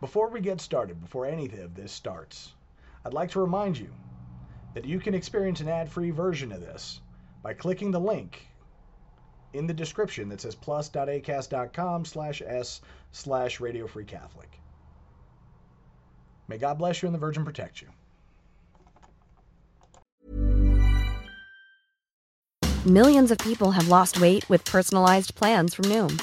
Before 0.00 0.28
we 0.28 0.40
get 0.40 0.60
started, 0.60 1.00
before 1.00 1.26
any 1.26 1.46
of 1.46 1.74
this 1.74 1.90
starts, 1.90 2.52
I'd 3.04 3.14
like 3.14 3.30
to 3.32 3.40
remind 3.40 3.76
you 3.76 3.90
that 4.74 4.84
you 4.84 5.00
can 5.00 5.14
experience 5.14 5.60
an 5.60 5.68
ad-free 5.68 6.10
version 6.10 6.52
of 6.52 6.60
this 6.60 7.00
by 7.42 7.52
clicking 7.54 7.90
the 7.90 7.98
link 7.98 8.46
in 9.54 9.66
the 9.66 9.74
description 9.74 10.28
that 10.28 10.40
says 10.40 10.54
plus.acast.com 10.54 12.04
slash 12.04 12.42
s 12.42 12.80
slash 13.10 13.58
radio 13.58 13.86
free 13.86 14.04
Catholic. 14.04 14.60
May 16.46 16.58
God 16.58 16.78
bless 16.78 17.02
you 17.02 17.06
and 17.06 17.14
the 17.14 17.18
Virgin 17.18 17.44
protect 17.44 17.82
you. 17.82 17.88
Millions 22.86 23.30
of 23.30 23.38
people 23.38 23.72
have 23.72 23.88
lost 23.88 24.20
weight 24.20 24.48
with 24.48 24.64
personalized 24.64 25.34
plans 25.34 25.74
from 25.74 25.86
Noom, 25.86 26.22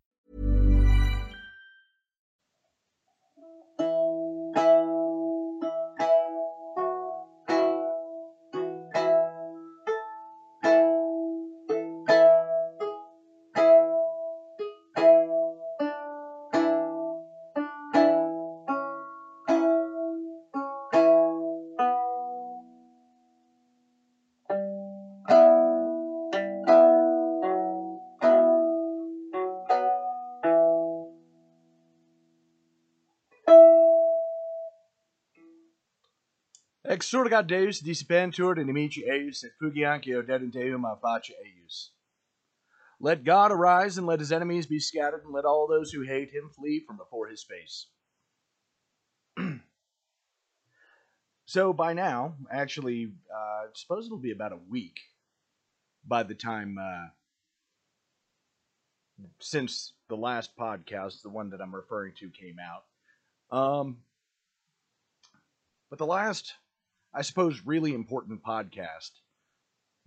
Exsurgat 37.11 37.47
Deus 37.47 37.81
dissipentur 37.81 38.55
inimici 38.55 39.03
eius 39.09 39.43
et 39.43 39.51
fugiancio 39.61 40.25
dedent 40.25 40.55
eum 40.55 40.85
a 40.85 40.95
face 40.95 41.33
eius. 41.43 41.89
Let 43.01 43.25
God 43.25 43.51
arise 43.51 43.97
and 43.97 44.07
let 44.07 44.19
his 44.19 44.31
enemies 44.31 44.65
be 44.65 44.79
scattered, 44.79 45.25
and 45.25 45.33
let 45.33 45.43
all 45.43 45.67
those 45.67 45.91
who 45.91 46.03
hate 46.03 46.29
him 46.29 46.49
flee 46.55 46.81
from 46.87 46.95
before 46.95 47.27
his 47.27 47.43
face. 47.43 47.87
so 51.45 51.73
by 51.73 51.91
now, 51.93 52.35
actually, 52.49 53.11
uh, 53.29 53.37
I 53.37 53.65
suppose 53.73 54.05
it'll 54.05 54.17
be 54.17 54.31
about 54.31 54.53
a 54.53 54.59
week 54.69 54.97
by 56.07 56.23
the 56.23 56.35
time 56.35 56.77
uh, 56.77 57.07
since 59.39 59.93
the 60.07 60.15
last 60.15 60.55
podcast, 60.55 61.23
the 61.23 61.29
one 61.29 61.49
that 61.49 61.59
I'm 61.59 61.75
referring 61.75 62.13
to, 62.19 62.29
came 62.29 62.57
out. 62.57 62.85
Um, 63.57 63.97
but 65.89 65.97
the 65.97 66.05
last 66.05 66.53
I 67.13 67.23
suppose, 67.23 67.61
really 67.65 67.93
important 67.93 68.41
podcast 68.43 69.11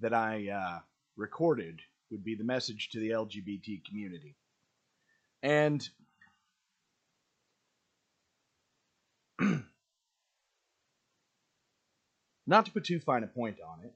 that 0.00 0.15
I 0.15 0.48
uh, 0.48 0.81
recorded 1.16 1.81
would 2.10 2.25
be 2.25 2.34
the 2.34 2.44
message 2.44 2.88
to 2.92 3.00
the 3.00 3.10
LGBT 3.10 3.84
community. 3.84 4.37
And 5.43 5.87
not 12.47 12.64
to 12.66 12.72
put 12.72 12.84
too 12.84 13.00
fine 13.00 13.22
a 13.22 13.26
point 13.26 13.59
on 13.60 13.84
it, 13.84 13.93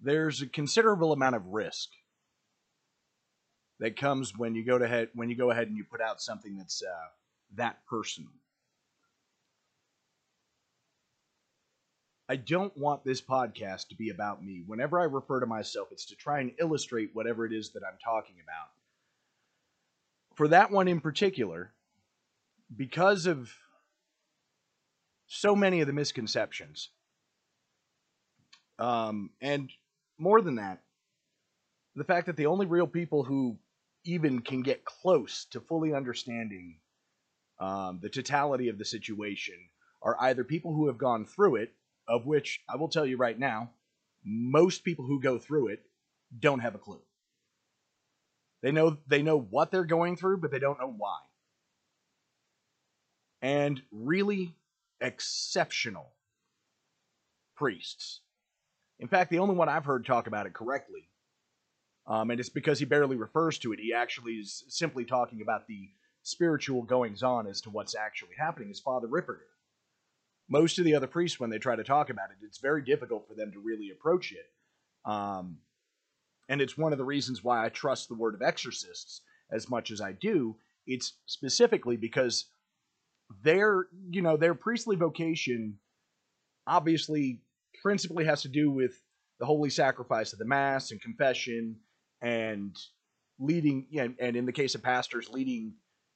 there's 0.00 0.40
a 0.40 0.46
considerable 0.46 1.12
amount 1.12 1.36
of 1.36 1.46
risk 1.48 1.90
that 3.78 3.96
comes 3.96 4.36
when 4.36 4.54
you 4.54 4.64
go 4.64 4.78
to 4.78 4.86
head 4.88 5.08
when 5.14 5.28
you 5.28 5.36
go 5.36 5.50
ahead 5.50 5.68
and 5.68 5.76
you 5.76 5.84
put 5.84 6.00
out 6.00 6.22
something 6.22 6.56
that's 6.56 6.82
uh, 6.82 7.08
that 7.56 7.84
personal. 7.86 8.32
I 12.28 12.36
don't 12.36 12.76
want 12.76 13.04
this 13.04 13.20
podcast 13.20 13.88
to 13.88 13.96
be 13.96 14.10
about 14.10 14.44
me. 14.44 14.62
Whenever 14.66 15.00
I 15.00 15.04
refer 15.04 15.40
to 15.40 15.46
myself, 15.46 15.88
it's 15.90 16.06
to 16.06 16.16
try 16.16 16.40
and 16.40 16.52
illustrate 16.58 17.10
whatever 17.12 17.44
it 17.44 17.52
is 17.52 17.70
that 17.72 17.82
I'm 17.84 17.98
talking 18.02 18.36
about. 18.42 18.68
For 20.36 20.48
that 20.48 20.70
one 20.70 20.88
in 20.88 21.00
particular, 21.00 21.72
because 22.74 23.26
of 23.26 23.52
so 25.26 25.54
many 25.54 25.80
of 25.80 25.86
the 25.86 25.92
misconceptions, 25.92 26.90
um, 28.78 29.30
and 29.40 29.70
more 30.18 30.40
than 30.40 30.56
that, 30.56 30.80
the 31.94 32.04
fact 32.04 32.26
that 32.26 32.36
the 32.36 32.46
only 32.46 32.66
real 32.66 32.86
people 32.86 33.24
who 33.24 33.58
even 34.04 34.40
can 34.40 34.62
get 34.62 34.84
close 34.84 35.46
to 35.50 35.60
fully 35.60 35.92
understanding 35.92 36.78
um, 37.60 37.98
the 38.02 38.08
totality 38.08 38.68
of 38.68 38.78
the 38.78 38.84
situation 38.84 39.54
are 40.02 40.16
either 40.20 40.42
people 40.42 40.74
who 40.74 40.86
have 40.86 40.98
gone 40.98 41.24
through 41.26 41.56
it 41.56 41.74
of 42.08 42.26
which 42.26 42.60
I 42.68 42.76
will 42.76 42.88
tell 42.88 43.06
you 43.06 43.16
right 43.16 43.38
now, 43.38 43.70
most 44.24 44.84
people 44.84 45.04
who 45.04 45.20
go 45.20 45.38
through 45.38 45.68
it 45.68 45.80
don't 46.38 46.60
have 46.60 46.74
a 46.74 46.78
clue. 46.78 47.00
They 48.62 48.70
know 48.72 48.96
they 49.08 49.22
know 49.22 49.38
what 49.38 49.70
they're 49.70 49.84
going 49.84 50.16
through, 50.16 50.38
but 50.38 50.50
they 50.50 50.58
don't 50.58 50.78
know 50.80 50.94
why. 50.96 51.18
And 53.40 53.82
really 53.90 54.54
exceptional 55.00 56.12
priests. 57.56 58.20
In 59.00 59.08
fact, 59.08 59.30
the 59.30 59.40
only 59.40 59.56
one 59.56 59.68
I've 59.68 59.84
heard 59.84 60.06
talk 60.06 60.28
about 60.28 60.46
it 60.46 60.52
correctly, 60.52 61.08
um, 62.06 62.30
and 62.30 62.38
it's 62.38 62.48
because 62.48 62.78
he 62.78 62.84
barely 62.84 63.16
refers 63.16 63.58
to 63.58 63.72
it. 63.72 63.80
He 63.80 63.92
actually 63.92 64.34
is 64.34 64.64
simply 64.68 65.04
talking 65.04 65.42
about 65.42 65.66
the 65.66 65.90
spiritual 66.22 66.82
goings 66.82 67.24
on 67.24 67.48
as 67.48 67.60
to 67.62 67.70
what's 67.70 67.96
actually 67.96 68.36
happening. 68.38 68.70
Is 68.70 68.78
Father 68.78 69.08
Ripperger 69.08 69.51
most 70.52 70.78
of 70.78 70.84
the 70.84 70.94
other 70.94 71.06
priests, 71.06 71.40
when 71.40 71.48
they 71.48 71.58
try 71.58 71.74
to 71.74 71.82
talk 71.82 72.10
about 72.10 72.30
it, 72.30 72.44
it's 72.44 72.58
very 72.58 72.82
difficult 72.82 73.26
for 73.26 73.34
them 73.34 73.50
to 73.52 73.58
really 73.58 73.90
approach 73.90 74.32
it. 74.32 75.10
Um, 75.10 75.56
and 76.48 76.60
it's 76.60 76.76
one 76.76 76.92
of 76.92 76.98
the 76.98 77.06
reasons 77.06 77.42
why 77.42 77.64
I 77.64 77.70
trust 77.70 78.08
the 78.08 78.14
word 78.14 78.34
of 78.34 78.42
exorcists 78.42 79.22
as 79.50 79.70
much 79.70 79.90
as 79.90 80.02
I 80.02 80.12
do. 80.12 80.56
It's 80.86 81.14
specifically 81.24 81.96
because 81.96 82.44
their, 83.42 83.86
you 84.10 84.20
know, 84.20 84.36
their 84.36 84.54
priestly 84.54 84.94
vocation 84.94 85.78
obviously 86.66 87.40
principally 87.80 88.26
has 88.26 88.42
to 88.42 88.48
do 88.48 88.70
with 88.70 89.00
the 89.40 89.46
holy 89.46 89.70
sacrifice 89.70 90.34
of 90.34 90.38
the 90.38 90.44
mass 90.44 90.90
and 90.90 91.00
confession 91.00 91.76
and 92.20 92.76
leading, 93.38 93.86
yeah, 93.90 94.08
and 94.20 94.36
in 94.36 94.44
the 94.44 94.52
case 94.52 94.74
of 94.74 94.82
pastors, 94.82 95.30
leading, 95.30 95.72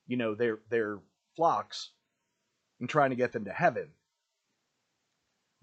you 0.06 0.18
know, 0.18 0.34
their 0.34 0.58
their 0.68 0.98
flocks 1.36 1.92
and 2.80 2.88
trying 2.88 3.10
to 3.10 3.16
get 3.16 3.32
them 3.32 3.46
to 3.46 3.52
heaven. 3.52 3.88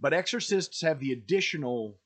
But 0.03 0.13
exorcists 0.13 0.81
have 0.81 0.99
the 0.99 1.13
additional 1.13 1.97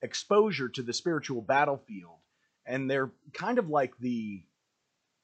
exposure 0.00 0.70
to 0.70 0.82
the 0.82 0.94
spiritual 0.94 1.42
battlefield, 1.42 2.16
and 2.64 2.90
they're 2.90 3.12
kind 3.34 3.58
of 3.58 3.68
like 3.68 3.92
the 3.98 4.42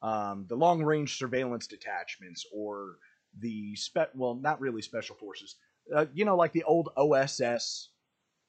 um, 0.02 0.44
the 0.46 0.54
long 0.54 0.84
range 0.84 1.16
surveillance 1.16 1.66
detachments 1.66 2.44
or 2.54 2.96
the 3.40 3.74
spe- 3.76 4.14
well, 4.14 4.34
not 4.34 4.60
really 4.60 4.82
special 4.82 5.16
forces. 5.16 5.56
Uh, 5.92 6.04
you 6.12 6.26
know, 6.26 6.36
like 6.36 6.52
the 6.52 6.64
old 6.64 6.90
OSS, 6.98 7.88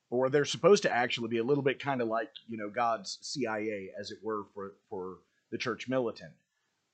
or 0.09 0.29
they're 0.29 0.43
supposed 0.43 0.83
to 0.83 0.93
actually 0.93 1.29
be 1.29 1.37
a 1.37 1.43
little 1.45 1.63
bit 1.63 1.79
kind 1.79 2.01
of 2.01 2.09
like 2.09 2.31
you 2.49 2.57
know 2.57 2.69
God's 2.69 3.17
CIA, 3.21 3.91
as 3.97 4.11
it 4.11 4.17
were, 4.21 4.43
for 4.53 4.73
for 4.89 5.19
the 5.51 5.57
church 5.57 5.87
militant. 5.87 6.33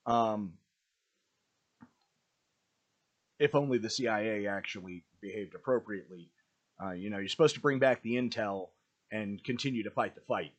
Um, 0.06 0.54
if 3.40 3.56
only 3.56 3.80
the 3.80 3.90
CIA 3.90 4.46
actually 4.46 5.04
behaved 5.20 5.56
appropriately. 5.56 6.30
Uh, 6.82 6.92
you 6.92 7.10
know, 7.10 7.18
you're 7.18 7.28
supposed 7.28 7.56
to 7.56 7.62
bring 7.62 7.80
back 7.80 8.02
the 8.02 8.16
intel 8.16 8.70
and 9.12 9.44
continue 9.44 9.84
to 9.84 9.92
fight 9.92 10.16
the 10.16 10.22
fight. 10.22 10.54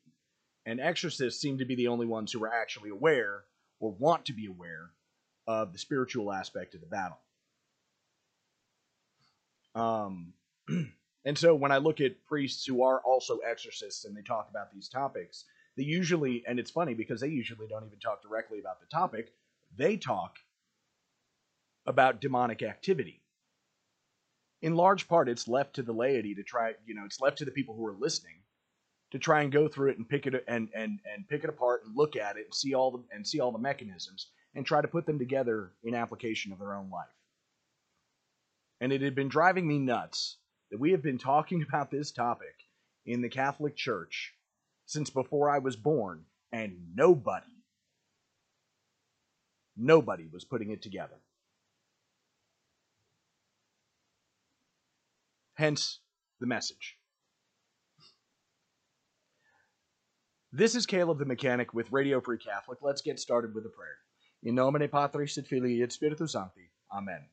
And 0.64 0.80
exorcists 0.80 1.40
seem 1.40 1.58
to 1.58 1.64
be 1.64 1.74
the 1.74 1.88
only 1.88 2.06
ones 2.06 2.32
who 2.32 2.42
are 2.44 2.52
actually 2.52 2.90
aware 2.90 3.44
or 3.80 3.92
want 3.92 4.26
to 4.26 4.32
be 4.32 4.46
aware 4.46 4.90
of 5.46 5.72
the 5.72 5.78
spiritual 5.78 6.32
aspect 6.32 6.74
of 6.74 6.80
the 6.80 6.86
battle. 6.86 7.18
Um, 9.74 10.32
And 11.26 11.36
so 11.36 11.56
when 11.56 11.72
I 11.72 11.78
look 11.78 12.00
at 12.00 12.24
priests 12.24 12.64
who 12.64 12.84
are 12.84 13.00
also 13.00 13.38
exorcists 13.38 14.04
and 14.04 14.16
they 14.16 14.22
talk 14.22 14.46
about 14.48 14.72
these 14.72 14.88
topics, 14.88 15.44
they 15.76 15.82
usually, 15.82 16.44
and 16.46 16.60
it's 16.60 16.70
funny 16.70 16.94
because 16.94 17.20
they 17.20 17.28
usually 17.28 17.66
don't 17.66 17.84
even 17.84 17.98
talk 17.98 18.22
directly 18.22 18.60
about 18.60 18.80
the 18.80 18.86
topic, 18.86 19.32
they 19.76 19.96
talk 19.96 20.36
about 21.84 22.20
demonic 22.20 22.62
activity. 22.62 23.22
In 24.66 24.74
large 24.74 25.06
part, 25.06 25.28
it's 25.28 25.46
left 25.46 25.76
to 25.76 25.82
the 25.84 25.92
laity 25.92 26.34
to 26.34 26.42
try, 26.42 26.74
you 26.84 26.96
know, 26.96 27.04
it's 27.04 27.20
left 27.20 27.38
to 27.38 27.44
the 27.44 27.52
people 27.52 27.76
who 27.76 27.86
are 27.86 27.94
listening 27.94 28.42
to 29.12 29.18
try 29.20 29.42
and 29.42 29.52
go 29.52 29.68
through 29.68 29.90
it 29.90 29.96
and 29.96 30.08
pick 30.08 30.26
it 30.26 30.34
and 30.48 30.68
and 30.74 30.98
and 31.04 31.28
pick 31.28 31.44
it 31.44 31.50
apart 31.50 31.84
and 31.84 31.94
look 31.94 32.16
at 32.16 32.36
it 32.36 32.46
and 32.46 32.52
see 32.52 32.74
all 32.74 32.90
the 32.90 33.04
and 33.12 33.24
see 33.24 33.38
all 33.38 33.52
the 33.52 33.60
mechanisms 33.60 34.26
and 34.56 34.66
try 34.66 34.82
to 34.82 34.88
put 34.88 35.06
them 35.06 35.20
together 35.20 35.70
in 35.84 35.94
application 35.94 36.50
of 36.50 36.58
their 36.58 36.74
own 36.74 36.90
life. 36.90 37.06
And 38.80 38.92
it 38.92 39.02
had 39.02 39.14
been 39.14 39.28
driving 39.28 39.68
me 39.68 39.78
nuts 39.78 40.36
that 40.72 40.80
we 40.80 40.90
have 40.90 41.02
been 41.02 41.18
talking 41.18 41.62
about 41.68 41.92
this 41.92 42.10
topic 42.10 42.56
in 43.04 43.22
the 43.22 43.28
Catholic 43.28 43.76
Church 43.76 44.34
since 44.84 45.10
before 45.10 45.48
I 45.48 45.60
was 45.60 45.76
born, 45.76 46.24
and 46.50 46.88
nobody, 46.96 47.46
nobody 49.76 50.26
was 50.26 50.44
putting 50.44 50.72
it 50.72 50.82
together. 50.82 51.20
Hence 55.56 56.00
the 56.38 56.46
message. 56.46 56.98
This 60.52 60.74
is 60.74 60.84
Caleb 60.86 61.18
the 61.18 61.24
Mechanic 61.24 61.72
with 61.72 61.90
Radio 61.90 62.20
Free 62.20 62.36
Catholic. 62.38 62.78
Let's 62.82 63.00
get 63.00 63.18
started 63.18 63.54
with 63.54 63.64
a 63.64 63.70
prayer. 63.70 63.96
In 64.42 64.54
nomine 64.54 64.88
Patris 64.88 65.38
et 65.38 65.46
Filii 65.46 65.82
et 65.82 65.92
Spiritus 65.92 66.32
Sancti. 66.32 66.70
Amen. 66.92 67.28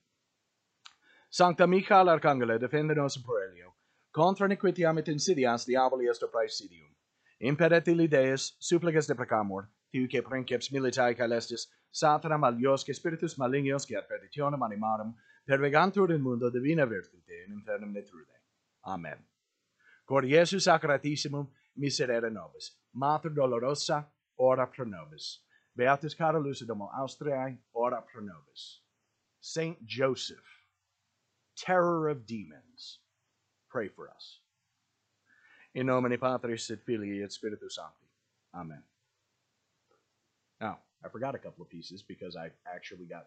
Sancta 1.29 1.67
Michael 1.67 2.07
Arcangela, 2.07 2.57
defende 2.57 2.95
nos 2.95 3.17
in 3.17 3.23
proelio, 3.23 3.73
contra 4.13 4.47
nequitiam 4.47 4.97
et 4.99 5.07
insidias 5.07 5.65
diaboli 5.65 6.09
est 6.09 6.23
praesidium. 6.31 6.95
Imperet 7.41 7.87
illi 7.87 8.07
Deus, 8.07 8.53
supplices 8.59 9.07
deprecamur, 9.07 9.67
tiu 9.91 10.07
que 10.07 10.21
princeps 10.21 10.71
militae 10.71 11.13
caelestis, 11.13 11.67
satana 11.91 12.37
maliosque 12.37 12.95
spiritus 12.95 13.35
malignos 13.37 13.85
que 13.85 13.97
ad 13.97 14.07
perditionem 14.07 14.63
animarum, 14.63 15.13
pervegantur 15.47 16.11
in 16.11 16.21
mundo 16.21 16.49
divina 16.49 16.85
virtute 16.85 17.45
in 17.47 17.53
infernum 17.53 17.91
netrude. 17.91 18.39
Amen. 18.85 19.17
Cor 20.05 20.23
Iesu 20.23 20.59
sacratissimum, 20.59 21.47
miserere 21.77 22.29
nobis. 22.29 22.71
Mater 22.93 23.31
dolorosa, 23.31 24.05
ora 24.37 24.67
pro 24.67 24.85
nobis. 24.85 25.39
Beatus 25.75 26.15
Carolus 26.15 26.65
Domo 26.65 26.89
Austriae, 26.93 27.57
ora 27.73 28.01
pro 28.01 28.21
nobis. 28.21 28.79
Saint 29.39 29.77
Joseph, 29.85 30.45
terror 31.57 32.09
of 32.09 32.25
demons, 32.25 32.99
pray 33.69 33.87
for 33.87 34.09
us. 34.09 34.39
In 35.75 35.87
nomine 35.87 36.17
Patris 36.17 36.69
et 36.69 36.79
Filii 36.85 37.23
et 37.23 37.31
Spiritus 37.31 37.75
Sancti. 37.75 38.07
Amen. 38.53 38.83
Now, 40.61 40.77
I 41.03 41.09
forgot 41.09 41.35
a 41.35 41.39
couple 41.39 41.63
of 41.63 41.69
pieces 41.69 42.03
because 42.03 42.37
I 42.37 42.51
actually 42.73 43.05
got 43.05 43.25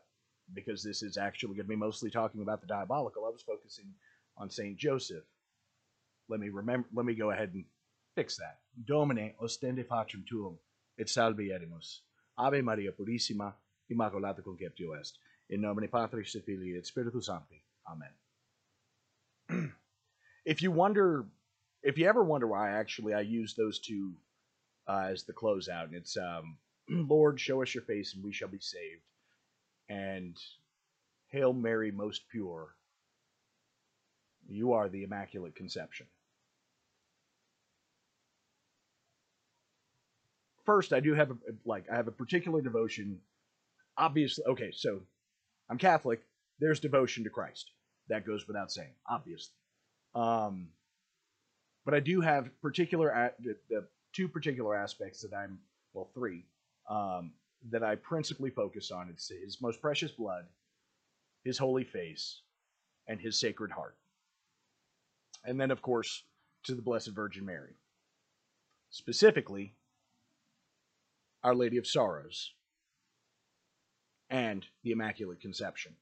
because 0.55 0.83
this 0.83 1.03
is 1.03 1.17
actually 1.17 1.55
going 1.55 1.67
to 1.67 1.69
be 1.69 1.77
mostly 1.77 2.11
talking 2.11 2.43
about 2.43 2.61
the 2.61 2.67
diabolical. 2.67 3.25
I 3.25 3.31
was 3.31 3.43
focusing 3.43 3.87
on 4.37 4.51
Saint 4.51 4.77
Joseph. 4.77 5.25
Let 6.29 6.41
me 6.41 6.49
remember. 6.49 6.89
Let 6.95 7.07
me 7.07 7.15
go 7.15 7.31
ahead 7.31 7.51
and 7.55 7.65
fix 8.15 8.37
that. 8.37 8.59
Domine 8.85 9.35
ostende 9.43 9.85
pacem 9.87 10.27
tuum 10.27 10.59
et 10.99 11.09
salvi 11.09 11.51
edimus. 11.51 12.01
Ave 12.39 12.61
Maria 12.63 12.93
Purissima, 12.93 13.55
Immaculata 13.91 14.43
Conceptio 14.43 14.93
est. 14.93 15.19
In 15.51 15.61
nomine 15.61 15.89
Patris 15.89 16.35
et 16.35 16.45
Filii 16.45 16.77
et 16.77 16.87
Spiritus 16.87 17.27
Sancti. 17.27 17.63
Amen. 17.89 18.11
if 20.45 20.61
you 20.61 20.73
wonder, 20.73 21.27
if 21.83 21.97
you 21.97 22.09
ever 22.09 22.25
wonder 22.25 22.47
why 22.47 22.71
actually 22.71 23.15
I 23.15 23.21
use 23.21 23.55
those 23.55 23.79
two 23.79 24.13
uh, 24.89 25.09
as 25.11 25.25
the 25.25 25.33
closeout, 25.33 25.85
and 25.85 25.95
it's 25.95 26.17
um, 26.17 26.59
Lord, 26.89 27.39
show 27.41 27.63
us 27.63 27.75
your 27.75 27.85
face 27.85 28.15
and 28.15 28.25
we 28.25 28.33
shall 28.33 28.49
be 28.49 28.59
saved, 28.61 29.03
and 29.89 30.37
Hail 31.29 31.53
Mary, 31.53 31.91
most 31.91 32.23
pure, 32.31 32.75
you 34.49 34.73
are 34.73 34.89
the 34.89 35.05
Immaculate 35.05 35.57
Conception. 35.57 36.07
First, 40.65 40.93
I 40.93 41.01
do 41.01 41.15
have 41.15 41.31
a 41.31 41.37
like 41.65 41.85
I 41.91 41.97
have 41.97 42.09
a 42.09 42.13
particular 42.13 42.61
devotion. 42.61 43.21
Obviously, 43.97 44.45
okay, 44.45 44.73
so 44.73 45.01
I'm 45.71 45.79
Catholic. 45.79 46.23
There's 46.59 46.81
devotion 46.81 47.25
to 47.25 47.31
Christ. 47.31 47.71
That 48.09 48.27
goes 48.27 48.47
without 48.49 48.73
saying, 48.73 48.93
obviously. 49.09 49.55
Um, 50.15 50.69
but 51.85 51.95
I 51.95 52.01
do 52.01 52.21
have 52.21 52.51
particular 52.61 53.33
the, 53.39 53.57
the 53.69 53.87
two 54.13 54.29
particular 54.29 54.75
aspects 54.75 55.23
that 55.23 55.37
I'm 55.37 55.61
well 55.93 56.11
three 56.15 56.45
um, 56.91 57.33
that 57.71 57.83
I 57.83 57.97
principally 57.97 58.51
focus 58.51 58.91
on. 58.91 59.09
It's 59.11 59.29
His 59.29 59.61
most 59.61 59.81
precious 59.81 60.13
blood, 60.13 60.47
His 61.45 61.59
holy 61.59 61.85
face, 61.85 62.41
and 63.07 63.21
His 63.21 63.39
sacred 63.39 63.71
heart, 63.73 63.97
and 65.45 65.61
then 65.61 65.71
of 65.71 65.83
course 65.83 66.23
to 66.65 66.75
the 66.75 66.83
Blessed 66.83 67.09
Virgin 67.09 67.45
Mary. 67.45 67.75
Specifically, 68.91 69.75
Our 71.43 71.55
Lady 71.55 71.77
of 71.77 71.87
Sorrows 71.87 72.53
and 74.31 74.67
the 74.83 74.93
Immaculate 74.93 75.41
Conception. 75.41 75.95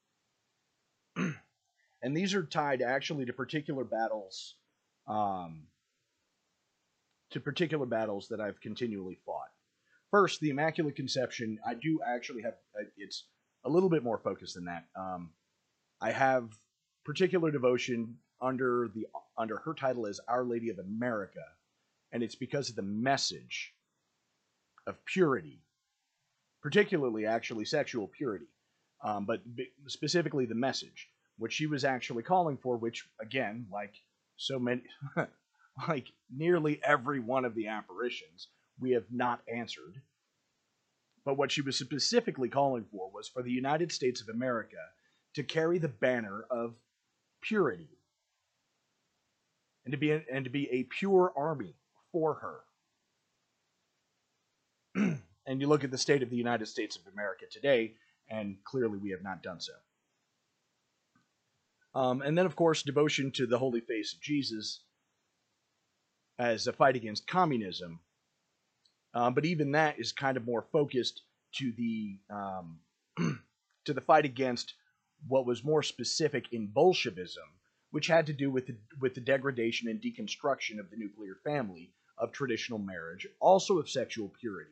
and 1.16 2.16
these 2.16 2.34
are 2.34 2.42
tied 2.42 2.82
actually 2.82 3.26
to 3.26 3.32
particular 3.32 3.84
battles 3.84 4.54
um, 5.06 5.62
to 7.30 7.40
particular 7.40 7.86
battles 7.86 8.28
that 8.28 8.40
I've 8.40 8.60
continually 8.60 9.18
fought. 9.26 9.50
First, 10.14 10.38
the 10.38 10.50
Immaculate 10.50 10.94
Conception, 10.94 11.58
I 11.66 11.74
do 11.74 11.98
actually 12.06 12.42
have, 12.42 12.54
it's 12.96 13.24
a 13.64 13.68
little 13.68 13.88
bit 13.88 14.04
more 14.04 14.16
focused 14.16 14.54
than 14.54 14.66
that. 14.66 14.84
Um, 14.94 15.30
I 16.00 16.12
have 16.12 16.50
particular 17.04 17.50
devotion 17.50 18.18
under 18.40 18.90
the 18.94 19.08
under 19.36 19.56
her 19.56 19.74
title 19.74 20.06
as 20.06 20.20
Our 20.28 20.44
Lady 20.44 20.70
of 20.70 20.78
America, 20.78 21.42
and 22.12 22.22
it's 22.22 22.36
because 22.36 22.70
of 22.70 22.76
the 22.76 22.82
message 22.82 23.74
of 24.86 25.04
purity, 25.04 25.64
particularly 26.62 27.26
actually 27.26 27.64
sexual 27.64 28.06
purity, 28.06 28.46
um, 29.02 29.24
but 29.24 29.40
specifically 29.88 30.46
the 30.46 30.54
message, 30.54 31.08
which 31.38 31.54
she 31.54 31.66
was 31.66 31.84
actually 31.84 32.22
calling 32.22 32.56
for, 32.56 32.76
which 32.76 33.04
again, 33.20 33.66
like 33.72 33.94
so 34.36 34.60
many, 34.60 34.82
like 35.88 36.06
nearly 36.32 36.80
every 36.84 37.18
one 37.18 37.44
of 37.44 37.56
the 37.56 37.66
apparitions, 37.66 38.46
we 38.78 38.92
have 38.92 39.06
not 39.10 39.40
answered. 39.52 40.00
But 41.24 41.38
what 41.38 41.52
she 41.52 41.62
was 41.62 41.78
specifically 41.78 42.48
calling 42.48 42.84
for 42.90 43.10
was 43.10 43.28
for 43.28 43.42
the 43.42 43.50
United 43.50 43.92
States 43.92 44.20
of 44.20 44.28
America 44.28 44.76
to 45.34 45.42
carry 45.42 45.78
the 45.78 45.88
banner 45.88 46.44
of 46.50 46.74
purity 47.40 47.88
and 49.84 49.92
to 49.92 49.98
be 49.98 50.10
a, 50.12 50.22
and 50.32 50.44
to 50.44 50.50
be 50.50 50.70
a 50.70 50.84
pure 50.84 51.32
army 51.36 51.74
for 52.12 52.34
her. 52.34 52.60
and 55.46 55.60
you 55.60 55.66
look 55.66 55.84
at 55.84 55.90
the 55.90 55.98
state 55.98 56.22
of 56.22 56.30
the 56.30 56.36
United 56.36 56.66
States 56.66 56.96
of 56.96 57.02
America 57.12 57.44
today, 57.50 57.94
and 58.28 58.56
clearly 58.64 58.98
we 58.98 59.10
have 59.10 59.22
not 59.22 59.42
done 59.42 59.60
so. 59.60 59.72
Um, 61.94 62.22
and 62.22 62.36
then, 62.36 62.46
of 62.46 62.56
course, 62.56 62.82
devotion 62.82 63.30
to 63.32 63.46
the 63.46 63.58
holy 63.58 63.80
face 63.80 64.14
of 64.14 64.20
Jesus 64.20 64.80
as 66.38 66.66
a 66.66 66.72
fight 66.72 66.96
against 66.96 67.28
communism. 67.28 68.00
Um, 69.14 69.34
but 69.34 69.44
even 69.44 69.72
that 69.72 69.98
is 69.98 70.12
kind 70.12 70.36
of 70.36 70.44
more 70.44 70.66
focused 70.72 71.22
to 71.56 71.72
the 71.76 72.18
um, 72.30 72.80
to 73.84 73.92
the 73.92 74.00
fight 74.00 74.24
against 74.24 74.74
what 75.28 75.46
was 75.46 75.64
more 75.64 75.82
specific 75.82 76.52
in 76.52 76.66
Bolshevism, 76.66 77.44
which 77.92 78.08
had 78.08 78.26
to 78.26 78.32
do 78.32 78.50
with 78.50 78.66
the, 78.66 78.76
with 79.00 79.14
the 79.14 79.20
degradation 79.20 79.88
and 79.88 80.02
deconstruction 80.02 80.78
of 80.78 80.90
the 80.90 80.96
nuclear 80.96 81.36
family, 81.44 81.92
of 82.18 82.32
traditional 82.32 82.78
marriage, 82.78 83.26
also 83.40 83.78
of 83.78 83.88
sexual 83.88 84.32
purity, 84.40 84.70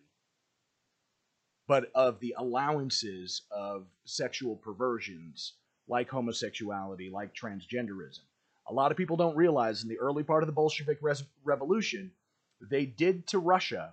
but 1.66 1.90
of 1.94 2.20
the 2.20 2.34
allowances 2.36 3.42
of 3.50 3.86
sexual 4.04 4.56
perversions 4.56 5.54
like 5.88 6.08
homosexuality, 6.08 7.10
like 7.10 7.34
transgenderism. 7.34 8.20
A 8.68 8.72
lot 8.72 8.90
of 8.90 8.96
people 8.96 9.16
don't 9.16 9.36
realize 9.36 9.82
in 9.82 9.88
the 9.88 9.98
early 9.98 10.22
part 10.22 10.42
of 10.42 10.46
the 10.46 10.52
Bolshevik 10.52 10.98
res- 11.00 11.24
Revolution, 11.44 12.12
they 12.60 12.86
did 12.86 13.26
to 13.28 13.38
Russia 13.38 13.92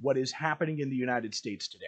what 0.00 0.16
is 0.16 0.32
happening 0.32 0.80
in 0.80 0.90
the 0.90 0.96
United 0.96 1.34
States 1.34 1.68
today. 1.68 1.86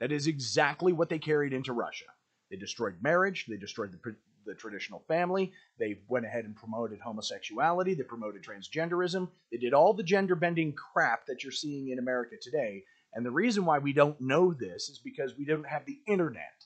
That 0.00 0.12
is 0.12 0.26
exactly 0.26 0.92
what 0.92 1.08
they 1.08 1.18
carried 1.18 1.52
into 1.52 1.72
Russia. 1.72 2.06
They 2.50 2.56
destroyed 2.56 2.96
marriage, 3.00 3.46
they 3.48 3.56
destroyed 3.56 3.92
the, 3.92 4.16
the 4.44 4.54
traditional 4.54 5.04
family, 5.06 5.52
they 5.78 6.00
went 6.08 6.26
ahead 6.26 6.46
and 6.46 6.56
promoted 6.56 6.98
homosexuality, 7.00 7.94
they 7.94 8.02
promoted 8.02 8.42
transgenderism, 8.42 9.28
they 9.52 9.58
did 9.58 9.74
all 9.74 9.92
the 9.92 10.02
gender 10.02 10.34
bending 10.34 10.72
crap 10.72 11.26
that 11.26 11.44
you're 11.44 11.52
seeing 11.52 11.90
in 11.90 11.98
America 11.98 12.36
today. 12.40 12.84
And 13.12 13.24
the 13.24 13.30
reason 13.30 13.64
why 13.64 13.78
we 13.78 13.92
don't 13.92 14.20
know 14.20 14.52
this 14.52 14.88
is 14.88 14.98
because 14.98 15.36
we 15.36 15.44
don't 15.44 15.66
have 15.66 15.84
the 15.84 15.98
internet 16.06 16.64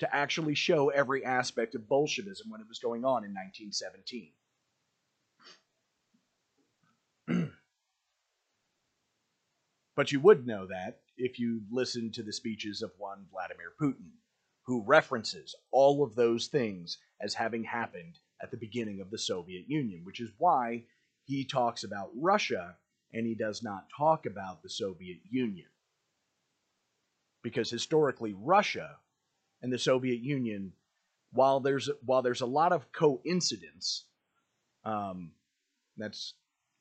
to 0.00 0.14
actually 0.14 0.54
show 0.54 0.88
every 0.88 1.24
aspect 1.24 1.74
of 1.74 1.88
Bolshevism 1.88 2.50
when 2.50 2.60
it 2.60 2.68
was 2.68 2.80
going 2.80 3.04
on 3.04 3.24
in 3.24 3.30
1917. 3.30 4.32
But 9.96 10.12
you 10.12 10.20
would 10.20 10.46
know 10.46 10.66
that 10.66 11.00
if 11.16 11.38
you 11.38 11.62
listened 11.70 12.14
to 12.14 12.22
the 12.22 12.32
speeches 12.32 12.82
of 12.82 12.92
one 12.98 13.26
Vladimir 13.30 13.72
Putin, 13.80 14.10
who 14.64 14.84
references 14.86 15.54
all 15.70 16.02
of 16.02 16.14
those 16.14 16.46
things 16.46 16.98
as 17.20 17.34
having 17.34 17.64
happened 17.64 18.18
at 18.42 18.50
the 18.50 18.56
beginning 18.56 19.00
of 19.00 19.10
the 19.10 19.18
Soviet 19.18 19.68
Union, 19.68 20.02
which 20.04 20.20
is 20.20 20.30
why 20.38 20.84
he 21.24 21.44
talks 21.44 21.84
about 21.84 22.10
Russia 22.16 22.76
and 23.12 23.26
he 23.26 23.34
does 23.34 23.62
not 23.62 23.86
talk 23.96 24.26
about 24.26 24.62
the 24.62 24.70
Soviet 24.70 25.18
Union. 25.30 25.66
Because 27.42 27.70
historically, 27.70 28.34
Russia 28.36 28.96
and 29.62 29.72
the 29.72 29.78
Soviet 29.78 30.20
Union, 30.20 30.72
while 31.32 31.60
there's 31.60 31.90
while 32.04 32.22
there's 32.22 32.40
a 32.40 32.46
lot 32.46 32.72
of 32.72 32.92
coincidence, 32.92 34.04
um, 34.84 35.32
that's 35.96 36.34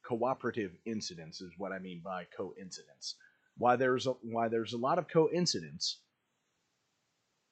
cooperative 0.03 0.71
incidents 0.85 1.41
is 1.41 1.51
what 1.57 1.71
I 1.71 1.79
mean 1.79 2.01
by 2.03 2.25
coincidence. 2.35 3.15
Why 3.57 3.75
there's 3.75 4.07
a, 4.07 4.11
why 4.21 4.47
there's 4.47 4.73
a 4.73 4.77
lot 4.77 4.97
of 4.97 5.07
coincidence 5.07 5.97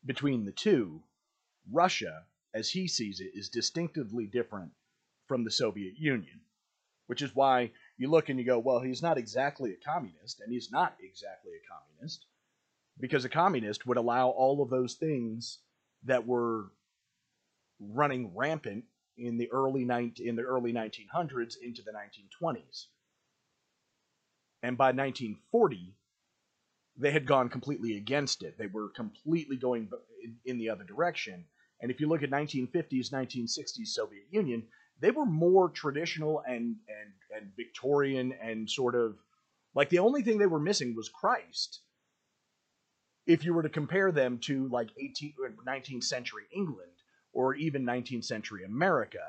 between 0.06 0.46
the 0.46 0.52
two, 0.52 1.02
Russia, 1.72 2.24
as 2.54 2.70
he 2.70 2.88
sees 2.88 3.20
it, 3.20 3.32
is 3.34 3.50
distinctively 3.50 4.26
different 4.26 4.72
from 5.28 5.44
the 5.44 5.52
Soviet 5.52 5.94
Union, 5.98 6.40
which 7.08 7.22
is 7.22 7.36
why 7.36 7.72
you 7.98 8.10
look 8.10 8.30
and 8.30 8.40
you 8.40 8.46
go, 8.46 8.58
well, 8.60 8.80
he's 8.80 9.02
not 9.02 9.18
exactly 9.18 9.72
a 9.72 9.86
communist, 9.86 10.40
and 10.40 10.52
he's 10.52 10.72
not 10.72 10.96
exactly 11.02 11.52
a 11.52 11.68
communist, 11.72 12.26
because 13.00 13.26
a 13.26 13.30
communist 13.30 13.86
would 13.86 13.98
allow 13.98 14.30
all 14.30 14.64
of 14.64 14.70
those 14.70 14.96
things 14.96 15.60
that 16.06 16.26
were 16.26 16.72
running 17.80 18.32
rampant 18.36 18.86
in 19.20 19.38
the 19.38 19.52
early 19.52 19.86
19, 19.86 20.28
in 20.28 20.36
the 20.36 20.44
early 20.44 20.74
1900s 20.74 21.56
into 21.62 21.82
the 21.82 21.92
1920s. 21.92 22.86
And 24.62 24.78
by 24.78 24.88
1940, 24.88 25.96
they 26.98 27.12
had 27.12 27.26
gone 27.26 27.50
completely 27.50 27.98
against 27.98 28.44
it. 28.44 28.58
They 28.58 28.68
were 28.68 28.90
completely 28.90 29.56
going 29.56 29.90
in 30.46 30.58
the 30.58 30.70
other 30.70 30.84
direction. 30.84 31.46
And 31.82 31.92
if 31.92 32.02
you 32.02 32.08
look 32.08 32.24
at 32.24 32.30
1950s, 32.30 33.12
1960s 33.12 33.88
Soviet 33.88 34.26
Union, 34.30 34.64
they 35.00 35.12
were 35.12 35.26
more 35.26 35.70
traditional 35.70 36.44
and 36.46 36.76
and 36.88 37.14
and 37.36 37.52
Victorian 37.56 38.34
and 38.42 38.70
sort 38.70 38.96
of 38.96 39.18
like 39.74 39.90
the 39.90 40.00
only 40.00 40.24
thing 40.24 40.38
they 40.38 40.46
were 40.46 40.60
missing 40.60 40.94
was 40.94 41.08
Christ. 41.08 41.80
If 43.26 43.46
you 43.46 43.54
were 43.54 43.64
to 43.64 43.70
compare 43.70 44.12
them 44.12 44.40
to 44.40 44.68
like 44.68 44.90
18 44.98 45.34
19th 45.66 46.04
century 46.04 46.44
England 46.52 46.99
or 47.34 47.56
even 47.56 47.86
19th 47.86 48.26
century 48.26 48.64
America, 48.64 49.20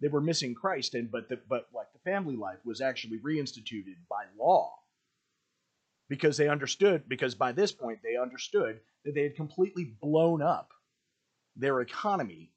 they 0.00 0.08
were 0.08 0.20
missing 0.20 0.54
Christ 0.54 0.94
and 0.94 1.10
but 1.10 1.28
the, 1.28 1.38
but 1.48 1.68
like 1.74 1.92
the 1.92 2.10
family 2.10 2.36
life 2.36 2.58
was 2.64 2.80
actually 2.80 3.18
reinstituted 3.18 3.96
by 4.08 4.24
law. 4.38 4.72
Because 6.08 6.36
they 6.36 6.48
understood 6.48 7.08
because 7.08 7.34
by 7.34 7.52
this 7.52 7.70
point 7.70 8.00
they 8.02 8.16
understood 8.16 8.80
that 9.04 9.14
they 9.14 9.22
had 9.22 9.36
completely 9.36 9.96
blown 10.00 10.42
up 10.42 10.70
their 11.56 11.80
economy 11.80 12.50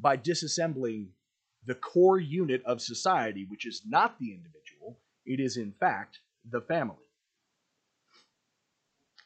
by 0.00 0.16
disassembling 0.16 1.08
the 1.66 1.74
core 1.74 2.18
unit 2.18 2.62
of 2.64 2.80
society 2.80 3.46
which 3.50 3.66
is 3.66 3.82
not 3.86 4.18
the 4.18 4.32
individual 4.32 4.98
it 5.26 5.40
is 5.40 5.56
in 5.56 5.72
fact 5.72 6.20
the 6.48 6.60
family. 6.62 6.96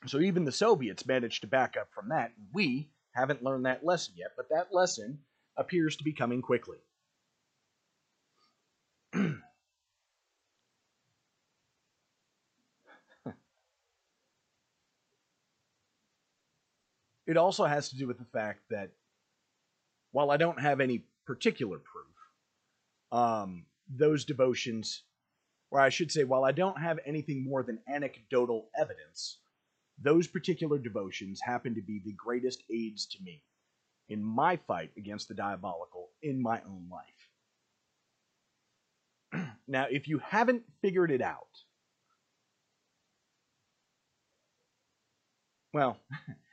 So 0.07 0.19
even 0.21 0.45
the 0.45 0.53
soviets 0.53 1.07
managed 1.07 1.43
to 1.43 1.47
back 1.47 1.77
up 1.77 1.89
from 1.95 2.09
that 2.09 2.33
we 2.53 2.91
haven't 3.15 3.43
learned 3.43 3.67
that 3.67 3.85
lesson 3.85 4.15
yet 4.17 4.33
but 4.37 4.49
that 4.51 4.73
lesson 4.73 5.19
appears 5.57 5.97
to 5.97 6.05
be 6.05 6.13
coming 6.13 6.43
quickly. 6.43 6.79
It 17.27 17.37
also 17.37 17.65
has 17.65 17.89
to 17.89 17.97
do 17.97 18.07
with 18.07 18.19
the 18.19 18.25
fact 18.27 18.61
that 18.71 18.91
while 20.13 20.31
I 20.31 20.37
don't 20.37 20.61
have 20.61 20.81
any 20.81 21.05
particular 21.27 21.79
proof, 21.79 22.15
um, 23.13 23.67
those 23.89 24.25
devotions, 24.25 25.05
or 25.71 25.81
I 25.81 25.89
should 25.89 26.13
say, 26.13 26.25
while 26.25 26.45
I 26.45 26.53
don't 26.53 26.79
have 26.79 26.99
anything 27.07 27.43
more 27.43 27.63
than 27.63 27.81
anecdotal 27.89 28.69
evidence, 28.79 29.39
those 30.03 30.27
particular 30.27 30.79
devotions 30.79 31.41
happen 31.41 31.75
to 31.75 31.83
be 31.83 32.01
the 32.05 32.13
greatest 32.13 32.63
aids 32.71 33.07
to 33.07 33.23
me 33.23 33.43
in 34.09 34.23
my 34.23 34.57
fight 34.57 34.91
against 34.97 35.29
the 35.29 35.35
diabolical 35.35 36.11
in 36.23 36.43
my 36.43 36.61
own 36.67 36.89
life. 36.91 37.31
now, 39.69 39.87
if 39.91 40.09
you 40.09 40.19
haven't 40.19 40.63
figured 40.83 41.11
it 41.11 41.23
out, 41.23 41.49
well, 45.73 45.99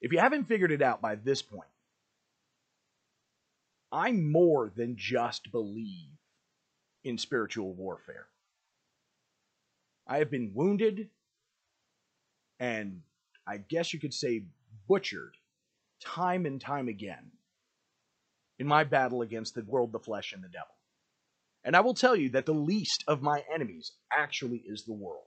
If 0.00 0.12
you 0.12 0.18
haven't 0.18 0.44
figured 0.44 0.72
it 0.72 0.82
out 0.82 1.00
by 1.00 1.16
this 1.16 1.42
point, 1.42 1.70
I 3.90 4.12
more 4.12 4.70
than 4.74 4.96
just 4.96 5.50
believe 5.50 6.10
in 7.04 7.18
spiritual 7.18 7.72
warfare. 7.72 8.26
I 10.06 10.18
have 10.18 10.30
been 10.30 10.52
wounded 10.54 11.10
and 12.58 13.02
I 13.46 13.58
guess 13.58 13.92
you 13.92 14.00
could 14.00 14.14
say 14.14 14.44
butchered 14.88 15.36
time 16.00 16.46
and 16.46 16.60
time 16.60 16.88
again 16.88 17.32
in 18.58 18.66
my 18.66 18.84
battle 18.84 19.22
against 19.22 19.54
the 19.54 19.62
world, 19.62 19.92
the 19.92 19.98
flesh, 19.98 20.32
and 20.32 20.42
the 20.42 20.48
devil. 20.48 20.74
And 21.64 21.76
I 21.76 21.80
will 21.80 21.94
tell 21.94 22.16
you 22.16 22.30
that 22.30 22.46
the 22.46 22.54
least 22.54 23.04
of 23.06 23.22
my 23.22 23.44
enemies 23.52 23.92
actually 24.12 24.62
is 24.66 24.84
the 24.84 24.92
world. 24.92 25.24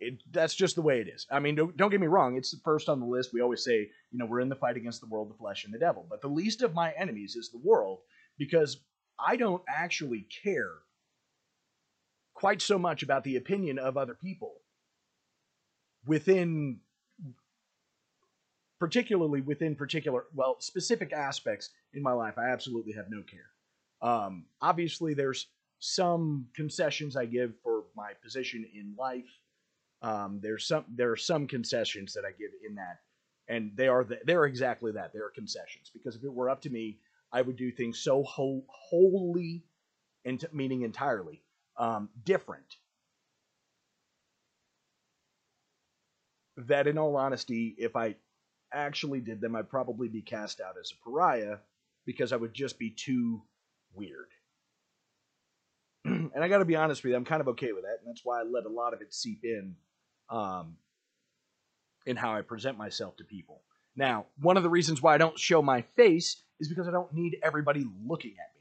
it, 0.00 0.22
that's 0.30 0.54
just 0.54 0.76
the 0.76 0.82
way 0.82 1.00
it 1.00 1.08
is. 1.08 1.26
I 1.30 1.40
mean, 1.40 1.54
don't, 1.54 1.76
don't 1.76 1.90
get 1.90 2.00
me 2.00 2.06
wrong. 2.06 2.36
It's 2.36 2.52
the 2.52 2.60
first 2.64 2.88
on 2.88 3.00
the 3.00 3.06
list. 3.06 3.32
We 3.32 3.40
always 3.40 3.64
say, 3.64 3.88
you 4.10 4.18
know, 4.18 4.26
we're 4.26 4.40
in 4.40 4.48
the 4.48 4.54
fight 4.56 4.76
against 4.76 5.00
the 5.00 5.08
world, 5.08 5.30
the 5.30 5.38
flesh, 5.38 5.64
and 5.64 5.74
the 5.74 5.78
devil. 5.78 6.06
But 6.08 6.20
the 6.20 6.28
least 6.28 6.62
of 6.62 6.74
my 6.74 6.92
enemies 6.92 7.36
is 7.36 7.50
the 7.50 7.60
world 7.62 7.98
because 8.38 8.78
I 9.18 9.36
don't 9.36 9.62
actually 9.68 10.26
care 10.42 10.72
quite 12.38 12.62
so 12.62 12.78
much 12.78 13.02
about 13.02 13.24
the 13.24 13.36
opinion 13.36 13.78
of 13.78 13.96
other 13.96 14.14
people 14.14 14.54
within 16.06 16.80
particularly 18.78 19.40
within 19.40 19.74
particular 19.74 20.24
well 20.34 20.56
specific 20.60 21.12
aspects 21.12 21.70
in 21.94 22.02
my 22.02 22.12
life 22.12 22.34
i 22.38 22.48
absolutely 22.48 22.92
have 22.92 23.06
no 23.10 23.22
care 23.22 23.50
um, 24.00 24.44
obviously 24.62 25.14
there's 25.14 25.48
some 25.80 26.46
concessions 26.54 27.16
i 27.16 27.24
give 27.24 27.52
for 27.62 27.84
my 27.96 28.12
position 28.22 28.64
in 28.74 28.94
life 28.96 29.28
um, 30.02 30.38
there's 30.42 30.66
some 30.66 30.84
there 30.94 31.10
are 31.10 31.16
some 31.16 31.46
concessions 31.46 32.12
that 32.14 32.24
I 32.24 32.30
give 32.30 32.50
in 32.66 32.76
that, 32.76 33.00
and 33.48 33.72
they 33.74 33.88
are 33.88 34.04
the, 34.04 34.18
they're 34.24 34.44
exactly 34.44 34.92
that. 34.92 35.12
They 35.12 35.18
are 35.18 35.32
concessions 35.34 35.90
because 35.92 36.14
if 36.16 36.24
it 36.24 36.32
were 36.32 36.50
up 36.50 36.62
to 36.62 36.70
me, 36.70 36.98
I 37.32 37.42
would 37.42 37.56
do 37.56 37.72
things 37.72 37.98
so 37.98 38.22
whole, 38.22 38.64
wholly, 38.68 39.64
and 40.24 40.44
meaning 40.52 40.82
entirely 40.82 41.42
um, 41.78 42.08
different. 42.24 42.76
That, 46.56 46.86
in 46.86 46.98
all 46.98 47.16
honesty, 47.16 47.74
if 47.78 47.94
I 47.94 48.16
actually 48.72 49.20
did 49.20 49.40
them, 49.40 49.54
I'd 49.54 49.70
probably 49.70 50.08
be 50.08 50.22
cast 50.22 50.60
out 50.60 50.74
as 50.78 50.92
a 50.92 51.04
pariah 51.04 51.58
because 52.04 52.32
I 52.32 52.36
would 52.36 52.52
just 52.52 52.78
be 52.78 52.90
too 52.90 53.42
weird. 53.94 54.28
and 56.04 56.32
I 56.36 56.48
got 56.48 56.58
to 56.58 56.64
be 56.64 56.76
honest 56.76 57.02
with 57.02 57.10
you, 57.10 57.16
I'm 57.16 57.24
kind 57.24 57.40
of 57.40 57.48
okay 57.48 57.72
with 57.72 57.84
that, 57.84 57.98
and 58.00 58.08
that's 58.08 58.24
why 58.24 58.40
I 58.40 58.42
let 58.42 58.64
a 58.64 58.70
lot 58.70 58.92
of 58.92 59.00
it 59.00 59.14
seep 59.14 59.44
in 59.44 59.76
um, 60.30 60.76
in 62.06 62.16
how 62.16 62.34
I 62.34 62.42
present 62.42 62.76
myself 62.78 63.16
to 63.18 63.24
people. 63.24 63.62
Now, 63.96 64.26
one 64.40 64.56
of 64.56 64.62
the 64.62 64.70
reasons 64.70 65.02
why 65.02 65.14
I 65.14 65.18
don't 65.18 65.38
show 65.38 65.60
my 65.60 65.82
face 65.96 66.42
is 66.60 66.68
because 66.68 66.88
I 66.88 66.92
don't 66.92 67.12
need 67.12 67.38
everybody 67.42 67.84
looking 68.06 68.32
at 68.32 68.54
me. 68.54 68.57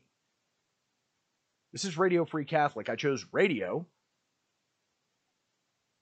This 1.78 1.86
is 1.86 1.96
Radio 1.96 2.26
Free 2.26 2.44
Catholic. 2.44 2.90
I 2.90 2.96
chose 2.96 3.28
radio 3.32 3.86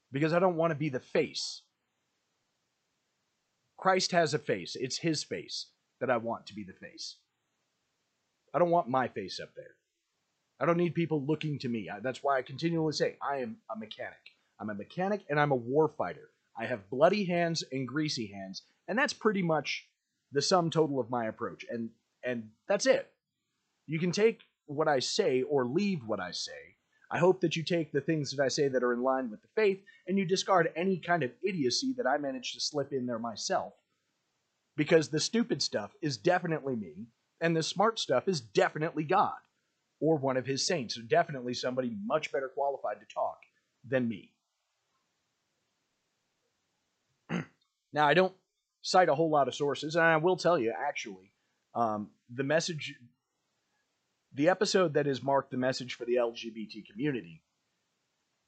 because 0.10 0.32
I 0.32 0.39
don't 0.39 0.55
want 0.55 0.72
to 0.72 0.75
be 0.75 0.88
the 0.88 1.01
face. 1.01 1.63
Christ 3.75 4.13
has 4.13 4.34
a 4.34 4.39
face, 4.39 4.77
it's 4.79 4.98
his 4.98 5.25
face 5.25 5.67
that 6.00 6.10
I 6.10 6.15
want 6.15 6.46
to 6.46 6.53
be 6.53 6.63
the 6.63 6.72
face. 6.72 7.17
I 8.53 8.60
don't 8.60 8.70
want 8.70 8.88
my 8.88 9.10
face 9.10 9.41
up 9.44 9.50
there. 9.53 9.75
I 10.62 10.65
don't 10.65 10.77
need 10.77 10.96
people 10.96 11.22
looking 11.22 11.60
to 11.60 11.67
me. 11.67 11.89
That's 12.01 12.24
why 12.24 12.38
I 12.38 12.41
continually 12.41 12.94
say 12.94 13.17
I 13.22 13.39
am 13.39 13.58
a 13.70 13.77
mechanic. 13.77 14.13
I'm 14.62 14.70
a 14.70 14.75
mechanic 14.75 15.25
and 15.29 15.38
I'm 15.38 15.51
a 15.51 15.60
warfighter. 15.60 16.29
I 16.58 16.67
have 16.67 16.89
bloody 16.89 17.25
hands 17.25 17.65
and 17.70 17.86
greasy 17.86 18.27
hands, 18.27 18.62
and 18.88 18.98
that's 18.98 19.12
pretty 19.12 19.41
much 19.41 19.89
the 20.32 20.41
sum 20.41 20.70
total 20.70 21.01
of 21.01 21.10
my 21.10 21.25
approach. 21.25 21.65
And 21.70 21.89
and 22.24 22.51
that's 22.65 22.86
it. 22.86 23.12
You 23.88 24.00
can 24.00 24.13
take 24.13 24.39
what 24.67 24.88
I 24.88 25.00
say 25.00 25.43
or 25.43 25.65
leave 25.65 26.01
what 26.05 26.19
I 26.19 26.31
say. 26.31 26.75
I 27.12 27.19
hope 27.19 27.41
that 27.41 27.55
you 27.55 27.63
take 27.63 27.91
the 27.91 28.01
things 28.01 28.31
that 28.31 28.43
I 28.43 28.48
say 28.48 28.67
that 28.67 28.84
are 28.84 28.93
in 28.93 29.03
line 29.03 29.29
with 29.29 29.41
the 29.41 29.48
faith 29.55 29.81
and 30.07 30.17
you 30.17 30.25
discard 30.25 30.72
any 30.75 30.98
kind 30.98 31.24
of 31.24 31.31
idiocy 31.43 31.93
that 31.98 32.07
I 32.07 32.17
manage 32.17 32.53
to 32.53 32.60
slip 32.60 32.91
in 32.91 33.05
there 33.05 33.19
myself. 33.19 33.74
Because 34.75 35.10
the 35.10 35.19
stupid 35.19 35.62
stuff 35.62 35.91
is 36.01 36.17
definitely 36.17 36.75
me, 36.75 37.07
and 37.39 37.55
the 37.55 37.63
smart 37.63 38.00
stuff 38.00 38.27
is 38.27 38.41
definitely 38.41 39.03
God 39.03 39.36
or 40.01 40.17
one 40.17 40.36
of 40.36 40.45
his 40.45 40.65
saints, 40.65 40.98
or 40.98 41.03
definitely 41.03 41.53
somebody 41.53 41.95
much 42.05 42.31
better 42.31 42.50
qualified 42.50 43.00
to 43.00 43.05
talk 43.13 43.38
than 43.88 44.07
me. 44.10 44.31
now, 47.93 48.05
I 48.05 48.13
don't 48.13 48.34
cite 48.81 49.10
a 49.10 49.15
whole 49.15 49.29
lot 49.29 49.48
of 49.48 49.55
sources, 49.55 49.95
and 49.95 50.03
I 50.03 50.17
will 50.17 50.36
tell 50.36 50.60
you, 50.60 50.74
actually, 50.77 51.31
um, 51.74 52.10
the 52.34 52.43
message, 52.43 52.95
the 54.36 54.50
episode 54.50 54.94
that 54.94 55.08
is 55.08 55.24
marked 55.24 55.51
the 55.51 55.58
message 55.58 55.94
for 55.94 56.04
the 56.04 56.15
LGBT 56.15 56.86
community, 56.92 57.42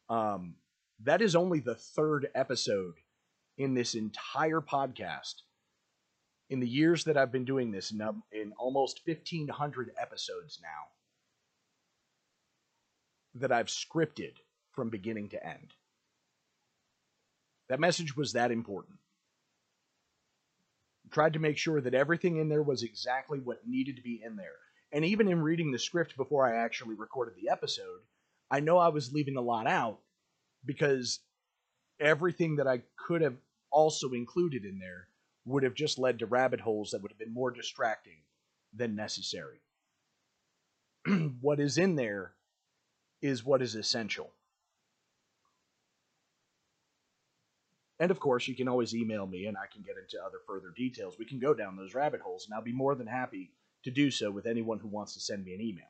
um, 0.10 0.56
that 1.03 1.22
is 1.22 1.36
only 1.36 1.60
the 1.60 1.75
third 1.75 2.27
episode 2.36 2.96
in 3.58 3.74
this 3.74 3.96
entire 3.96 4.60
podcast. 4.60 5.36
In 6.50 6.60
the 6.60 6.67
years 6.67 7.06
that 7.06 7.17
I've 7.17 7.32
been 7.32 7.46
doing 7.46 7.72
this, 7.72 7.91
in, 7.91 8.01
in 8.32 8.53
almost 8.58 9.01
1,500 9.06 9.91
episodes 10.00 10.60
now, 10.62 10.88
that 13.36 13.51
I've 13.51 13.67
scripted 13.67 14.34
from 14.72 14.89
beginning 14.89 15.29
to 15.29 15.46
end. 15.46 15.74
That 17.70 17.79
message 17.79 18.15
was 18.15 18.34
that 18.34 18.51
important. 18.51 18.98
Tried 21.12 21.34
to 21.34 21.39
make 21.39 21.58
sure 21.58 21.79
that 21.82 21.94
everything 21.94 22.38
in 22.38 22.50
there 22.50 22.63
was 22.63 22.84
exactly 22.84 23.39
what 23.39 23.67
needed 23.67 23.98
to 23.98 24.01
be 24.01 24.22
in 24.24 24.36
there. 24.36 24.66
And 24.91 25.03
even 25.03 25.27
in 25.27 25.41
reading 25.41 25.72
the 25.72 25.79
script 25.79 26.15
before 26.15 26.46
I 26.46 26.63
actually 26.63 26.96
recorded 26.96 27.36
the 27.36 27.50
episode, 27.50 28.01
I 28.50 28.62
know 28.62 28.77
I 28.77 28.89
was 28.89 29.12
leaving 29.12 29.36
a 29.36 29.41
lot 29.41 29.67
out 29.67 30.00
because 30.65 31.20
everything 32.00 32.56
that 32.58 32.67
I 32.67 32.84
could 32.96 33.22
have 33.22 33.36
also 33.72 34.12
included 34.12 34.63
in 34.63 34.79
there 34.79 35.08
would 35.46 35.63
have 35.63 35.74
just 35.74 35.98
led 35.98 36.20
to 36.20 36.25
rabbit 36.25 36.62
holes 36.62 36.91
that 36.91 37.01
would 37.01 37.12
have 37.12 37.20
been 37.20 37.34
more 37.34 37.51
distracting 37.51 38.17
than 38.74 38.96
necessary. 38.96 39.60
what 41.41 41.60
is 41.60 41.77
in 41.77 41.96
there 41.96 42.34
is 43.22 43.44
what 43.44 43.62
is 43.62 43.75
essential. 43.75 44.32
And 48.00 48.12
of 48.12 48.20
course, 48.20 48.48
you 48.48 48.56
can 48.56 48.67
always 48.67 48.94
email 48.94 49.25
me 49.25 49.48
and 49.48 49.58
I 49.58 49.65
can 49.72 49.82
get 49.82 49.96
into 49.98 50.24
other 50.24 50.38
further 50.46 50.72
details. 50.75 51.17
We 51.17 51.25
can 51.25 51.39
go 51.39 51.53
down 51.53 51.75
those 51.75 51.96
rabbit 51.96 52.22
holes, 52.22 52.46
and 52.46 52.53
I'll 52.53 52.62
be 52.62 52.72
more 52.72 52.94
than 52.94 53.08
happy 53.08 53.51
to 53.88 53.91
do 53.91 54.12
so 54.12 54.29
with 54.29 54.46
anyone 54.46 54.79
who 54.79 54.89
wants 54.89 55.13
to 55.13 55.22
send 55.22 55.46
me 55.46 55.53
an 55.53 55.62
email. 55.62 55.86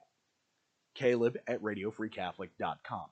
Caleb 0.94 1.36
at 1.48 1.64
radiofreecatholic.com. 1.64 3.06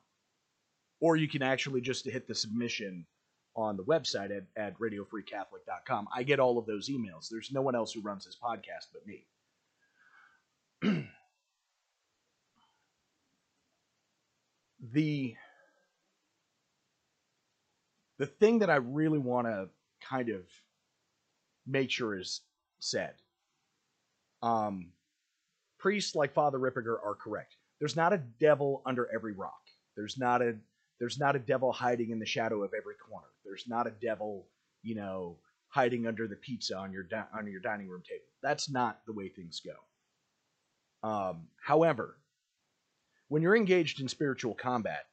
Or 1.01 1.15
you 1.15 1.27
can 1.27 1.41
actually 1.41 1.81
just 1.81 2.05
hit 2.05 2.27
the 2.27 2.35
submission 2.35 3.07
on 3.55 3.77
the 3.77 3.83
website 3.83 4.29
at, 4.35 4.43
at 4.55 4.77
radiofreecatholic.com. 4.77 6.07
I 6.15 6.21
get 6.21 6.39
all 6.39 6.59
of 6.59 6.67
those 6.67 6.87
emails. 6.87 7.29
There's 7.31 7.51
no 7.51 7.63
one 7.63 7.73
else 7.75 7.93
who 7.93 8.01
runs 8.01 8.25
this 8.25 8.37
podcast 8.41 8.89
but 8.93 9.07
me. 9.07 9.25
the 14.91 15.33
the 18.19 18.25
thing 18.27 18.59
that 18.59 18.69
I 18.69 18.75
really 18.75 19.17
want 19.17 19.47
to 19.47 19.69
kind 20.07 20.29
of 20.29 20.43
make 21.65 21.89
sure 21.89 22.17
is 22.17 22.41
said. 22.79 23.15
Um, 24.45 24.91
priests 25.79 26.15
like 26.15 26.33
Father 26.33 26.59
Ripperger 26.59 26.97
are 27.03 27.15
correct. 27.15 27.55
There's 27.79 27.95
not 27.95 28.13
a 28.13 28.21
devil 28.39 28.83
under 28.85 29.09
every 29.13 29.33
rock. 29.33 29.59
There's 29.97 30.17
not 30.17 30.41
a 30.41 30.55
there's 30.99 31.19
not 31.19 31.35
a 31.35 31.39
devil 31.39 31.73
hiding 31.73 32.11
in 32.11 32.19
the 32.19 32.25
shadow 32.25 32.63
of 32.63 32.71
every 32.77 32.95
corner. 32.95 33.27
There's 33.43 33.65
not 33.67 33.87
a 33.87 33.91
devil, 33.91 34.47
you 34.81 34.95
know, 34.95 35.37
hiding 35.67 36.07
under 36.07 36.27
the 36.27 36.37
pizza 36.37 36.77
on 36.77 36.93
your 36.93 37.03
di- 37.03 37.27
on 37.37 37.47
your 37.47 37.59
dining 37.59 37.89
room 37.89 38.03
table. 38.07 38.25
That's 38.43 38.69
not 38.69 39.01
the 39.05 39.13
way 39.13 39.29
things 39.29 39.61
go. 39.65 41.09
Um, 41.09 41.47
however, 41.61 42.15
when 43.27 43.41
you're 43.41 43.55
engaged 43.57 43.99
in 43.99 44.07
spiritual 44.07 44.53
combat, 44.53 45.05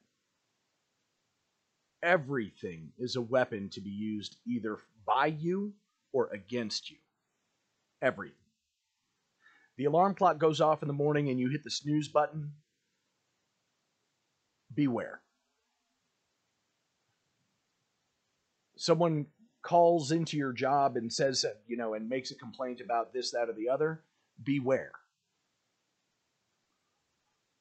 everything 2.03 2.91
is 2.97 3.15
a 3.15 3.21
weapon 3.21 3.69
to 3.69 3.81
be 3.81 3.89
used 3.89 4.37
either 4.47 4.77
by 5.05 5.27
you 5.27 5.73
or 6.13 6.29
against 6.31 6.91
you. 6.91 6.97
Everything. 8.01 8.42
The 9.77 9.85
alarm 9.85 10.15
clock 10.15 10.37
goes 10.37 10.61
off 10.61 10.81
in 10.81 10.87
the 10.87 10.93
morning 10.93 11.29
and 11.29 11.39
you 11.39 11.49
hit 11.49 11.63
the 11.63 11.71
snooze 11.71 12.07
button. 12.07 12.53
Beware. 14.73 15.21
Someone 18.77 19.27
calls 19.61 20.11
into 20.11 20.37
your 20.37 20.51
job 20.51 20.97
and 20.97 21.11
says, 21.11 21.45
uh, 21.45 21.53
you 21.67 21.77
know, 21.77 21.93
and 21.93 22.09
makes 22.09 22.31
a 22.31 22.35
complaint 22.35 22.81
about 22.81 23.13
this, 23.13 23.31
that, 23.31 23.49
or 23.49 23.53
the 23.53 23.69
other. 23.69 24.01
Beware. 24.43 24.91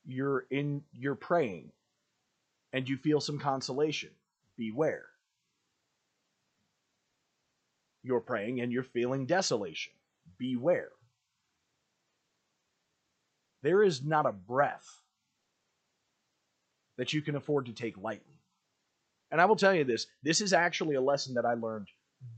You're 0.04 0.46
in, 0.50 0.82
you're 0.92 1.14
praying 1.14 1.70
and 2.72 2.88
you 2.88 2.96
feel 2.96 3.20
some 3.20 3.38
consolation 3.38 4.10
beware. 4.56 5.06
You're 8.02 8.20
praying 8.20 8.60
and 8.60 8.72
you're 8.72 8.82
feeling 8.82 9.26
desolation. 9.26 9.92
Beware. 10.38 10.90
There 13.62 13.82
is 13.82 14.02
not 14.02 14.26
a 14.26 14.32
breath 14.32 14.86
that 16.98 17.12
you 17.12 17.22
can 17.22 17.36
afford 17.36 17.66
to 17.66 17.72
take 17.72 17.96
lightly. 17.96 18.40
And 19.30 19.40
I 19.40 19.46
will 19.46 19.56
tell 19.56 19.74
you 19.74 19.84
this 19.84 20.06
this 20.22 20.40
is 20.40 20.52
actually 20.52 20.96
a 20.96 21.00
lesson 21.00 21.34
that 21.34 21.46
I 21.46 21.54
learned 21.54 21.88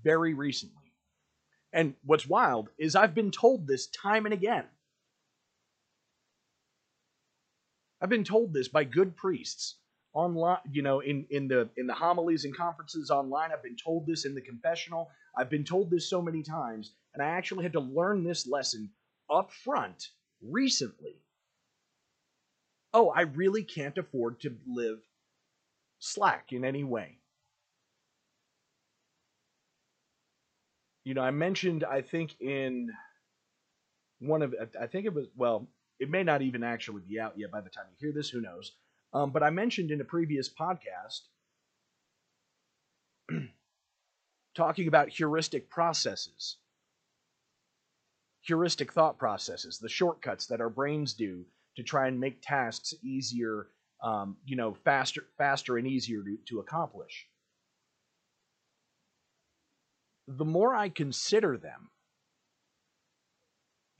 very 0.02 0.34
recently. 0.34 0.92
And 1.72 1.94
what's 2.04 2.26
wild 2.26 2.68
is 2.78 2.94
I've 2.94 3.14
been 3.14 3.32
told 3.32 3.66
this 3.66 3.88
time 3.88 4.26
and 4.26 4.32
again. 4.32 4.64
I've 8.00 8.10
been 8.10 8.24
told 8.24 8.52
this 8.52 8.68
by 8.68 8.84
good 8.84 9.16
priests 9.16 9.76
online 10.14 10.58
you 10.70 10.80
know 10.80 11.00
in 11.00 11.26
in 11.30 11.48
the 11.48 11.68
in 11.76 11.86
the 11.86 11.94
homilies 11.94 12.44
and 12.44 12.56
conferences 12.56 13.10
online 13.10 13.50
i've 13.52 13.62
been 13.62 13.76
told 13.76 14.06
this 14.06 14.24
in 14.24 14.34
the 14.34 14.40
confessional 14.40 15.10
i've 15.36 15.50
been 15.50 15.64
told 15.64 15.90
this 15.90 16.08
so 16.08 16.22
many 16.22 16.42
times 16.42 16.92
and 17.14 17.22
i 17.22 17.26
actually 17.26 17.64
had 17.64 17.72
to 17.72 17.80
learn 17.80 18.22
this 18.22 18.46
lesson 18.46 18.88
up 19.28 19.52
front 19.52 20.10
recently. 20.48 21.16
Oh 22.92 23.10
i 23.10 23.22
really 23.22 23.64
can't 23.64 23.98
afford 23.98 24.40
to 24.40 24.56
live 24.66 25.00
slack 25.98 26.52
in 26.52 26.64
any 26.64 26.84
way. 26.84 27.18
You 31.04 31.14
know 31.14 31.22
i 31.22 31.30
mentioned 31.30 31.84
i 31.84 32.00
think 32.00 32.40
in 32.40 32.90
one 34.20 34.42
of 34.42 34.54
i 34.80 34.86
think 34.86 35.06
it 35.06 35.12
was 35.14 35.26
well 35.36 35.68
it 35.98 36.10
may 36.10 36.22
not 36.22 36.42
even 36.42 36.62
actually 36.62 37.02
be 37.08 37.20
out 37.20 37.34
yet 37.36 37.50
by 37.50 37.60
the 37.60 37.70
time 37.70 37.84
you 37.90 37.96
hear 38.06 38.12
this 38.12 38.28
who 38.28 38.40
knows. 38.40 38.72
Um, 39.12 39.30
but 39.30 39.42
I 39.42 39.50
mentioned 39.50 39.90
in 39.90 40.00
a 40.00 40.04
previous 40.04 40.48
podcast 40.48 41.20
talking 44.54 44.88
about 44.88 45.08
heuristic 45.08 45.70
processes, 45.70 46.56
heuristic 48.46 48.92
thought 48.92 49.18
processes, 49.18 49.78
the 49.78 49.88
shortcuts 49.88 50.46
that 50.46 50.60
our 50.60 50.68
brains 50.68 51.14
do 51.14 51.44
to 51.76 51.82
try 51.82 52.08
and 52.08 52.20
make 52.20 52.42
tasks 52.42 52.94
easier, 53.02 53.68
um, 54.02 54.36
you 54.44 54.56
know, 54.56 54.74
faster, 54.84 55.24
faster 55.38 55.78
and 55.78 55.86
easier 55.86 56.22
to, 56.22 56.36
to 56.48 56.60
accomplish. 56.60 57.26
The 60.28 60.44
more 60.44 60.74
I 60.74 60.88
consider 60.88 61.56
them, 61.56 61.90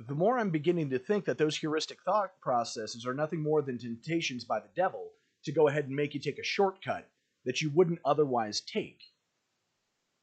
the 0.07 0.15
more 0.15 0.39
I'm 0.39 0.51
beginning 0.51 0.91
to 0.91 0.99
think 0.99 1.25
that 1.25 1.39
those 1.39 1.57
heuristic 1.57 1.99
thought 2.05 2.33
processes 2.41 3.07
are 3.07 3.15
nothing 3.15 3.43
more 3.43 3.63
than 3.63 3.79
temptations 3.79 4.45
by 4.45 4.61
the 4.61 4.69
devil 4.77 5.11
to 5.45 5.53
go 5.53 5.69
ahead 5.69 5.87
and 5.87 5.95
make 5.95 6.15
you 6.15 6.21
take 6.21 6.39
a 6.39 6.45
shortcut 6.45 7.09
that 7.45 7.61
you 7.61 7.71
wouldn't 7.71 8.01
otherwise 8.05 8.61
take. 8.61 9.01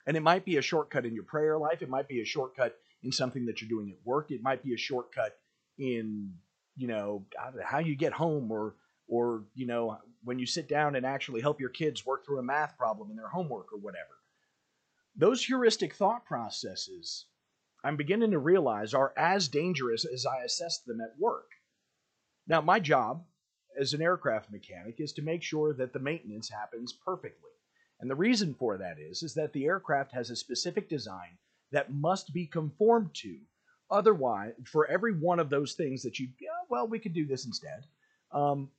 And 0.06 0.18
it 0.18 0.22
might 0.22 0.46
be 0.46 0.58
a 0.58 0.62
shortcut 0.62 1.06
in 1.06 1.14
your 1.14 1.24
prayer 1.24 1.58
life, 1.58 1.82
it 1.82 1.90
might 1.90 2.08
be 2.08 2.22
a 2.22 2.26
shortcut 2.26 2.76
in 3.04 3.12
something 3.12 3.46
that 3.46 3.62
you're 3.62 3.70
doing 3.70 3.90
at 3.92 4.06
work, 4.06 4.32
it 4.32 4.42
might 4.42 4.64
be 4.64 4.74
a 4.74 4.78
shortcut 4.78 5.38
in, 5.78 6.34
you 6.76 6.88
know, 6.88 7.26
how 7.64 7.80
you 7.80 7.96
get 7.96 8.14
home 8.14 8.52
or 8.52 8.76
or, 9.08 9.44
you 9.56 9.68
know, 9.68 9.98
when 10.24 10.40
you 10.40 10.46
sit 10.46 10.70
down 10.70 10.96
and 10.96 11.06
actually 11.06 11.42
help 11.42 11.60
your 11.60 11.70
kids 11.70 12.06
work 12.06 12.26
through 12.26 12.40
a 12.40 12.44
math 12.44 12.78
problem 12.78 13.10
in 13.12 13.18
their 13.18 13.28
homework 13.28 13.74
or 13.74 13.80
whatever. 13.80 14.22
Those 15.18 15.44
heuristic 15.44 15.94
thought 15.94 16.26
processes 16.26 17.26
I'm 17.84 17.98
beginning 17.98 18.32
to 18.32 18.40
realize 18.40 18.94
are 18.94 19.14
as 19.18 19.48
dangerous 19.48 20.06
as 20.06 20.26
I 20.26 20.44
assessed 20.44 20.86
them 20.86 21.02
at 21.02 21.20
work. 21.20 21.50
Now, 22.48 22.62
my 22.62 22.80
job 22.80 23.26
as 23.80 23.94
an 23.94 24.02
aircraft 24.02 24.52
mechanic 24.52 25.00
is 25.00 25.14
to 25.14 25.22
make 25.22 25.42
sure 25.42 25.74
that 25.74 25.94
the 25.94 26.00
maintenance 26.00 26.50
happens 26.50 26.94
perfectly. 26.94 27.50
And 28.00 28.10
the 28.10 28.16
reason 28.16 28.54
for 28.54 28.78
that 28.78 28.98
is, 29.00 29.24
is 29.24 29.34
that 29.34 29.54
the 29.54 29.66
aircraft 29.66 30.12
has 30.12 30.30
a 30.30 30.36
specific 30.36 30.90
design 30.90 31.38
that 31.72 31.94
must 31.94 32.34
be 32.34 32.46
conformed 32.46 33.14
to. 33.16 33.38
Otherwise, 33.90 34.54
for 34.66 34.88
every 34.88 35.14
one 35.14 35.40
of 35.40 35.50
those 35.50 35.74
things 35.74 36.02
that 36.04 36.18
you, 36.20 36.30
yeah, 36.40 36.50
well, 36.70 36.88
we 36.88 37.00
could 37.00 37.14
do 37.14 37.26
this 37.26 37.46
instead. 37.46 37.84
Um, 38.32 38.70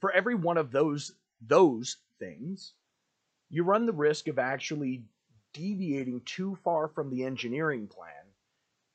for 0.00 0.12
every 0.12 0.34
one 0.34 0.56
of 0.56 0.70
those 0.70 1.12
those 1.46 1.96
things, 2.18 2.74
you 3.48 3.64
run 3.64 3.86
the 3.86 3.92
risk 3.92 4.28
of 4.28 4.38
actually 4.38 5.04
deviating 5.52 6.20
too 6.24 6.56
far 6.62 6.88
from 6.88 7.10
the 7.10 7.24
engineering 7.24 7.88
plan 7.88 8.12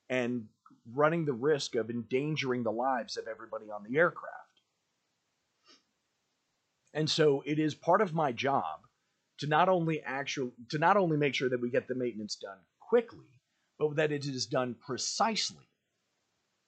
and 0.09 0.47
running 0.93 1.25
the 1.25 1.33
risk 1.33 1.75
of 1.75 1.89
endangering 1.89 2.63
the 2.63 2.71
lives 2.71 3.17
of 3.17 3.27
everybody 3.27 3.65
on 3.71 3.83
the 3.83 3.97
aircraft. 3.97 4.35
And 6.93 7.09
so 7.09 7.43
it 7.45 7.59
is 7.59 7.75
part 7.75 8.01
of 8.01 8.13
my 8.13 8.31
job 8.31 8.79
to 9.39 9.47
not 9.47 9.67
only 9.67 10.01
actual 10.01 10.51
to 10.69 10.77
not 10.77 10.95
only 10.95 11.17
make 11.17 11.35
sure 11.35 11.49
that 11.49 11.61
we 11.61 11.69
get 11.69 11.87
the 11.87 11.95
maintenance 11.95 12.35
done 12.35 12.57
quickly, 12.79 13.25
but 13.79 13.95
that 13.95 14.11
it 14.11 14.25
is 14.25 14.45
done 14.45 14.75
precisely 14.85 15.67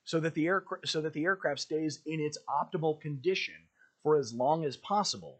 so 0.03 0.19
that 0.19 0.33
the 0.33 0.47
aircraft 0.47 0.87
so 0.87 1.01
that 1.01 1.13
the 1.13 1.25
aircraft 1.25 1.59
stays 1.59 1.99
in 2.05 2.19
its 2.19 2.37
optimal 2.49 2.99
condition 2.99 3.55
for 4.03 4.17
as 4.17 4.33
long 4.33 4.63
as 4.63 4.77
possible 4.77 5.39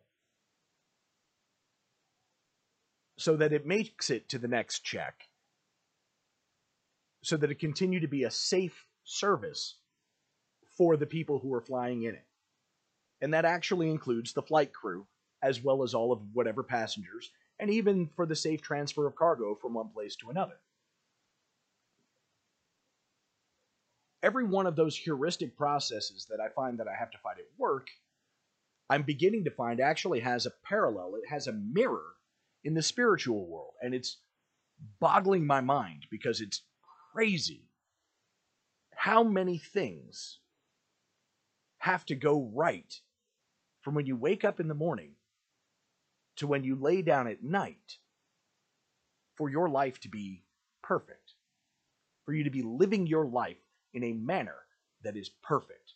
so 3.17 3.35
that 3.35 3.53
it 3.53 3.65
makes 3.65 4.09
it 4.09 4.29
to 4.29 4.37
the 4.37 4.47
next 4.47 4.83
check 4.83 5.27
so 7.23 7.35
that 7.35 7.51
it 7.51 7.59
continue 7.59 7.99
to 7.99 8.07
be 8.07 8.23
a 8.23 8.31
safe 8.31 8.85
service 9.03 9.75
for 10.77 10.95
the 10.95 11.05
people 11.05 11.39
who 11.39 11.53
are 11.53 11.61
flying 11.61 12.03
in 12.03 12.13
it. 12.13 12.25
And 13.19 13.33
that 13.33 13.45
actually 13.45 13.89
includes 13.89 14.33
the 14.33 14.43
flight 14.43 14.71
crew 14.71 15.07
as 15.41 15.61
well 15.61 15.83
as 15.83 15.93
all 15.93 16.11
of 16.11 16.21
whatever 16.33 16.63
passengers 16.63 17.31
and 17.59 17.69
even 17.71 18.09
for 18.15 18.25
the 18.25 18.35
safe 18.35 18.61
transfer 18.61 19.07
of 19.07 19.15
cargo 19.15 19.55
from 19.55 19.73
one 19.73 19.89
place 19.89 20.15
to 20.17 20.29
another 20.29 20.59
every 24.27 24.43
one 24.43 24.67
of 24.67 24.75
those 24.75 24.95
heuristic 24.95 25.57
processes 25.57 26.27
that 26.29 26.39
i 26.39 26.49
find 26.49 26.79
that 26.79 26.87
i 26.87 26.95
have 26.97 27.11
to 27.11 27.17
find 27.19 27.39
at 27.39 27.45
work 27.57 27.87
i'm 28.89 29.03
beginning 29.03 29.43
to 29.45 29.51
find 29.51 29.79
actually 29.79 30.19
has 30.19 30.45
a 30.45 30.51
parallel 30.67 31.13
it 31.15 31.27
has 31.29 31.47
a 31.47 31.53
mirror 31.53 32.17
in 32.67 32.73
the 32.73 32.83
spiritual 32.83 33.47
world. 33.47 33.73
And 33.81 33.93
it's 33.93 34.17
boggling 34.99 35.47
my 35.47 35.61
mind 35.61 36.05
because 36.11 36.41
it's 36.41 36.63
crazy 37.13 37.69
how 38.93 39.23
many 39.23 39.57
things 39.57 40.39
have 41.77 42.05
to 42.07 42.15
go 42.15 42.51
right 42.53 42.93
from 43.81 43.95
when 43.95 44.05
you 44.05 44.17
wake 44.17 44.43
up 44.43 44.59
in 44.59 44.67
the 44.67 44.73
morning 44.73 45.11
to 46.35 46.47
when 46.47 46.65
you 46.65 46.75
lay 46.75 47.01
down 47.01 47.27
at 47.27 47.41
night 47.41 47.97
for 49.35 49.49
your 49.49 49.69
life 49.69 49.99
to 50.01 50.09
be 50.09 50.43
perfect, 50.83 51.35
for 52.25 52.33
you 52.33 52.43
to 52.43 52.49
be 52.49 52.63
living 52.63 53.07
your 53.07 53.25
life 53.25 53.55
in 53.97 54.03
a 54.03 54.13
manner 54.13 54.55
that 55.03 55.17
is 55.17 55.29
perfect. 55.43 55.93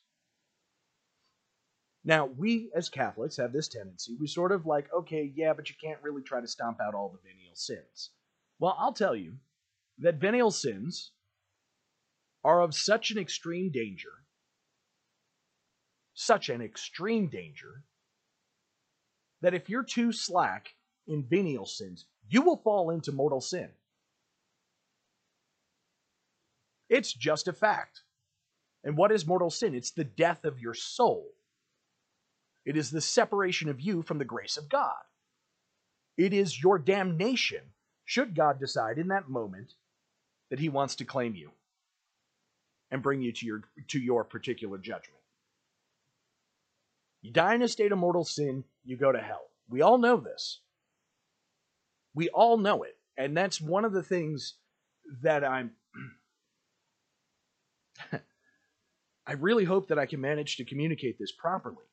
Now, 2.03 2.25
we 2.25 2.71
as 2.75 2.89
Catholics 2.89 3.37
have 3.37 3.53
this 3.53 3.67
tendency. 3.67 4.17
We 4.19 4.27
sort 4.27 4.51
of 4.51 4.65
like, 4.65 4.91
okay, 4.91 5.31
yeah, 5.35 5.53
but 5.53 5.69
you 5.69 5.75
can't 5.81 6.01
really 6.01 6.23
try 6.23 6.41
to 6.41 6.47
stomp 6.47 6.79
out 6.81 6.95
all 6.95 7.09
the 7.09 7.19
venial 7.29 7.55
sins. 7.55 8.09
Well, 8.59 8.75
I'll 8.79 8.93
tell 8.93 9.15
you 9.15 9.35
that 9.99 10.15
venial 10.15 10.49
sins 10.49 11.11
are 12.43 12.61
of 12.61 12.73
such 12.73 13.11
an 13.11 13.19
extreme 13.19 13.69
danger, 13.71 14.09
such 16.15 16.49
an 16.49 16.61
extreme 16.61 17.27
danger, 17.27 17.83
that 19.41 19.53
if 19.53 19.69
you're 19.69 19.83
too 19.83 20.11
slack 20.11 20.69
in 21.07 21.23
venial 21.29 21.67
sins, 21.67 22.05
you 22.29 22.41
will 22.41 22.57
fall 22.57 22.89
into 22.89 23.11
mortal 23.11 23.41
sin. 23.41 23.69
It's 26.91 27.13
just 27.13 27.47
a 27.47 27.53
fact. 27.53 28.01
And 28.83 28.97
what 28.97 29.11
is 29.11 29.25
mortal 29.25 29.49
sin? 29.49 29.73
It's 29.73 29.91
the 29.91 30.03
death 30.03 30.43
of 30.43 30.59
your 30.59 30.73
soul. 30.73 31.25
It 32.65 32.75
is 32.75 32.91
the 32.91 33.01
separation 33.01 33.69
of 33.69 33.79
you 33.79 34.01
from 34.03 34.17
the 34.17 34.25
grace 34.25 34.57
of 34.57 34.69
God. 34.69 35.01
It 36.17 36.33
is 36.33 36.61
your 36.61 36.77
damnation, 36.77 37.61
should 38.03 38.35
God 38.35 38.59
decide 38.59 38.97
in 38.97 39.07
that 39.07 39.29
moment 39.29 39.73
that 40.49 40.59
he 40.59 40.67
wants 40.67 40.95
to 40.95 41.05
claim 41.05 41.33
you 41.33 41.51
and 42.91 43.01
bring 43.01 43.21
you 43.21 43.31
to 43.31 43.45
your, 43.45 43.61
to 43.87 43.99
your 43.99 44.25
particular 44.25 44.77
judgment. 44.77 45.21
You 47.21 47.31
die 47.31 47.55
in 47.55 47.61
a 47.61 47.69
state 47.69 47.93
of 47.93 47.99
mortal 47.99 48.25
sin, 48.25 48.65
you 48.83 48.97
go 48.97 49.13
to 49.13 49.19
hell. 49.19 49.47
We 49.69 49.81
all 49.81 49.97
know 49.97 50.17
this. 50.17 50.59
We 52.13 52.27
all 52.29 52.57
know 52.57 52.83
it. 52.83 52.97
And 53.15 53.37
that's 53.37 53.61
one 53.61 53.85
of 53.85 53.93
the 53.93 54.03
things 54.03 54.55
that 55.21 55.45
I'm. 55.45 55.71
I 59.27 59.33
really 59.33 59.65
hope 59.65 59.89
that 59.89 59.99
I 59.99 60.05
can 60.05 60.21
manage 60.21 60.57
to 60.57 60.65
communicate 60.65 61.17
this 61.19 61.31
properly 61.31 61.85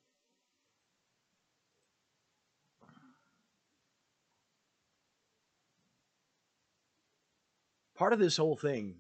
part 7.98 8.14
of 8.14 8.20
this 8.20 8.38
whole 8.38 8.56
thing 8.56 8.96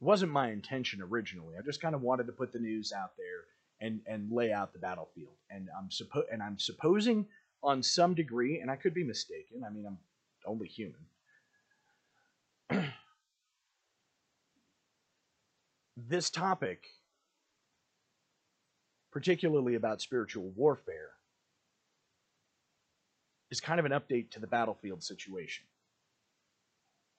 wasn't 0.00 0.32
my 0.32 0.50
intention 0.50 1.00
originally. 1.02 1.54
I 1.58 1.62
just 1.62 1.80
kind 1.80 1.94
of 1.94 2.02
wanted 2.02 2.26
to 2.26 2.32
put 2.32 2.52
the 2.52 2.58
news 2.58 2.92
out 2.92 3.12
there 3.16 3.44
and 3.80 4.00
and 4.06 4.32
lay 4.32 4.52
out 4.52 4.72
the 4.72 4.78
battlefield. 4.78 5.34
And 5.50 5.68
I'm 5.78 5.88
suppo- 5.88 6.26
and 6.32 6.42
I'm 6.42 6.58
supposing 6.58 7.26
on 7.62 7.82
some 7.82 8.14
degree, 8.14 8.60
and 8.60 8.70
I 8.70 8.76
could 8.76 8.94
be 8.94 9.04
mistaken. 9.04 9.62
I 9.64 9.70
mean, 9.70 9.86
I'm 9.86 9.98
only 10.46 10.68
human. 10.68 11.00
this 15.96 16.30
topic, 16.30 16.86
particularly 19.12 19.74
about 19.74 20.00
spiritual 20.00 20.52
warfare, 20.54 21.10
is 23.50 23.60
kind 23.60 23.80
of 23.80 23.86
an 23.86 23.92
update 23.92 24.30
to 24.30 24.40
the 24.40 24.46
battlefield 24.46 25.02
situation. 25.02 25.64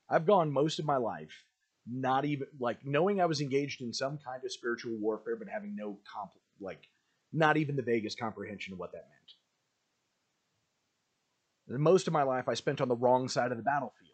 I've 0.10 0.26
gone 0.26 0.52
most 0.52 0.80
of 0.80 0.86
my 0.86 0.98
life 0.98 1.44
not 1.90 2.26
even 2.26 2.48
like 2.60 2.86
knowing 2.86 3.22
I 3.22 3.26
was 3.26 3.42
engaged 3.42 3.82
in 3.82 3.94
some 3.94 4.20
kind 4.24 4.44
of 4.44 4.52
spiritual 4.52 4.98
warfare, 5.00 5.36
but 5.36 5.48
having 5.48 5.76
no 5.76 5.98
comp 6.14 6.32
like 6.60 6.82
not 7.32 7.58
even 7.58 7.76
the 7.76 7.82
vaguest 7.82 8.20
comprehension 8.20 8.74
of 8.74 8.80
what 8.80 8.92
that 8.92 9.06
meant. 9.10 9.34
And 11.70 11.80
most 11.80 12.08
of 12.08 12.14
my 12.14 12.24
life 12.24 12.48
I 12.48 12.54
spent 12.54 12.82
on 12.82 12.88
the 12.88 12.96
wrong 12.96 13.28
side 13.28 13.52
of 13.52 13.58
the 13.58 13.64
battlefield. 13.64 14.08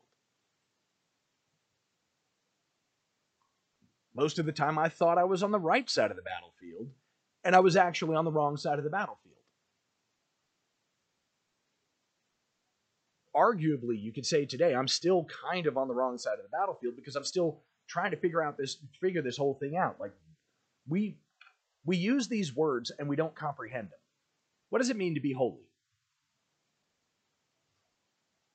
Most 4.15 4.37
of 4.37 4.45
the 4.45 4.51
time 4.51 4.77
I 4.77 4.89
thought 4.89 5.17
I 5.17 5.23
was 5.23 5.41
on 5.41 5.51
the 5.51 5.59
right 5.59 5.89
side 5.89 6.11
of 6.11 6.17
the 6.17 6.23
battlefield, 6.23 6.89
and 7.43 7.55
I 7.55 7.59
was 7.59 7.75
actually 7.75 8.15
on 8.15 8.25
the 8.25 8.31
wrong 8.31 8.57
side 8.57 8.77
of 8.77 8.83
the 8.83 8.91
battlefield. 8.91 9.22
Arguably 13.35 13.99
you 13.99 14.11
could 14.11 14.25
say 14.25 14.45
today 14.45 14.75
I'm 14.75 14.87
still 14.87 15.25
kind 15.49 15.65
of 15.67 15.77
on 15.77 15.87
the 15.87 15.93
wrong 15.93 16.17
side 16.17 16.37
of 16.37 16.43
the 16.43 16.55
battlefield 16.55 16.95
because 16.95 17.15
I'm 17.15 17.23
still 17.23 17.61
trying 17.87 18.11
to 18.11 18.17
figure 18.17 18.41
out 18.41 18.57
this 18.57 18.77
figure 19.01 19.21
this 19.21 19.37
whole 19.37 19.55
thing 19.55 19.75
out. 19.77 19.99
Like 19.99 20.13
we 20.87 21.17
we 21.85 21.97
use 21.97 22.27
these 22.27 22.55
words 22.55 22.91
and 22.97 23.09
we 23.09 23.15
don't 23.15 23.35
comprehend 23.35 23.87
them. 23.87 23.99
What 24.69 24.79
does 24.79 24.89
it 24.89 24.97
mean 24.97 25.15
to 25.15 25.21
be 25.21 25.33
holy? 25.33 25.67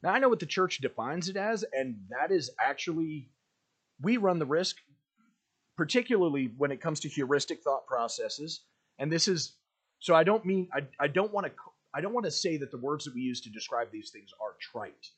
Now 0.03 0.11
I 0.11 0.19
know 0.19 0.29
what 0.29 0.41
the 0.41 0.47
church 0.47 0.79
defines 0.79 1.29
it 1.29 1.37
as 1.37 1.65
and 1.73 1.97
that 2.11 2.31
is 2.31 2.51
actually 2.61 3.31
we 4.01 4.17
run 4.17 4.39
the 4.39 4.47
risk 4.47 4.77
particularly 5.77 6.53
when 6.57 6.73
it 6.73 6.81
comes 6.81 7.01
to 7.01 7.09
heuristic 7.09 7.63
thought 7.63 7.87
processes 7.87 8.63
and 8.99 9.11
this 9.11 9.29
is 9.29 9.55
so 10.01 10.15
I 10.15 10.25
don't 10.25 10.45
mean 10.45 10.69
I, 10.73 10.83
I 11.01 11.09
don't 11.09 11.33
want 11.33 11.47
to 11.47 11.53
I 11.95 12.01
don't 12.01 12.13
want 12.13 12.27
to 12.27 12.31
say 12.31 12.57
that 12.59 12.71
the 12.71 12.79
words 12.79 13.05
that 13.05 13.15
we 13.15 13.23
use 13.23 13.41
to 13.43 13.51
describe 13.51 13.91
these 13.91 14.11
things 14.11 14.31
are 14.41 14.57
trite. 14.61 15.11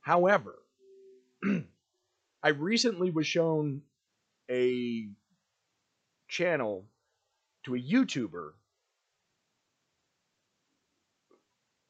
However, 0.00 0.56
I 2.42 2.48
recently 2.48 3.10
was 3.10 3.26
shown 3.26 3.82
a 4.50 5.08
channel 6.28 6.84
to 7.64 7.74
a 7.74 7.78
YouTuber 7.78 8.52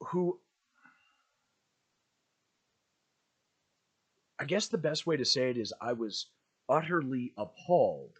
who 0.01 0.38
I 4.38 4.44
guess 4.44 4.68
the 4.68 4.79
best 4.79 5.07
way 5.07 5.16
to 5.16 5.25
say 5.25 5.51
it 5.51 5.57
is 5.57 5.72
I 5.81 5.94
was 5.94 6.27
utterly 6.68 7.33
appalled 7.37 8.18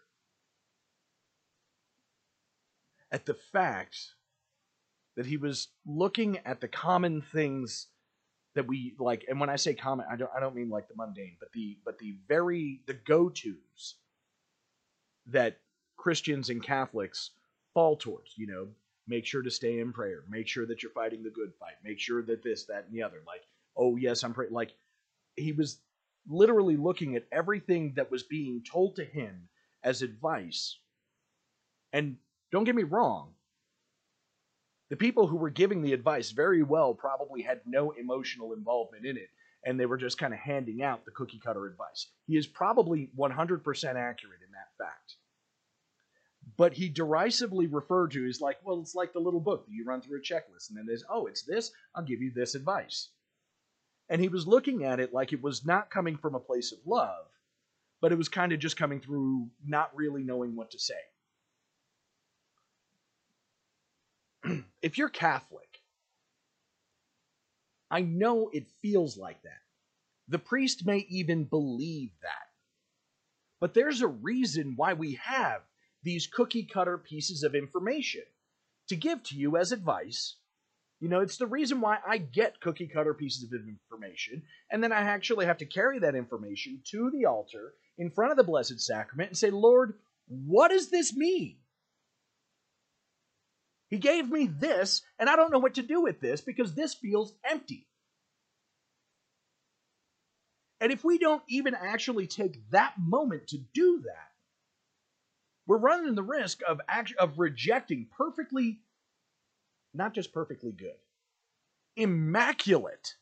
at 3.13 3.27
the 3.27 3.35
fact 3.35 4.16
that 5.17 5.27
he 5.27 5.37
was 5.37 5.69
looking 5.87 6.39
at 6.45 6.61
the 6.61 6.69
common 6.69 7.23
things 7.23 7.89
that 8.55 8.67
we 8.67 8.95
like 8.99 9.25
and 9.29 9.39
when 9.39 9.51
I 9.51 9.57
say 9.57 9.75
common 9.75 10.07
I 10.11 10.17
don't 10.17 10.31
I 10.35 10.41
don't 10.41 10.55
mean 10.55 10.71
like 10.71 10.89
the 10.89 10.95
mundane 10.97 11.37
but 11.39 11.53
the 11.53 11.77
but 11.85 11.99
the 11.99 12.17
very 12.29 12.81
the 12.87 12.95
go-tos 12.95 13.97
that 15.27 15.59
Christians 15.97 16.51
and 16.51 16.63
Catholics 16.63 17.31
fall 17.75 17.97
towards, 17.97 18.33
you 18.37 18.47
know, 18.47 18.69
make 19.09 19.27
sure 19.27 19.43
to 19.43 19.51
stay 19.51 19.81
in 19.81 19.93
prayer, 19.93 20.23
make 20.29 20.49
sure 20.49 20.67
that 20.67 20.83
you're 20.83 20.93
fighting 20.93 21.23
the 21.23 21.31
good 21.31 21.53
fight, 21.59 21.75
make 21.85 21.99
sure 21.99 22.23
that 22.23 22.43
this 22.43 22.65
that 22.67 22.87
and 22.87 22.95
the 22.95 23.03
other 23.03 23.23
like 23.27 23.43
oh 23.77 23.97
yes 23.97 24.23
I'm 24.23 24.35
praying 24.35 24.53
like 24.53 24.73
he 25.37 25.53
was 25.53 25.79
literally 26.29 26.77
looking 26.77 27.17
at 27.17 27.27
everything 27.31 27.93
that 27.97 28.11
was 28.11 28.23
being 28.23 28.63
told 28.71 28.97
to 28.97 29.05
him 29.05 29.49
as 29.83 30.03
advice. 30.03 30.79
And 31.93 32.17
don't 32.51 32.65
get 32.65 32.75
me 32.75 32.83
wrong, 32.83 33.33
the 34.89 34.97
people 34.97 35.27
who 35.27 35.37
were 35.37 35.51
giving 35.51 35.83
the 35.83 35.93
advice 35.93 36.31
very 36.31 36.63
well 36.63 36.95
probably 36.95 37.43
had 37.43 37.61
no 37.67 37.91
emotional 37.93 38.53
involvement 38.53 39.05
in 39.05 39.17
it, 39.17 39.29
and 39.65 39.79
they 39.79 39.87
were 39.87 39.97
just 39.97 40.19
kind 40.19 40.33
of 40.33 40.39
handing 40.39 40.83
out 40.83 41.05
the 41.05 41.11
cookie 41.11 41.41
cutter 41.43 41.67
advice. 41.67 42.09
He 42.27 42.37
is 42.37 42.47
probably 42.47 43.11
100% 43.19 43.35
accurate 43.97 44.41
in 44.43 44.53
that 44.53 44.73
fact. 44.79 45.17
But 46.57 46.75
he 46.75 46.89
derisively 46.89 47.67
referred 47.67 48.13
to 48.13 48.25
is 48.25 48.41
like, 48.41 48.59
well, 48.65 48.81
it's 48.81 48.95
like 48.95 49.13
the 49.13 49.19
little 49.19 49.41
book 49.41 49.67
that 49.67 49.73
you 49.73 49.85
run 49.85 50.01
through 50.01 50.19
a 50.19 50.23
checklist, 50.23 50.69
and 50.69 50.79
then 50.79 50.87
there's, 50.87 51.05
oh, 51.11 51.27
it's 51.27 51.43
this, 51.43 51.73
I'll 51.95 52.05
give 52.05 52.23
you 52.23 52.31
this 52.33 52.55
advice. 52.55 53.11
And 54.09 54.21
he 54.21 54.29
was 54.29 54.47
looking 54.47 54.85
at 54.85 55.01
it 55.01 55.13
like 55.13 55.33
it 55.33 55.43
was 55.43 55.67
not 55.67 55.91
coming 55.91 56.17
from 56.17 56.37
a 56.37 56.41
place 56.41 56.71
of 56.71 56.79
love, 56.87 57.27
but 58.01 58.13
it 58.13 58.19
was 58.19 58.29
kind 58.29 58.53
of 58.53 58.61
just 58.61 58.77
coming 58.77 59.01
through 59.01 59.49
not 59.67 59.91
really 59.97 60.23
knowing 60.23 60.55
what 60.55 60.71
to 60.71 60.79
say. 60.79 60.95
if 64.83 64.99
you're 64.99 65.09
Catholic, 65.09 65.81
I 67.91 68.01
know 68.01 68.51
it 68.53 68.67
feels 68.83 69.17
like 69.17 69.43
that. 69.43 69.61
The 70.29 70.39
priest 70.39 70.85
may 70.85 71.07
even 71.09 71.45
believe 71.45 72.11
that. 72.23 72.47
But 73.61 73.75
there's 73.75 74.03
a 74.03 74.09
reason 74.09 74.75
why 74.77 74.95
we 74.95 75.15
have 75.23 75.63
these 76.03 76.27
cookie 76.27 76.65
cutter 76.65 76.99
pieces 76.99 77.43
of 77.43 77.55
information 77.55 78.23
to 78.89 78.97
give 78.97 79.23
to 79.25 79.37
you 79.37 79.57
as 79.57 79.73
advice. 79.73 80.37
You 81.01 81.09
know, 81.09 81.21
it's 81.21 81.37
the 81.37 81.47
reason 81.47 81.81
why 81.81 81.99
I 82.07 82.19
get 82.19 82.61
cookie 82.61 82.87
cutter 82.87 83.15
pieces 83.15 83.45
of 83.45 83.61
information, 83.69 84.43
and 84.71 84.83
then 84.83 84.93
I 84.93 85.01
actually 85.01 85.47
have 85.47 85.59
to 85.59 85.67
carry 85.67 85.99
that 86.01 86.15
information 86.15 86.81
to 86.91 87.11
the 87.11 87.27
altar 87.27 87.75
in 87.99 88.11
front 88.11 88.31
of 88.31 88.37
the 88.37 88.45
Blessed 88.45 88.81
Sacrament 88.81 89.31
and 89.31 89.37
say, 89.37 89.51
Lord, 89.51 89.95
what 90.27 90.69
does 90.69 90.91
this 90.91 91.15
mean? 91.15 91.57
He 93.89 93.99
gave 93.99 94.29
me 94.29 94.47
this, 94.47 95.03
and 95.19 95.29
I 95.29 95.37
don't 95.37 95.53
know 95.53 95.59
what 95.59 95.75
to 95.75 95.83
do 95.83 96.01
with 96.03 96.21
this 96.21 96.41
because 96.41 96.75
this 96.75 96.95
feels 96.95 97.33
empty. 97.45 97.87
And 100.81 100.93
if 100.93 101.05
we 101.05 101.19
don't 101.19 101.43
even 101.49 101.75
actually 101.75 102.27
take 102.27 102.71
that 102.71 102.95
moment 102.99 103.49
to 103.49 103.59
do 103.59 104.03
that, 104.03 104.33
we're 105.67 105.79
running 105.79 106.15
the 106.15 106.23
risk 106.23 106.61
of 106.69 106.81
act- 106.89 107.15
of 107.19 107.39
rejecting 107.39 108.09
perfectly, 108.17 108.81
not 109.95 110.15
just 110.15 110.33
perfectly 110.33 110.73
good, 110.73 110.99
immaculate 111.97 113.17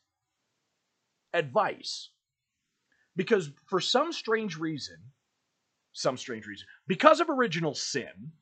advice. 1.33 2.09
Because 3.15 3.49
for 3.67 3.79
some 3.79 4.11
strange 4.11 4.57
reason, 4.57 4.97
some 5.93 6.17
strange 6.17 6.45
reason, 6.45 6.67
because 6.85 7.21
of 7.21 7.29
original 7.29 7.73
sin, 7.73 8.33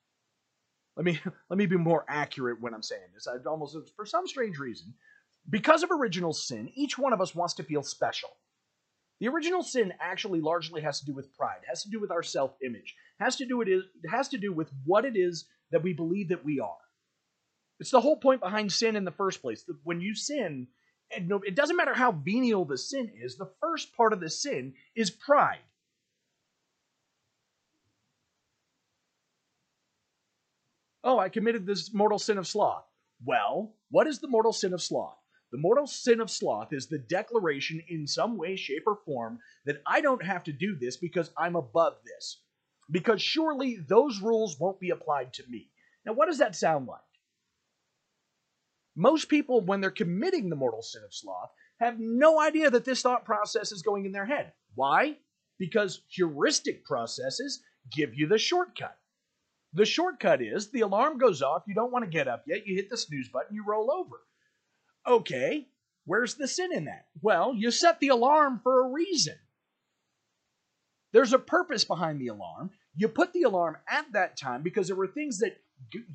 let 0.96 1.06
me 1.06 1.20
let 1.50 1.58
me 1.58 1.66
be 1.66 1.78
more 1.78 2.06
accurate 2.08 2.62
when 2.62 2.74
I'm 2.74 2.84
saying 2.84 3.02
this. 3.14 3.28
I 3.28 3.38
almost 3.48 3.78
for 3.96 4.06
some 4.06 4.28
strange 4.28 4.58
reason, 4.60 4.94
because 5.50 5.84
of 5.84 5.92
original 5.92 6.34
sin, 6.34 6.72
each 6.76 6.98
one 6.98 7.14
of 7.14 7.22
us 7.22 7.36
wants 7.36 7.56
to 7.56 7.64
feel 7.64 7.84
special. 7.84 8.30
The 9.20 9.28
original 9.30 9.64
sin 9.64 9.94
actually 10.02 10.42
largely 10.42 10.82
has 10.82 11.00
to 11.00 11.06
do 11.06 11.14
with 11.14 11.34
pride, 11.36 11.62
has 11.68 11.84
to 11.84 11.90
do 11.90 12.00
with 12.00 12.12
our 12.12 12.24
self-image, 12.24 12.96
has 13.20 13.36
to 13.38 13.46
do 13.46 13.62
it 13.62 13.70
has 14.10 14.28
to 14.30 14.38
do 14.38 14.52
with 14.52 14.70
what 14.86 15.06
it 15.06 15.16
is 15.16 15.46
that 15.72 15.84
we 15.84 15.94
believe 15.94 16.30
that 16.30 16.44
we 16.44 16.60
are. 16.60 16.76
It's 17.80 17.92
the 17.92 18.02
whole 18.02 18.18
point 18.18 18.42
behind 18.42 18.72
sin 18.72 18.96
in 18.96 19.06
the 19.06 19.12
first 19.12 19.42
place. 19.42 19.64
That 19.64 19.78
when 19.84 20.02
you 20.02 20.16
sin, 20.16 20.68
it 21.10 21.56
doesn't 21.56 21.76
matter 21.76 21.94
how 21.94 22.12
venial 22.12 22.66
the 22.66 22.78
sin 22.78 23.12
is. 23.22 23.38
The 23.38 23.52
first 23.62 23.96
part 23.96 24.14
of 24.14 24.20
the 24.20 24.30
sin 24.30 24.74
is 24.96 25.10
pride. 25.10 25.60
Oh, 31.04 31.20
I 31.20 31.30
committed 31.30 31.66
this 31.66 31.94
mortal 31.94 32.20
sin 32.20 32.38
of 32.38 32.48
sloth. 32.48 32.86
Well, 33.26 33.76
what 33.90 34.08
is 34.08 34.20
the 34.20 34.28
mortal 34.28 34.54
sin 34.54 34.74
of 34.74 34.82
sloth? 34.82 35.18
The 35.52 35.60
mortal 35.60 35.86
sin 35.86 36.20
of 36.22 36.32
sloth 36.32 36.74
is 36.74 36.88
the 36.88 36.98
declaration 36.98 37.84
in 37.88 38.08
some 38.08 38.38
way, 38.38 38.56
shape, 38.56 38.84
or 38.88 38.98
form 39.06 39.40
that 39.66 39.82
I 39.86 40.02
don't 40.02 40.24
have 40.24 40.44
to 40.46 40.54
do 40.54 40.76
this 40.76 40.98
because 40.98 41.30
I'm 41.38 41.56
above 41.56 41.94
this. 42.06 42.42
Because 42.90 43.22
surely 43.22 43.78
those 43.88 44.22
rules 44.22 44.60
won't 44.60 44.80
be 44.80 44.90
applied 44.90 45.34
to 45.34 45.44
me. 45.50 45.70
Now, 46.06 46.14
what 46.14 46.26
does 46.26 46.40
that 46.40 46.56
sound 46.56 46.88
like? 46.88 47.00
Most 48.96 49.30
people, 49.30 49.62
when 49.62 49.82
they're 49.82 49.92
committing 49.92 50.50
the 50.50 50.56
mortal 50.56 50.82
sin 50.82 51.02
of 51.06 51.14
sloth, 51.14 51.52
have 51.80 52.00
no 52.00 52.40
idea 52.40 52.70
that 52.70 52.86
this 52.86 53.02
thought 53.02 53.26
process 53.26 53.72
is 53.72 53.82
going 53.82 54.06
in 54.06 54.12
their 54.12 54.26
head. 54.26 54.54
Why? 54.76 55.18
Because 55.60 56.02
heuristic 56.10 56.86
processes 56.86 57.62
give 57.92 58.14
you 58.16 58.28
the 58.28 58.38
shortcut. 58.38 58.98
The 59.74 59.86
shortcut 59.86 60.42
is 60.42 60.70
the 60.70 60.82
alarm 60.82 61.18
goes 61.18 61.42
off, 61.42 61.64
you 61.68 61.74
don't 61.74 61.92
want 61.92 62.06
to 62.06 62.12
get 62.12 62.28
up 62.28 62.44
yet, 62.48 62.68
you 62.68 62.76
hit 62.76 62.90
the 62.90 62.98
snooze 62.98 63.30
button, 63.30 63.56
you 63.56 63.64
roll 63.66 63.92
over. 63.92 64.22
Okay, 65.08 65.68
where's 66.06 66.36
the 66.36 66.48
sin 66.48 66.72
in 66.74 66.86
that? 66.86 67.08
Well, 67.22 67.54
you 67.56 67.72
set 67.72 68.00
the 68.00 68.10
alarm 68.10 68.60
for 68.64 68.86
a 68.86 68.90
reason. 68.90 69.36
There's 71.12 71.34
a 71.34 71.40
purpose 71.40 71.84
behind 71.84 72.20
the 72.20 72.28
alarm. 72.28 72.72
You 72.96 73.08
put 73.08 73.34
the 73.34 73.44
alarm 73.44 73.78
at 73.88 74.12
that 74.14 74.38
time 74.38 74.64
because 74.64 74.88
there 74.88 74.96
were 74.96 75.08
things 75.08 75.40
that 75.40 75.58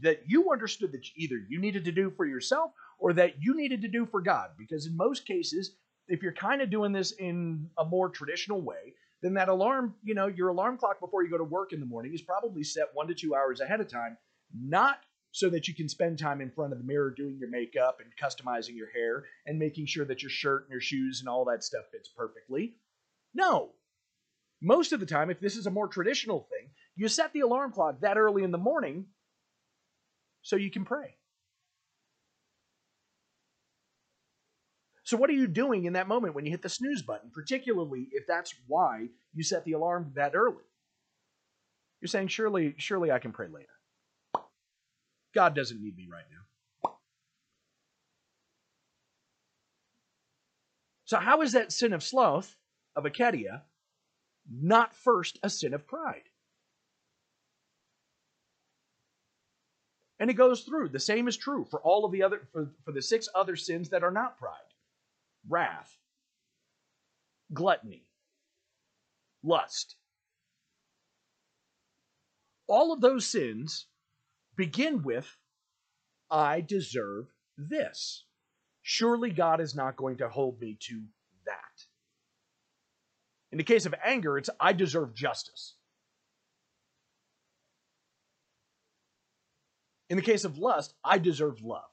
that 0.03 0.23
you 0.27 0.51
understood 0.51 0.93
that 0.93 1.07
either 1.17 1.37
you 1.49 1.61
needed 1.61 1.85
to 1.85 1.93
do 1.93 2.11
for 2.11 2.25
yourself 2.25 2.71
or 2.99 3.13
that 3.13 3.43
you 3.43 3.55
needed 3.55 3.83
to 3.83 3.89
do 3.89 4.07
for 4.07 4.21
God. 4.21 4.51
Because 4.57 4.87
in 4.87 4.97
most 4.97 5.27
cases, 5.27 5.73
if 6.09 6.23
you're 6.23 6.33
kind 6.33 6.63
of 6.63 6.71
doing 6.71 6.93
this 6.93 7.13
in 7.13 7.69
a 7.77 7.85
more 7.85 8.09
traditional 8.09 8.63
way, 8.63 8.95
then 9.23 9.35
that 9.35 9.49
alarm, 9.49 9.95
you 10.03 10.15
know, 10.15 10.27
your 10.29 10.49
alarm 10.49 10.77
clock 10.79 11.01
before 11.01 11.25
you 11.25 11.31
go 11.31 11.39
to 11.39 11.45
work 11.45 11.73
in 11.73 11.81
the 11.81 11.87
morning 11.87 12.15
is 12.15 12.23
probably 12.23 12.63
set 12.63 12.89
one 12.95 13.09
to 13.09 13.15
two 13.15 13.35
hours 13.35 13.61
ahead 13.61 13.81
of 13.81 13.89
time, 13.89 14.17
not 14.55 14.99
so 15.33 15.51
that 15.51 15.69
you 15.69 15.75
can 15.75 15.89
spend 15.89 16.19
time 16.19 16.41
in 16.41 16.51
front 16.51 16.73
of 16.73 16.79
the 16.79 16.85
mirror 16.85 17.11
doing 17.11 17.37
your 17.39 17.51
makeup 17.51 18.01
and 18.01 18.13
customizing 18.21 18.77
your 18.77 18.91
hair 18.91 19.25
and 19.47 19.59
making 19.59 19.87
sure 19.87 20.05
that 20.05 20.23
your 20.23 20.31
shirt 20.31 20.63
and 20.63 20.73
your 20.73 20.81
shoes 20.81 21.21
and 21.21 21.29
all 21.29 21.45
that 21.45 21.63
stuff 21.63 21.85
fits 21.93 22.09
perfectly. 22.09 22.75
No. 23.35 23.71
Most 24.63 24.93
of 24.93 25.01
the 25.01 25.07
time, 25.07 25.31
if 25.31 25.39
this 25.39 25.57
is 25.57 25.67
a 25.67 25.71
more 25.71 25.87
traditional 25.89 26.49
thing, 26.51 26.71
you 26.97 27.09
set 27.09 27.33
the 27.33 27.41
alarm 27.41 27.73
clock 27.73 28.01
that 28.01 28.17
early 28.17 28.43
in 28.43 28.51
the 28.51 28.59
morning 28.59 29.07
so 30.43 30.57
you 30.57 30.71
can 30.71 30.85
pray. 30.85 31.18
So, 35.09 35.17
what 35.17 35.31
are 35.31 35.33
you 35.33 35.47
doing 35.47 35.87
in 35.87 35.95
that 35.95 36.07
moment 36.07 36.35
when 36.35 36.45
you 36.45 36.51
hit 36.51 36.61
the 36.61 36.69
snooze 36.69 37.01
button, 37.01 37.31
particularly 37.33 38.09
if 38.13 38.27
that's 38.27 38.55
why 38.67 39.09
you 39.33 39.43
set 39.43 39.65
the 39.65 39.73
alarm 39.73 40.13
that 40.17 40.35
early? 40.35 40.67
You're 42.03 42.09
saying, 42.09 42.29
surely, 42.29 42.75
surely 42.77 43.11
I 43.11 43.19
can 43.19 43.33
pray 43.33 43.49
later. 43.49 43.71
God 45.35 45.55
doesn't 45.55 45.81
need 45.81 45.97
me 45.97 46.09
right 46.13 46.27
now. 46.31 46.91
So, 51.07 51.17
how 51.17 51.41
is 51.41 51.53
that 51.53 51.73
sin 51.73 51.95
of 51.95 52.03
sloth, 52.03 52.55
of 52.95 53.05
acedia, 53.05 53.63
not 54.53 54.95
first 54.95 55.39
a 55.43 55.49
sin 55.49 55.73
of 55.73 55.87
pride? 55.87 56.29
And 60.19 60.29
it 60.29 60.35
goes 60.35 60.65
through. 60.65 60.91
The 60.91 61.01
same 61.01 61.29
is 61.29 61.39
true 61.39 61.65
for 61.65 61.81
all 61.81 62.05
of 62.05 62.13
the 62.13 62.23
other, 62.23 62.47
for, 62.53 62.73
for 62.85 62.93
the 62.93 63.01
six 63.01 63.27
other 63.35 63.57
sins 63.57 63.89
that 63.89 64.05
are 64.05 64.11
not 64.11 64.39
pride 64.39 64.68
wrath, 65.49 65.97
gluttony, 67.53 68.07
lust. 69.43 69.97
All 72.67 72.93
of 72.93 73.01
those 73.01 73.27
sins 73.27 73.87
begin 74.57 75.03
with, 75.03 75.37
I 76.31 76.61
deserve 76.61 77.27
this. 77.57 78.25
Surely 78.83 79.31
God 79.31 79.61
is 79.61 79.75
not 79.75 79.97
going 79.97 80.19
to 80.19 80.29
hold 80.29 80.61
me 80.61 80.77
to 80.81 81.03
that. 81.47 81.85
In 83.51 83.59
the 83.59 83.65
case 83.65 83.87
of 83.87 83.95
anger, 84.05 84.37
it's, 84.37 84.51
I 84.61 84.73
deserve 84.73 85.15
justice. 85.15 85.75
In 90.11 90.17
the 90.17 90.23
case 90.23 90.45
of 90.45 90.59
lust, 90.59 90.95
I 91.05 91.19
deserve 91.19 91.63
love 91.63 91.89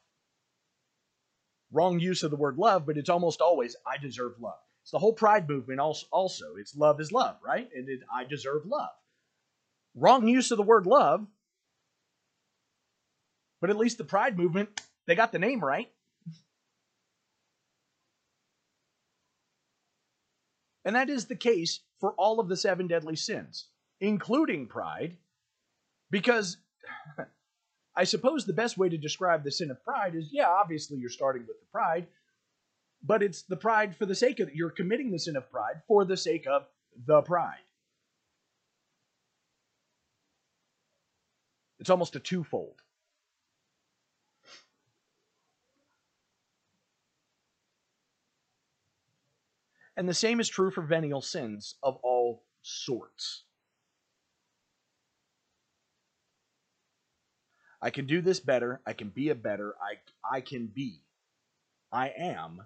wrong 1.76 2.00
use 2.00 2.24
of 2.24 2.32
the 2.32 2.38
word 2.38 2.58
love, 2.58 2.86
but 2.86 2.98
it's 2.98 3.10
almost 3.10 3.42
always 3.42 3.76
I 3.86 3.98
deserve 3.98 4.40
love. 4.40 4.60
It's 4.82 4.92
the 4.92 5.00
whole 5.00 5.14
pride 5.14 5.50
movement 5.50 5.80
also. 5.80 6.08
also. 6.12 6.56
It's 6.58 6.76
love 6.76 7.02
is 7.02 7.12
love, 7.12 7.38
right? 7.44 7.68
And 7.76 7.90
it, 7.90 8.00
I 8.14 8.24
deserve 8.24 8.66
love. 8.66 8.92
Wrong 9.96 10.28
use 10.28 10.52
of 10.52 10.58
the 10.58 10.64
word 10.64 10.86
love, 10.86 11.26
but 13.62 13.70
at 13.70 13.78
least 13.78 13.98
the 13.98 14.04
pride 14.04 14.38
movement, 14.38 14.82
they 15.08 15.16
got 15.16 15.32
the 15.32 15.40
name 15.40 15.64
right. 15.64 15.90
And 20.84 20.96
that 20.96 21.10
is 21.10 21.26
the 21.26 21.36
case 21.36 21.80
for 22.00 22.12
all 22.14 22.40
of 22.40 22.48
the 22.48 22.58
seven 22.58 22.88
deadly 22.88 23.16
sins, 23.16 23.66
including 24.00 24.68
pride, 24.68 25.18
because 26.12 26.58
I 27.96 28.04
suppose 28.04 28.46
the 28.46 28.54
best 28.54 28.78
way 28.78 28.90
to 28.90 28.98
describe 28.98 29.44
the 29.44 29.52
sin 29.52 29.72
of 29.72 29.84
pride 29.84 30.16
is 30.16 30.30
yeah, 30.32 30.50
obviously 30.50 30.98
you're 30.98 31.10
starting 31.10 31.44
with 31.48 31.60
the 31.60 31.66
pride, 31.72 32.08
but 33.04 33.24
it's 33.24 33.44
the 33.44 33.56
pride 33.56 33.96
for 33.96 34.06
the 34.06 34.16
sake 34.16 34.40
of 34.40 34.54
you're 34.54 34.70
committing 34.70 35.12
the 35.12 35.20
sin 35.20 35.36
of 35.36 35.50
pride 35.50 35.82
for 35.88 36.04
the 36.04 36.18
sake 36.18 36.46
of 36.48 36.64
the 37.06 37.22
pride. 37.22 37.60
It's 41.80 41.90
almost 41.90 42.16
a 42.16 42.20
twofold. 42.20 42.82
And 49.98 50.10
the 50.10 50.14
same 50.14 50.40
is 50.40 50.50
true 50.50 50.72
for 50.72 50.82
venial 50.82 51.22
sins 51.22 51.76
of 51.82 51.98
all 52.04 52.44
sorts. 52.62 53.44
I 57.82 57.90
can 57.90 58.06
do 58.06 58.22
this 58.22 58.40
better. 58.40 58.82
I 58.86 58.94
can 58.94 59.10
be 59.10 59.30
a 59.30 59.36
better. 59.36 59.76
I, 59.82 60.38
I 60.38 60.42
can 60.42 60.68
be. 60.68 61.02
I 61.92 62.12
am. 62.18 62.64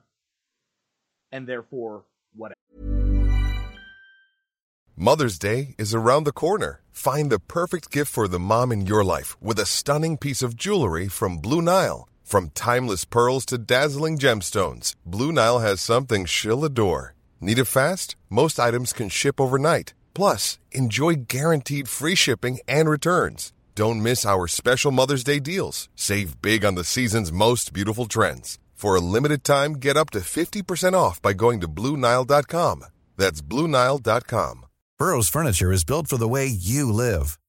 And 1.31 1.47
therefore, 1.47 2.05
whatever. 2.35 2.55
Mother's 4.95 5.39
Day 5.39 5.75
is 5.77 5.93
around 5.93 6.25
the 6.25 6.33
corner. 6.33 6.81
Find 6.91 7.31
the 7.31 7.39
perfect 7.39 7.89
gift 7.89 8.11
for 8.11 8.27
the 8.27 8.39
mom 8.39 8.71
in 8.71 8.85
your 8.85 9.03
life 9.03 9.41
with 9.41 9.57
a 9.57 9.65
stunning 9.65 10.17
piece 10.17 10.41
of 10.41 10.57
jewelry 10.57 11.07
from 11.07 11.37
Blue 11.37 11.61
Nile. 11.61 12.09
From 12.23 12.49
timeless 12.49 13.05
pearls 13.05 13.45
to 13.45 13.57
dazzling 13.57 14.17
gemstones, 14.17 14.93
Blue 15.05 15.31
Nile 15.31 15.59
has 15.59 15.81
something 15.81 16.25
she'll 16.25 16.65
adore. 16.65 17.15
Need 17.39 17.59
it 17.59 17.65
fast? 17.65 18.17
Most 18.29 18.59
items 18.59 18.91
can 18.91 19.09
ship 19.09 19.39
overnight. 19.39 19.93
Plus, 20.13 20.59
enjoy 20.71 21.15
guaranteed 21.15 21.87
free 21.87 22.15
shipping 22.15 22.59
and 22.67 22.89
returns. 22.89 23.53
Don't 23.79 24.03
miss 24.03 24.25
our 24.25 24.45
special 24.45 24.91
Mother's 24.91 25.23
Day 25.23 25.39
deals. 25.39 25.87
Save 25.95 26.41
big 26.41 26.65
on 26.65 26.75
the 26.75 26.83
season's 26.83 27.31
most 27.31 27.71
beautiful 27.71 28.07
trends. 28.07 28.59
For 28.73 28.93
a 28.93 28.99
limited 28.99 29.45
time, 29.45 29.75
get 29.75 29.95
up 29.95 30.09
to 30.09 30.19
50% 30.19 30.93
off 30.93 31.21
by 31.21 31.31
going 31.31 31.61
to 31.61 31.67
Bluenile.com. 31.69 32.83
That's 33.15 33.41
Bluenile.com. 33.41 34.65
Burrow's 34.97 35.29
furniture 35.29 35.71
is 35.71 35.85
built 35.85 36.09
for 36.09 36.17
the 36.17 36.27
way 36.27 36.45
you 36.45 36.91
live. 36.91 37.39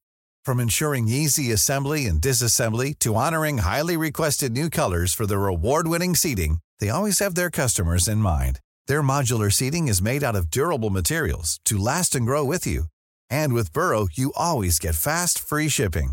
From 0.45 0.61
ensuring 0.61 1.09
easy 1.09 1.51
assembly 1.51 2.07
and 2.07 2.21
disassembly 2.21 2.97
to 3.01 3.17
honoring 3.17 3.59
highly 3.59 3.97
requested 3.97 4.53
new 4.53 4.71
colors 4.71 5.13
for 5.13 5.27
their 5.27 5.49
award 5.49 5.89
winning 5.89 6.15
seating, 6.15 6.61
they 6.79 6.91
always 6.91 7.19
have 7.19 7.35
their 7.35 7.51
customers 7.51 8.07
in 8.07 8.19
mind. 8.19 8.61
Their 8.87 9.03
modular 9.03 9.53
seating 9.53 9.89
is 9.89 10.01
made 10.01 10.23
out 10.23 10.37
of 10.37 10.49
durable 10.49 10.91
materials 10.91 11.59
to 11.65 11.77
last 11.77 12.15
and 12.15 12.25
grow 12.25 12.45
with 12.45 12.69
you. 12.69 12.85
And 13.29 13.53
with 13.53 13.73
Burrow, 13.73 14.07
you 14.13 14.31
always 14.37 14.79
get 14.79 14.95
fast, 14.95 15.37
free 15.37 15.69
shipping. 15.69 16.13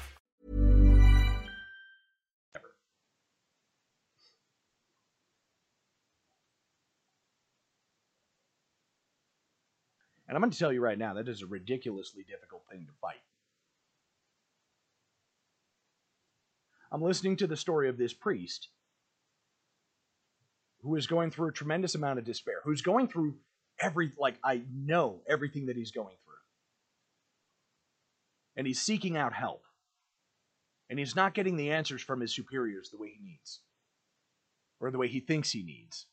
And 10.31 10.37
I'm 10.37 10.41
going 10.43 10.51
to 10.51 10.57
tell 10.57 10.71
you 10.71 10.79
right 10.79 10.97
now, 10.97 11.15
that 11.15 11.27
is 11.27 11.41
a 11.41 11.45
ridiculously 11.45 12.23
difficult 12.23 12.63
thing 12.71 12.85
to 12.85 12.93
fight. 13.01 13.19
I'm 16.89 17.01
listening 17.01 17.35
to 17.35 17.47
the 17.47 17.57
story 17.57 17.89
of 17.89 17.97
this 17.97 18.13
priest 18.13 18.69
who 20.83 20.95
is 20.95 21.05
going 21.05 21.31
through 21.31 21.49
a 21.49 21.51
tremendous 21.51 21.95
amount 21.95 22.17
of 22.17 22.23
despair, 22.23 22.61
who's 22.63 22.81
going 22.81 23.09
through 23.09 23.35
every, 23.77 24.13
like, 24.17 24.35
I 24.41 24.61
know 24.73 25.19
everything 25.27 25.65
that 25.65 25.75
he's 25.75 25.91
going 25.91 26.15
through. 26.23 26.35
And 28.55 28.65
he's 28.65 28.79
seeking 28.79 29.17
out 29.17 29.33
help. 29.33 29.65
And 30.89 30.97
he's 30.97 31.13
not 31.13 31.33
getting 31.33 31.57
the 31.57 31.71
answers 31.71 32.01
from 32.01 32.21
his 32.21 32.33
superiors 32.33 32.89
the 32.89 32.97
way 32.97 33.09
he 33.09 33.21
needs, 33.21 33.59
or 34.79 34.91
the 34.91 34.97
way 34.97 35.09
he 35.09 35.19
thinks 35.19 35.51
he 35.51 35.61
needs. 35.61 36.05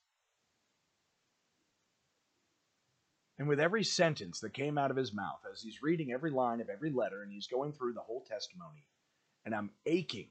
And 3.39 3.49
with 3.49 3.61
every 3.61 3.85
sentence 3.85 4.41
that 4.41 4.53
came 4.53 4.79
out 4.79 4.91
of 4.91 4.97
his 4.97 5.15
mouth, 5.15 5.41
as 5.51 5.63
he's 5.63 5.83
reading 5.83 6.11
every 6.13 6.31
line 6.31 6.61
of 6.61 6.69
every 6.69 6.91
letter 6.91 7.23
and 7.23 7.33
he's 7.33 7.47
going 7.47 7.73
through 7.73 7.93
the 7.93 8.01
whole 8.01 8.25
testimony, 8.29 8.85
and 9.45 9.55
I'm 9.55 9.71
aching. 9.87 10.29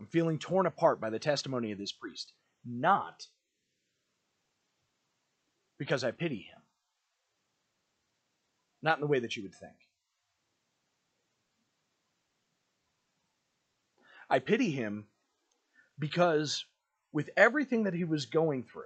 I'm 0.00 0.06
feeling 0.06 0.38
torn 0.38 0.66
apart 0.66 1.00
by 1.00 1.10
the 1.10 1.20
testimony 1.20 1.70
of 1.70 1.78
this 1.78 1.92
priest. 1.92 2.32
Not 2.64 3.26
because 5.78 6.02
I 6.02 6.10
pity 6.10 6.36
him, 6.36 6.60
not 8.82 8.96
in 8.96 9.00
the 9.00 9.06
way 9.06 9.20
that 9.20 9.36
you 9.36 9.44
would 9.44 9.54
think. 9.54 9.76
I 14.28 14.40
pity 14.40 14.70
him 14.70 15.06
because 15.98 16.64
with 17.12 17.30
everything 17.36 17.84
that 17.84 17.94
he 17.94 18.04
was 18.04 18.26
going 18.26 18.64
through, 18.64 18.84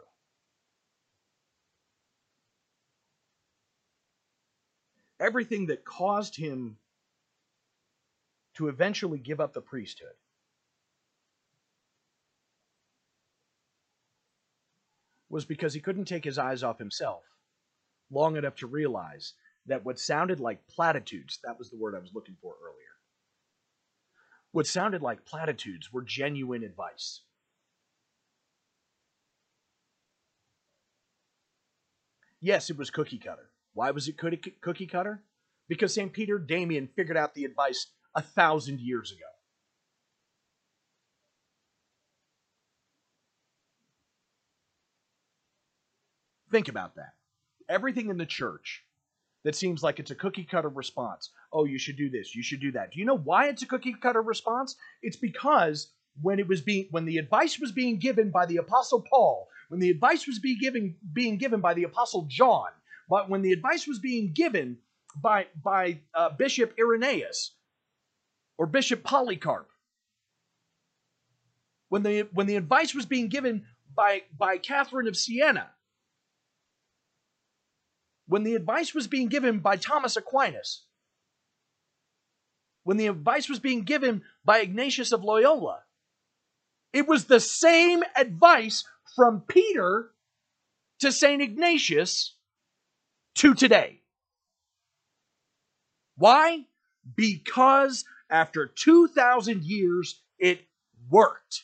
everything 5.21 5.67
that 5.67 5.85
caused 5.85 6.37
him 6.37 6.79
to 8.55 8.69
eventually 8.69 9.19
give 9.19 9.41
up 9.41 9.53
the 9.53 9.61
priesthood. 9.61 10.15
Was 15.29 15.45
because 15.45 15.75
he 15.75 15.81
couldn't 15.81 16.05
take 16.07 16.25
his 16.25 16.39
eyes 16.39 16.63
off 16.63 16.79
himself 16.79 17.25
long 18.11 18.37
enough 18.37 18.55
to 18.57 18.67
realize 18.67 19.35
that 19.67 19.85
what 19.85 19.99
sounded 19.99 20.39
like 20.39 20.67
platitudes, 20.69 21.41
that 21.45 21.59
was 21.59 21.71
the 21.71 21.77
word 21.77 21.95
I 21.95 21.99
was 21.99 22.15
looking 22.15 22.37
for 22.41 22.55
earlier, 22.63 22.77
what 24.53 24.67
sounded 24.67 25.03
like 25.03 25.27
platitudes 25.27 25.93
were 25.93 26.03
genuine 26.03 26.63
advice. 26.63 27.23
Yes, 32.41 32.71
it 32.71 32.79
was 32.79 32.91
cookie 32.91 33.19
cutter. 33.19 33.51
Why 33.77 33.91
was 33.91 34.09
it 34.09 34.17
cookie 34.17 34.87
cutter? 34.87 35.23
Because 35.69 35.93
St. 35.93 36.11
Peter 36.11 36.39
Damian 36.39 36.89
figured 36.97 37.19
out 37.19 37.35
the 37.35 37.45
advice 37.45 37.89
a 38.15 38.23
thousand 38.23 38.81
years 38.81 39.13
ago. 39.13 39.27
Think 46.51 46.69
about 46.69 46.95
that. 46.97 47.13
Everything 47.69 48.09
in 48.09 48.17
the 48.17 48.25
church 48.25 48.83
that 49.45 49.55
seems 49.55 49.83
like 49.83 50.01
it's 50.01 50.11
a 50.11 50.15
cookie 50.15 50.45
cutter 50.45 50.71
response. 50.71 51.29
Oh, 51.53 51.67
you 51.67 51.79
should 51.79 51.99
do 51.99 52.09
this, 52.09 52.35
you 52.35 52.43
should 52.43 52.61
do 52.61 52.73
that. 52.73 52.93
Do 52.93 52.99
you 52.99 53.05
know 53.05 53.19
why 53.19 53.49
it's 53.49 53.63
a 53.63 53.67
cookie 53.67 53.95
cutter 54.01 54.23
response? 54.23 54.77
It's 55.03 55.19
because 55.19 55.89
when 56.23 56.39
it 56.39 56.49
was 56.49 56.63
being 56.63 56.89
when 56.93 57.05
the 57.05 57.19
advice 57.19 57.59
was 57.59 57.73
being 57.73 57.99
given 57.99 58.31
by 58.31 58.47
the 58.47 58.57
apostle 58.57 59.03
Paul, 59.03 59.49
when 59.69 59.81
the 59.81 59.91
advice 59.91 60.27
was 60.27 60.39
being 60.39 60.57
given 60.59 60.97
being 61.13 61.37
given 61.37 61.61
by 61.61 61.75
the 61.75 61.85
apostle 61.85 62.27
John, 62.31 62.71
but 63.09 63.29
when 63.29 63.43
the 63.43 63.53
advice 63.53 63.87
was 63.87 63.99
being 63.99 64.33
given 64.33 64.79
by 65.17 65.47
by 65.63 66.01
uh, 66.15 66.31
Bishop 66.31 66.75
Irenaeus 66.79 67.53
or 68.59 68.67
Bishop 68.67 69.03
Polycarp, 69.03 69.69
when 71.89 72.03
the 72.03 72.29
when 72.33 72.47
the 72.47 72.57
advice 72.57 72.95
was 72.95 73.07
being 73.07 73.29
given 73.29 73.67
by 73.95 74.23
by 74.37 74.59
Catherine 74.59 75.09
of 75.09 75.17
Siena, 75.17 75.71
when 78.27 78.43
the 78.43 78.55
advice 78.55 78.95
was 78.95 79.07
being 79.07 79.29
given 79.29 79.61
by 79.61 79.77
Thomas 79.77 80.17
Aquinas, 80.17 80.85
when 82.83 82.97
the 82.97 83.07
advice 83.07 83.49
was 83.49 83.59
being 83.59 83.83
given 83.83 84.23
by 84.45 84.59
Ignatius 84.59 85.13
of 85.13 85.25
Loyola, 85.25 85.81
it 86.93 87.07
was 87.07 87.25
the 87.25 87.41
same 87.41 88.03
advice 88.17 88.85
from 89.15 89.43
Peter 89.43 90.11
to 91.01 91.13
St. 91.13 91.43
Ignatius 91.43 92.36
to 93.37 93.55
today. 93.55 94.01
Why? 96.17 96.65
Because 97.15 98.05
after 98.31 98.67
2,000 98.67 99.63
years, 99.63 100.21
it 100.39 100.67
worked. 101.09 101.63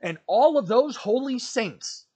And 0.00 0.18
all 0.26 0.56
of 0.56 0.68
those 0.68 0.94
holy 0.94 1.40
saints, 1.40 2.06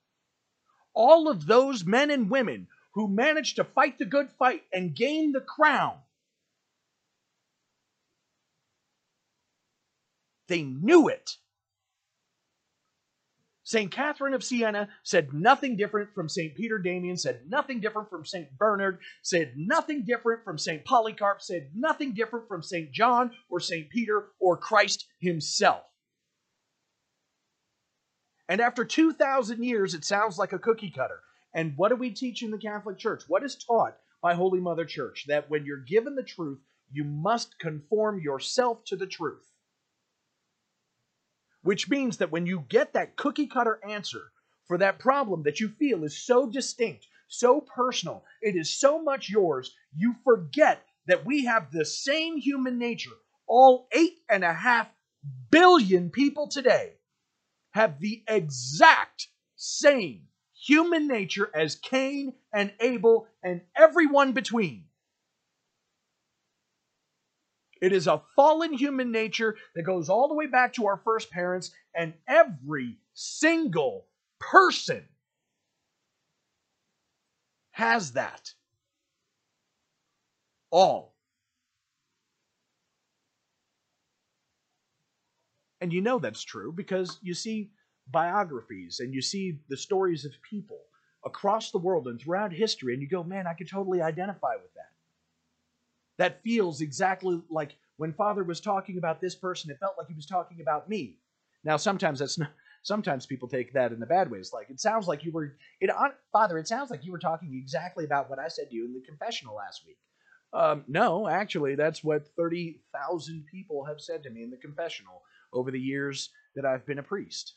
all 0.95 1.29
of 1.29 1.47
those 1.47 1.85
men 1.85 2.11
and 2.11 2.31
women 2.31 2.69
who 2.93 3.09
managed 3.09 3.57
to 3.57 3.65
fight 3.65 3.99
the 3.99 4.05
good 4.05 4.31
fight 4.39 4.63
and 4.73 4.95
gain 4.95 5.33
the 5.33 5.41
crown, 5.41 5.97
they 10.51 10.63
knew 10.63 11.09
it. 11.09 11.31
St. 13.63 13.93
Catherine 13.93 14.35
of 14.35 14.43
Siena 14.43 14.89
said 15.05 15.33
nothing 15.33 15.77
different 15.77 16.13
from 16.13 16.29
St. 16.29 16.57
Peter 16.57 16.77
Damian, 16.77 17.17
said 17.17 17.43
nothing 17.49 17.79
different 17.79 18.11
from 18.11 18.27
St. 18.27 18.49
Bernard, 18.59 18.99
said 19.23 19.53
nothing 19.57 20.05
different 20.05 20.43
from 20.45 20.59
St. 20.59 20.85
Polycarp, 20.85 21.41
said 21.41 21.71
nothing 21.73 22.13
different 22.13 22.49
from 22.49 22.65
St. 22.65 22.91
John 22.91 23.31
or 23.49 23.61
St. 23.61 23.89
Peter 23.89 24.31
or 24.41 24.57
Christ 24.57 25.07
himself. 25.21 25.85
And 28.49 28.61
after 28.61 28.85
2,000 28.85 29.63
years, 29.63 29.95
it 29.95 30.05
sounds 30.05 30.37
like 30.37 30.53
a 30.53 30.59
cookie 30.59 30.91
cutter. 30.91 31.21
And 31.55 31.75
what 31.77 31.91
do 31.91 31.95
we 31.95 32.11
teach 32.11 32.43
in 32.43 32.51
the 32.51 32.59
Catholic 32.59 32.99
Church? 32.99 33.23
What 33.29 33.45
is 33.45 33.55
taught 33.55 33.97
by 34.21 34.35
Holy 34.35 34.59
Mother 34.59 34.85
Church? 34.85 35.27
That 35.29 35.49
when 35.49 35.65
you're 35.65 35.85
given 35.85 36.17
the 36.17 36.25
truth, 36.25 36.59
you 36.91 37.05
must 37.05 37.57
conform 37.61 38.21
yourself 38.21 38.85
to 38.87 38.97
the 38.97 39.07
truth. 39.07 39.50
Which 41.63 41.89
means 41.89 42.19
that 42.19 42.31
when 42.31 42.47
you 42.47 42.65
get 42.69 42.95
that 42.95 43.17
cookie 43.17 43.47
cutter 43.47 43.81
answer 43.87 44.33
for 44.67 44.79
that 44.79 44.99
problem 44.99 45.43
that 45.43 45.61
you 45.61 45.69
feel 45.69 46.05
is 46.05 46.25
so 46.25 46.49
distinct, 46.49 47.07
so 47.29 47.61
personal, 47.61 48.25
it 48.41 48.57
is 48.57 48.79
so 48.79 49.03
much 49.03 49.29
yours, 49.29 49.75
you 49.95 50.15
forget 50.25 50.83
that 51.07 51.27
we 51.27 51.45
have 51.45 51.71
the 51.71 51.85
same 51.85 52.37
human 52.39 52.79
nature. 52.79 53.11
All 53.47 53.89
eight 53.93 54.19
and 54.29 54.45
a 54.45 54.53
half 54.53 54.89
billion 55.51 56.11
people 56.11 56.49
today 56.49 56.93
have 57.73 58.01
the 58.01 58.23
exact 58.29 59.29
same 59.57 60.29
human 60.55 61.07
nature 61.09 61.51
as 61.55 61.77
Cain 61.77 62.33
and 62.53 62.73
Abel 62.81 63.27
and 63.43 63.63
everyone 63.77 64.33
between. 64.33 64.85
It 67.81 67.93
is 67.93 68.07
a 68.07 68.23
fallen 68.37 68.73
human 68.73 69.11
nature 69.11 69.57
that 69.75 69.83
goes 69.83 70.09
all 70.09 70.29
the 70.29 70.35
way 70.35 70.47
back 70.47 70.75
to 70.75 70.87
our 70.87 70.99
first 70.99 71.31
parents, 71.31 71.71
and 71.95 72.15
every 72.29 72.99
single 73.15 74.07
person 74.39 75.05
has 77.73 78.13
that. 78.13 78.53
All. 80.71 81.15
And 85.81 85.93
you 85.93 86.03
know 86.03 86.19
that's 86.19 86.43
true 86.43 86.73
because 86.73 87.19
you 87.23 87.33
see 87.33 87.71
biographies 88.11 89.01
and 89.01 89.15
you 89.15 89.23
see 89.23 89.59
the 89.69 89.77
stories 89.77 90.25
of 90.25 90.33
people 90.49 90.81
across 91.25 91.71
the 91.71 91.79
world 91.79 92.07
and 92.09 92.21
throughout 92.21 92.53
history, 92.53 92.93
and 92.93 93.03
you 93.03 93.09
go, 93.09 93.25
man, 93.25 93.47
I 93.47 93.55
could 93.55 93.69
totally 93.69 94.03
identify 94.03 94.57
with 94.57 94.73
that. 94.75 94.93
That 96.21 96.43
feels 96.43 96.83
exactly 96.83 97.41
like 97.49 97.79
when 97.97 98.13
Father 98.13 98.45
was 98.45 98.61
talking 98.61 98.99
about 98.99 99.23
this 99.23 99.35
person, 99.35 99.71
it 99.71 99.79
felt 99.81 99.95
like 99.97 100.07
he 100.07 100.13
was 100.13 100.27
talking 100.27 100.61
about 100.61 100.87
me. 100.87 101.17
Now, 101.65 101.79
sometimes 101.79 102.19
that's 102.19 102.37
not. 102.37 102.51
Sometimes 102.83 103.25
people 103.25 103.49
take 103.49 103.73
that 103.73 103.91
in 103.91 104.01
the 104.01 104.07
bad 104.07 104.31
ways. 104.31 104.53
Like 104.53 104.69
it 104.69 104.81
sounds 104.81 105.09
like 105.09 105.25
you 105.25 105.33
were, 105.33 105.57
it, 105.81 105.91
Father. 106.31 106.59
It 106.59 106.69
sounds 106.69 106.91
like 106.91 107.07
you 107.07 107.13
were 107.13 107.19
talking 107.19 107.55
exactly 107.55 108.05
about 108.05 108.29
what 108.29 108.39
I 108.39 108.49
said 108.49 108.69
to 108.69 108.77
you 108.77 108.85
in 108.85 108.93
the 108.93 109.01
confessional 109.01 109.55
last 109.55 109.81
week. 109.87 109.97
Um, 110.53 110.85
no, 110.89 111.27
actually, 111.27 111.75
that's 111.75 112.05
what 112.05 112.29
thirty 112.37 112.83
thousand 112.93 113.47
people 113.51 113.87
have 113.87 114.01
said 114.01 114.23
to 114.25 114.31
me 114.31 114.43
in 114.43 114.51
the 114.51 114.59
confessional 114.59 115.23
over 115.55 115.71
the 115.71 115.81
years 115.81 116.29
that 116.55 116.67
I've 116.67 116.85
been 116.85 116.99
a 116.99 117.03
priest. 117.03 117.55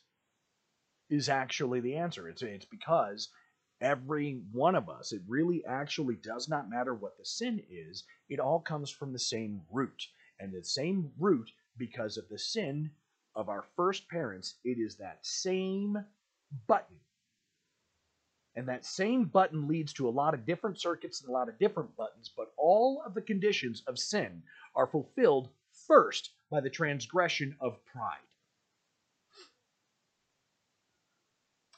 Is 1.10 1.28
actually 1.28 1.82
the 1.82 1.96
answer. 1.96 2.30
It's 2.30 2.42
it's 2.42 2.66
because 2.66 3.28
every 3.84 4.42
one 4.52 4.76
of 4.76 4.90
us, 4.90 5.12
it 5.12 5.22
really 5.28 5.64
actually 5.66 6.16
does 6.16 6.48
not 6.48 6.70
matter 6.70 6.96
what 6.96 7.18
the 7.18 7.26
sin 7.26 7.62
is. 7.70 8.04
It 8.30 8.40
all 8.40 8.60
comes 8.60 8.90
from 8.90 9.14
the 9.14 9.20
same 9.20 9.62
root, 9.72 10.08
and 10.40 10.52
the 10.52 10.64
same 10.64 11.12
root 11.20 11.52
because 11.78 12.18
of 12.18 12.30
the 12.30 12.40
sin 12.40 12.92
of 13.36 13.50
our 13.50 13.66
first 13.76 14.08
parents. 14.10 14.56
It 14.64 14.78
is 14.80 14.96
that 14.98 15.20
same 15.22 15.98
button. 16.68 16.98
And 18.56 18.68
that 18.68 18.86
same 18.86 19.26
button 19.26 19.68
leads 19.68 19.94
to 19.94 20.08
a 20.08 20.12
lot 20.12 20.36
of 20.36 20.46
different 20.46 20.80
circuits 20.80 21.22
and 21.22 21.30
a 21.30 21.34
lot 21.34 21.50
of 21.50 21.58
different 21.58 21.96
buttons, 21.98 22.30
but 22.36 22.54
all 22.56 23.02
of 23.06 23.16
the 23.16 23.22
conditions 23.22 23.82
of 23.88 23.98
sin 23.98 24.44
are 24.76 24.86
fulfilled 24.88 25.50
first 25.88 26.32
by 26.52 26.62
the 26.62 26.70
transgression 26.70 27.56
of 27.60 27.84
pride. 27.86 28.18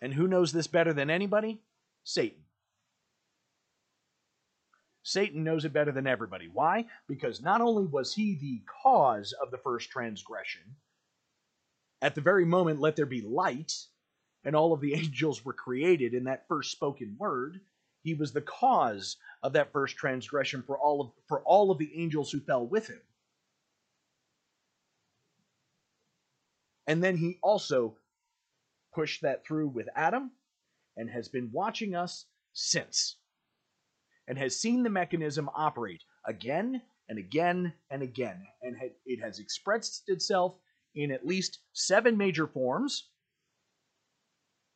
And 0.02 0.14
who 0.14 0.28
knows 0.28 0.52
this 0.52 0.68
better 0.68 0.92
than 0.92 1.10
anybody? 1.10 1.62
Satan. 2.06 2.40
Satan 5.04 5.44
knows 5.44 5.66
it 5.66 5.74
better 5.74 5.92
than 5.92 6.08
everybody. 6.08 6.48
Why? 6.48 6.86
Because 7.08 7.42
not 7.42 7.62
only 7.62 7.86
was 7.86 8.14
he 8.14 8.36
the 8.36 8.62
cause 8.84 9.34
of 9.34 9.52
the 9.52 9.58
first 9.58 9.90
transgression, 9.90 10.64
at 12.02 12.16
the 12.16 12.22
very 12.22 12.46
moment, 12.46 12.80
let 12.80 12.96
there 12.96 13.06
be 13.06 13.22
light, 13.22 13.74
and 14.44 14.56
all 14.56 14.72
of 14.72 14.82
the 14.82 14.94
angels 14.96 15.44
were 15.44 15.54
created 15.54 16.14
in 16.14 16.24
that 16.26 16.48
first 16.48 16.72
spoken 16.72 17.16
word, 17.20 17.60
he 18.04 18.14
was 18.14 18.32
the 18.32 18.42
cause 18.42 19.18
of 19.42 19.54
that 19.54 19.72
first 19.72 19.98
transgression 19.98 20.64
for 20.66 20.78
all 20.78 21.02
of, 21.02 21.12
for 21.28 21.42
all 21.42 21.72
of 21.72 21.80
the 21.80 21.92
angels 21.96 22.32
who 22.32 22.40
fell 22.40 22.66
with 22.66 22.88
him. 22.88 23.02
And 26.88 27.04
then 27.04 27.18
he 27.18 27.40
also 27.42 27.98
pushed 28.94 29.24
that 29.24 29.46
through 29.46 29.70
with 29.70 29.90
Adam 29.96 30.32
and 30.98 31.10
has 31.10 31.28
been 31.28 31.50
watching 31.52 31.96
us 31.96 32.26
since 32.54 33.18
and 34.28 34.38
has 34.38 34.60
seen 34.60 34.84
the 34.84 34.90
mechanism 34.90 35.50
operate 35.56 36.04
again 36.26 36.82
and 37.10 37.20
again 37.20 37.74
and 37.90 38.02
again. 38.02 38.46
And 38.62 38.76
it 39.06 39.22
has 39.22 39.40
expressed 39.40 40.04
itself 40.08 40.58
in 40.96 41.12
at 41.12 41.26
least 41.26 41.60
seven 41.74 42.18
major 42.18 42.48
forms, 42.48 43.10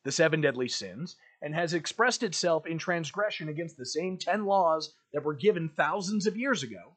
the 0.04 0.12
seven 0.12 0.40
deadly 0.40 0.68
sins, 0.68 1.16
and 1.42 1.54
has 1.54 1.74
expressed 1.74 2.22
itself 2.22 2.66
in 2.66 2.78
transgression 2.78 3.48
against 3.48 3.76
the 3.76 3.86
same 3.86 4.18
ten 4.18 4.44
laws 4.44 4.94
that 5.12 5.24
were 5.24 5.34
given 5.34 5.70
thousands 5.70 6.26
of 6.26 6.36
years 6.36 6.62
ago 6.62 6.96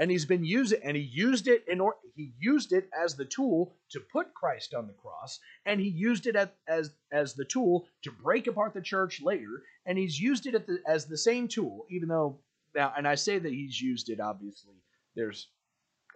and 0.00 0.10
he's 0.10 0.24
been 0.24 0.42
using 0.42 0.80
and 0.82 0.96
he 0.96 1.02
used 1.02 1.46
it 1.46 1.62
in 1.68 1.78
or 1.78 1.94
he 2.16 2.32
used 2.40 2.72
it 2.72 2.88
as 2.98 3.14
the 3.14 3.24
tool 3.24 3.74
to 3.90 4.00
put 4.00 4.32
Christ 4.32 4.72
on 4.74 4.86
the 4.86 4.94
cross 4.94 5.38
and 5.66 5.78
he 5.78 5.88
used 5.88 6.26
it 6.26 6.34
at, 6.34 6.56
as 6.66 6.94
as 7.12 7.34
the 7.34 7.44
tool 7.44 7.86
to 8.02 8.10
break 8.10 8.46
apart 8.46 8.72
the 8.72 8.80
church 8.80 9.20
later 9.22 9.62
and 9.84 9.98
he's 9.98 10.18
used 10.18 10.46
it 10.46 10.66
the, 10.66 10.78
as 10.88 11.04
the 11.04 11.18
same 11.18 11.46
tool 11.46 11.86
even 11.90 12.08
though 12.08 12.38
now 12.74 12.92
and 12.96 13.06
I 13.06 13.14
say 13.14 13.38
that 13.38 13.52
he's 13.52 13.80
used 13.80 14.08
it 14.08 14.20
obviously 14.20 14.74
there's 15.14 15.48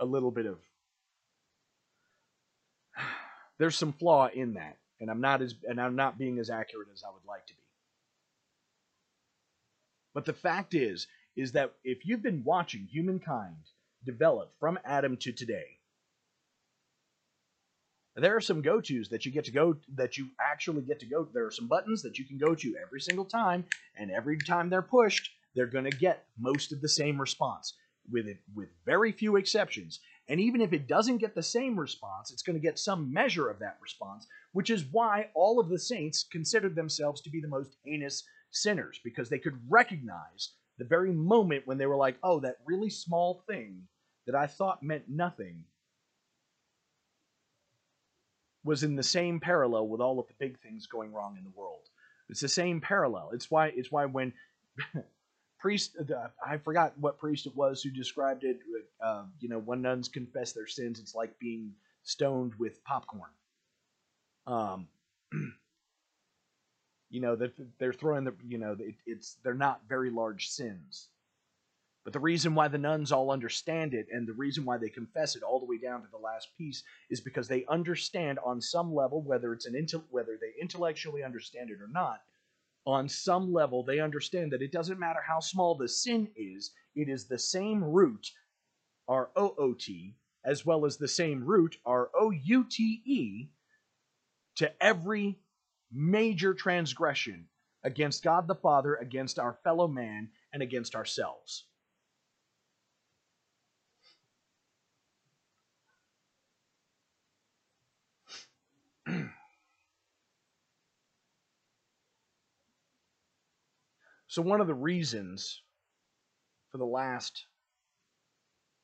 a 0.01 0.05
little 0.05 0.31
bit 0.31 0.47
of 0.47 0.59
there's 3.59 3.77
some 3.77 3.93
flaw 3.93 4.29
in 4.35 4.55
that 4.55 4.79
and 4.99 5.11
I'm 5.11 5.21
not 5.21 5.43
as 5.43 5.55
and 5.69 5.79
I'm 5.79 5.95
not 5.95 6.19
being 6.19 6.39
as 6.39 6.49
accurate 6.49 6.89
as 6.91 7.05
I 7.07 7.13
would 7.13 7.27
like 7.29 7.47
to 7.49 7.53
be. 7.53 7.61
But 10.15 10.25
the 10.25 10.33
fact 10.33 10.73
is 10.73 11.07
is 11.37 11.53
that 11.53 11.73
if 11.83 12.07
you've 12.07 12.23
been 12.23 12.45
watching 12.45 12.87
humankind 12.91 13.57
develop 14.05 14.53
from 14.61 14.79
Adam 14.85 15.17
to 15.19 15.33
today, 15.33 15.79
there 18.17 18.37
are 18.37 18.41
some 18.41 18.63
go-tos 18.63 19.09
that 19.09 19.27
you 19.27 19.33
get 19.33 19.45
to 19.47 19.51
go 19.51 19.77
that 19.97 20.17
you 20.17 20.29
actually 20.41 20.83
get 20.83 21.01
to 21.01 21.07
go. 21.07 21.27
There 21.35 21.47
are 21.47 21.51
some 21.51 21.67
buttons 21.67 22.01
that 22.03 22.17
you 22.17 22.25
can 22.25 22.39
go 22.39 22.55
to 22.55 22.75
every 22.81 23.01
single 23.01 23.25
time, 23.25 23.65
and 23.97 24.11
every 24.11 24.39
time 24.39 24.71
they're 24.71 24.83
pushed, 24.83 25.31
they're 25.57 25.67
going 25.67 25.91
to 25.91 25.97
get 25.97 26.27
most 26.39 26.73
of 26.73 26.81
the 26.81 26.89
same 26.89 27.21
response, 27.21 27.75
with 28.11 28.29
it 28.29 28.39
with 28.55 28.69
very 28.87 29.11
few 29.11 29.35
exceptions. 29.35 29.99
And 30.29 30.41
even 30.41 30.61
if 30.61 30.73
it 30.73 30.87
doesn't 30.87 31.19
get 31.19 31.35
the 31.35 31.43
same 31.43 31.79
response, 31.79 32.31
it's 32.31 32.43
going 32.43 32.55
to 32.55 32.63
get 32.63 32.79
some 32.79 33.13
measure 33.13 33.49
of 33.51 33.59
that 33.59 33.79
response, 33.83 34.27
which 34.53 34.71
is 34.71 34.85
why 34.93 35.31
all 35.35 35.59
of 35.59 35.69
the 35.69 35.79
saints 35.79 36.25
considered 36.31 36.77
themselves 36.77 37.21
to 37.23 37.31
be 37.31 37.41
the 37.41 37.49
most 37.49 37.77
heinous 37.85 38.23
sinners, 38.53 39.01
because 39.03 39.29
they 39.29 39.39
could 39.39 39.59
recognize 39.69 40.53
the 40.79 40.85
very 40.85 41.13
moment 41.13 41.67
when 41.67 41.79
they 41.79 41.87
were 41.87 41.97
like, 41.97 42.17
oh, 42.23 42.41
that 42.41 42.59
really 42.65 42.91
small 42.91 43.43
thing 43.49 43.83
that 44.27 44.35
I 44.35 44.47
thought 44.47 44.83
meant 44.83 45.09
nothing 45.09 45.65
was 48.65 48.83
in 48.83 48.97
the 48.97 49.03
same 49.03 49.39
parallel 49.41 49.89
with 49.89 50.01
all 50.01 50.19
of 50.19 50.27
the 50.27 50.35
big 50.39 50.59
things 50.61 50.87
going 50.87 51.13
wrong 51.13 51.37
in 51.37 51.45
the 51.45 51.51
world. 51.51 51.91
It's 52.31 52.41
the 52.41 52.49
same 52.49 52.81
parallel. 52.81 53.31
It's 53.35 53.51
why 53.51 53.69
it's 53.77 53.93
why 53.93 54.07
when 54.07 54.33
priest 55.59 55.97
uh, 55.99 56.29
I 56.45 56.57
forgot 56.57 56.99
what 56.99 57.19
priest 57.19 57.47
it 57.47 57.55
was 57.55 57.83
who 57.83 57.91
described 57.91 58.45
it. 58.45 58.59
Uh, 59.03 59.25
you 59.41 59.49
know, 59.49 59.59
when 59.59 59.83
nuns 59.83 60.09
confess 60.09 60.53
their 60.53 60.67
sins, 60.67 60.99
it's 60.99 61.15
like 61.15 61.39
being 61.39 61.73
stoned 62.03 62.55
with 62.59 62.83
popcorn. 62.85 63.31
Um, 64.47 64.89
you 67.11 67.21
know 67.21 67.37
that 67.37 67.53
they're 67.79 67.93
throwing 67.93 68.25
the 68.25 68.35
you 68.47 68.59
know 68.59 68.77
it, 68.79 68.95
it's 69.07 69.37
they're 69.45 69.55
not 69.55 69.83
very 69.89 70.11
large 70.11 70.49
sins. 70.49 71.09
But 72.05 72.13
the 72.13 72.21
reason 72.21 72.55
why 72.55 72.69
the 72.69 72.77
nuns 72.77 73.13
all 73.13 73.31
understand 73.31 73.95
it 73.95 74.09
and 74.13 74.29
the 74.29 74.35
reason 74.35 74.67
why 74.67 74.77
they 74.77 74.91
confess 74.91 75.37
it 75.37 75.43
all 75.43 75.59
the 75.59 75.65
way 75.65 75.79
down 75.79 76.03
to 76.03 76.09
the 76.11 76.19
last 76.19 76.49
piece 76.57 76.83
is 77.09 77.23
because 77.23 77.49
they 77.49 77.65
understand 77.65 78.39
on 78.45 78.61
some 78.61 78.95
level, 78.95 79.23
whether 79.23 79.55
it's 79.55 79.65
an 79.65 79.73
intel- 79.73 80.05
whether 80.11 80.39
they 80.39 80.53
intellectually 80.61 81.23
understand 81.23 81.71
it 81.71 81.81
or 81.81 81.89
not, 81.89 82.21
on 82.87 83.09
some 83.09 83.51
level 83.55 83.83
they 83.83 84.01
understand 84.01 84.53
that 84.53 84.61
it 84.61 84.71
doesn't 84.71 84.99
matter 85.01 85.23
how 85.27 85.41
small 85.41 85.75
the 85.75 85.89
sin 85.89 86.31
is, 86.37 86.73
it 86.95 87.09
is 87.09 87.27
the 87.27 87.39
same 87.39 87.83
root, 87.83 88.31
R 89.09 89.31
O 89.35 89.55
O 89.57 89.73
T, 89.73 90.15
as 90.45 90.67
well 90.67 90.85
as 90.85 90.99
the 90.99 91.09
same 91.09 91.43
root, 91.43 91.79
R 91.87 92.11
O 92.15 92.31
U 92.31 92.65
T 92.69 93.01
E, 93.07 93.49
to 94.57 94.83
every 94.83 95.39
major 95.91 96.53
transgression 96.53 97.49
against 97.83 98.23
God 98.23 98.47
the 98.47 98.55
Father, 98.55 98.97
against 98.97 99.39
our 99.39 99.55
fellow 99.65 99.89
man, 99.89 100.29
and 100.53 100.63
against 100.63 100.95
ourselves. 100.95 101.65
So 114.35 114.43
one 114.43 114.61
of 114.61 114.67
the 114.67 114.75
reasons 114.75 115.63
for 116.73 116.79
the 116.79 116.85
last 116.85 117.47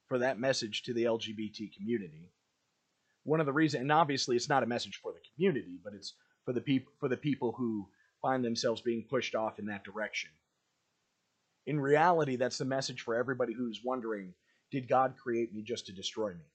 for 0.07 0.21
that 0.21 0.39
message 0.39 0.85
to 0.85 0.95
the 0.95 1.07
LGBT 1.07 1.75
community, 1.77 2.31
one 3.25 3.41
of 3.41 3.47
the 3.47 3.53
reasons, 3.53 3.81
and 3.81 3.91
obviously 3.91 4.37
it's 4.37 4.49
not 4.49 4.63
a 4.63 4.67
message 4.67 5.01
for 5.03 5.11
the 5.11 5.19
community, 5.35 5.81
but 5.83 5.93
it's 5.93 6.15
for 6.45 6.53
the 6.53 6.61
people 6.61 6.93
for 7.01 7.09
the 7.09 7.17
people 7.17 7.51
who 7.59 7.89
find 8.23 8.45
themselves 8.45 8.81
being 8.81 9.05
pushed 9.11 9.35
off 9.35 9.59
in 9.59 9.67
that 9.67 9.83
direction. 9.83 10.31
In 11.67 11.81
reality, 11.81 12.37
that's 12.37 12.59
the 12.59 12.65
message 12.65 13.01
for 13.01 13.17
everybody 13.17 13.53
who's 13.53 13.81
wondering, 13.85 14.35
did 14.71 14.89
God 14.89 15.15
create 15.21 15.53
me 15.53 15.63
just 15.63 15.87
to 15.87 15.93
destroy 15.93 16.31
me? 16.31 16.47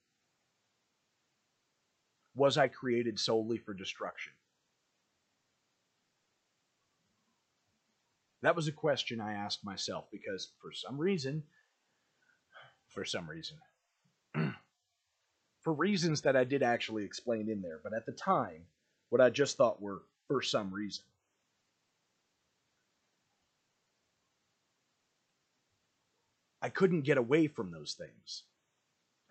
Was 2.34 2.58
I 2.58 2.70
created 2.70 3.20
solely 3.20 3.58
for 3.58 3.74
destruction? 3.74 4.32
That 8.46 8.56
was 8.56 8.68
a 8.68 8.72
question 8.72 9.20
I 9.20 9.34
asked 9.34 9.66
myself 9.66 10.06
because 10.12 10.50
for 10.62 10.72
some 10.72 11.00
reason, 11.00 11.42
for 12.90 13.04
some 13.04 13.28
reason, 13.28 13.58
for 15.64 15.74
reasons 15.74 16.22
that 16.22 16.36
I 16.36 16.44
did 16.44 16.62
actually 16.62 17.06
explain 17.06 17.50
in 17.50 17.64
there, 17.64 17.80
but 17.84 17.96
at 17.96 18.06
the 18.06 18.12
time, 18.12 18.62
what 19.10 19.20
I 19.20 19.32
just 19.32 19.58
thought 19.58 19.82
were 19.82 20.04
for 20.28 20.44
some 20.44 20.72
reason. 20.72 21.04
I 26.62 26.70
couldn't 26.70 27.02
get 27.02 27.18
away 27.18 27.48
from 27.48 27.72
those 27.72 27.96
things. 27.96 28.44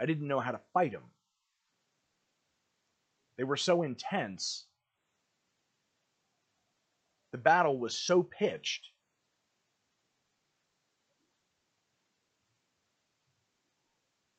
I 0.01 0.07
didn't 0.07 0.27
know 0.27 0.41
how 0.41 0.51
to 0.51 0.61
fight 0.73 0.91
them. 0.91 1.05
They 3.39 3.45
were 3.45 3.57
so 3.57 3.85
intense. 3.85 4.65
The 7.31 7.39
battle 7.39 7.79
was 7.79 7.95
so 7.97 8.25
pitched. 8.25 8.91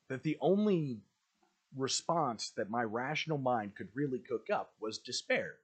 That 0.10 0.24
the 0.24 0.38
only 0.40 1.00
response 1.76 2.52
that 2.52 2.70
my 2.70 2.84
rational 2.84 3.38
mind 3.38 3.76
could 3.76 3.90
really 3.94 4.20
cook 4.20 4.50
up 4.52 4.74
was 4.80 4.98
despair. 4.98 5.56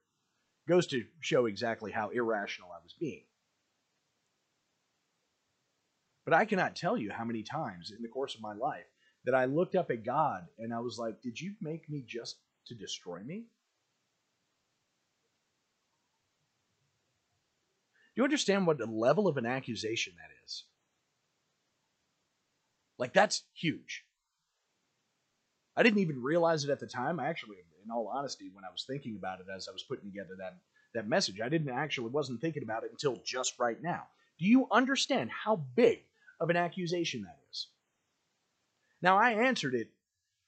Goes 0.68 0.86
to 0.88 1.04
show 1.20 1.46
exactly 1.46 1.90
how 1.90 2.10
irrational 2.10 2.70
I 2.72 2.82
was 2.82 2.94
being. 2.98 3.24
But 6.24 6.34
I 6.34 6.44
cannot 6.44 6.76
tell 6.76 6.96
you 6.96 7.10
how 7.10 7.24
many 7.24 7.42
times 7.42 7.90
in 7.90 8.02
the 8.02 8.08
course 8.08 8.34
of 8.34 8.40
my 8.40 8.54
life 8.54 8.86
that 9.24 9.34
I 9.34 9.46
looked 9.46 9.74
up 9.74 9.90
at 9.90 10.04
God 10.04 10.46
and 10.58 10.72
I 10.72 10.80
was 10.80 10.98
like, 10.98 11.20
Did 11.20 11.40
you 11.40 11.54
make 11.60 11.88
me 11.88 12.04
just 12.06 12.36
to 12.66 12.74
destroy 12.74 13.20
me? 13.20 13.46
Do 18.14 18.20
you 18.20 18.24
understand 18.24 18.66
what 18.66 18.78
the 18.78 18.86
level 18.86 19.26
of 19.26 19.36
an 19.38 19.46
accusation 19.46 20.12
that 20.18 20.30
is? 20.44 20.64
Like, 22.98 23.14
that's 23.14 23.42
huge. 23.54 24.04
I 25.76 25.82
didn't 25.82 26.00
even 26.00 26.22
realize 26.22 26.64
it 26.64 26.70
at 26.70 26.80
the 26.80 26.86
time. 26.86 27.18
I 27.18 27.28
actually, 27.28 27.56
in 27.84 27.90
all 27.90 28.08
honesty, 28.08 28.50
when 28.52 28.64
I 28.64 28.70
was 28.70 28.84
thinking 28.84 29.16
about 29.16 29.40
it 29.40 29.46
as 29.54 29.68
I 29.68 29.72
was 29.72 29.82
putting 29.82 30.10
together 30.10 30.36
that, 30.38 30.56
that 30.94 31.08
message, 31.08 31.40
I 31.40 31.48
didn't 31.48 31.70
actually 31.70 32.10
wasn't 32.10 32.40
thinking 32.40 32.62
about 32.62 32.84
it 32.84 32.90
until 32.90 33.20
just 33.24 33.58
right 33.58 33.80
now. 33.82 34.02
Do 34.38 34.46
you 34.46 34.66
understand 34.70 35.30
how 35.30 35.56
big 35.74 36.00
of 36.40 36.50
an 36.50 36.56
accusation 36.56 37.22
that 37.22 37.38
is? 37.50 37.68
Now, 39.00 39.18
I 39.18 39.32
answered 39.32 39.74
it 39.74 39.90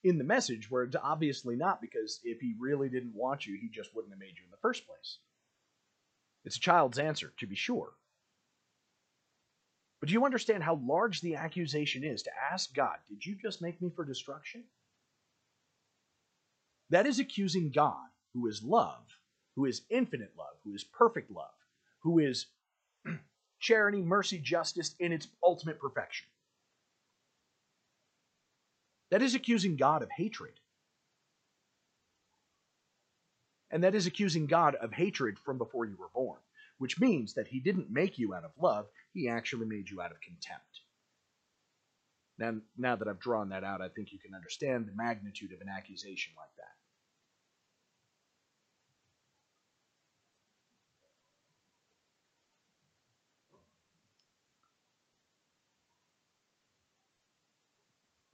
in 0.04 0.18
the 0.18 0.24
message 0.24 0.70
where 0.70 0.84
it's 0.84 0.96
obviously 1.02 1.56
not 1.56 1.80
because 1.80 2.20
if 2.22 2.40
he 2.40 2.54
really 2.58 2.88
didn't 2.88 3.14
want 3.14 3.46
you, 3.46 3.56
he 3.60 3.68
just 3.68 3.94
wouldn't 3.94 4.12
have 4.12 4.20
made 4.20 4.36
you 4.36 4.44
in 4.44 4.50
the 4.50 4.58
first 4.58 4.86
place. 4.86 5.18
It's 6.44 6.56
a 6.56 6.60
child's 6.60 6.98
answer, 6.98 7.32
to 7.38 7.46
be 7.46 7.56
sure. 7.56 7.92
But 10.00 10.08
do 10.08 10.12
you 10.12 10.26
understand 10.26 10.62
how 10.62 10.78
large 10.84 11.22
the 11.22 11.36
accusation 11.36 12.04
is 12.04 12.22
to 12.24 12.30
ask 12.52 12.74
God, 12.74 12.98
Did 13.08 13.24
you 13.24 13.36
just 13.40 13.62
make 13.62 13.80
me 13.80 13.90
for 13.96 14.04
destruction? 14.04 14.64
That 16.94 17.06
is 17.06 17.18
accusing 17.18 17.72
God, 17.72 18.06
who 18.34 18.46
is 18.46 18.62
love, 18.62 19.02
who 19.56 19.64
is 19.64 19.82
infinite 19.90 20.30
love, 20.38 20.54
who 20.62 20.74
is 20.74 20.84
perfect 20.84 21.28
love, 21.28 21.50
who 22.04 22.20
is 22.20 22.46
charity, 23.58 24.00
mercy, 24.00 24.38
justice 24.38 24.94
in 25.00 25.10
its 25.10 25.26
ultimate 25.42 25.80
perfection. 25.80 26.28
That 29.10 29.22
is 29.22 29.34
accusing 29.34 29.74
God 29.74 30.04
of 30.04 30.10
hatred. 30.16 30.52
And 33.72 33.82
that 33.82 33.96
is 33.96 34.06
accusing 34.06 34.46
God 34.46 34.76
of 34.76 34.92
hatred 34.92 35.36
from 35.40 35.58
before 35.58 35.86
you 35.86 35.96
were 35.98 36.10
born, 36.14 36.38
which 36.78 37.00
means 37.00 37.34
that 37.34 37.48
He 37.48 37.58
didn't 37.58 37.90
make 37.90 38.20
you 38.20 38.34
out 38.34 38.44
of 38.44 38.52
love, 38.56 38.86
He 39.12 39.28
actually 39.28 39.66
made 39.66 39.90
you 39.90 40.00
out 40.00 40.12
of 40.12 40.20
contempt. 40.20 40.62
Now, 42.38 42.54
now 42.78 42.94
that 42.94 43.08
I've 43.08 43.18
drawn 43.18 43.48
that 43.48 43.64
out, 43.64 43.82
I 43.82 43.88
think 43.88 44.12
you 44.12 44.20
can 44.20 44.32
understand 44.32 44.86
the 44.86 44.94
magnitude 44.94 45.52
of 45.52 45.60
an 45.60 45.68
accusation 45.68 46.34
like 46.38 46.54
that. 46.56 46.73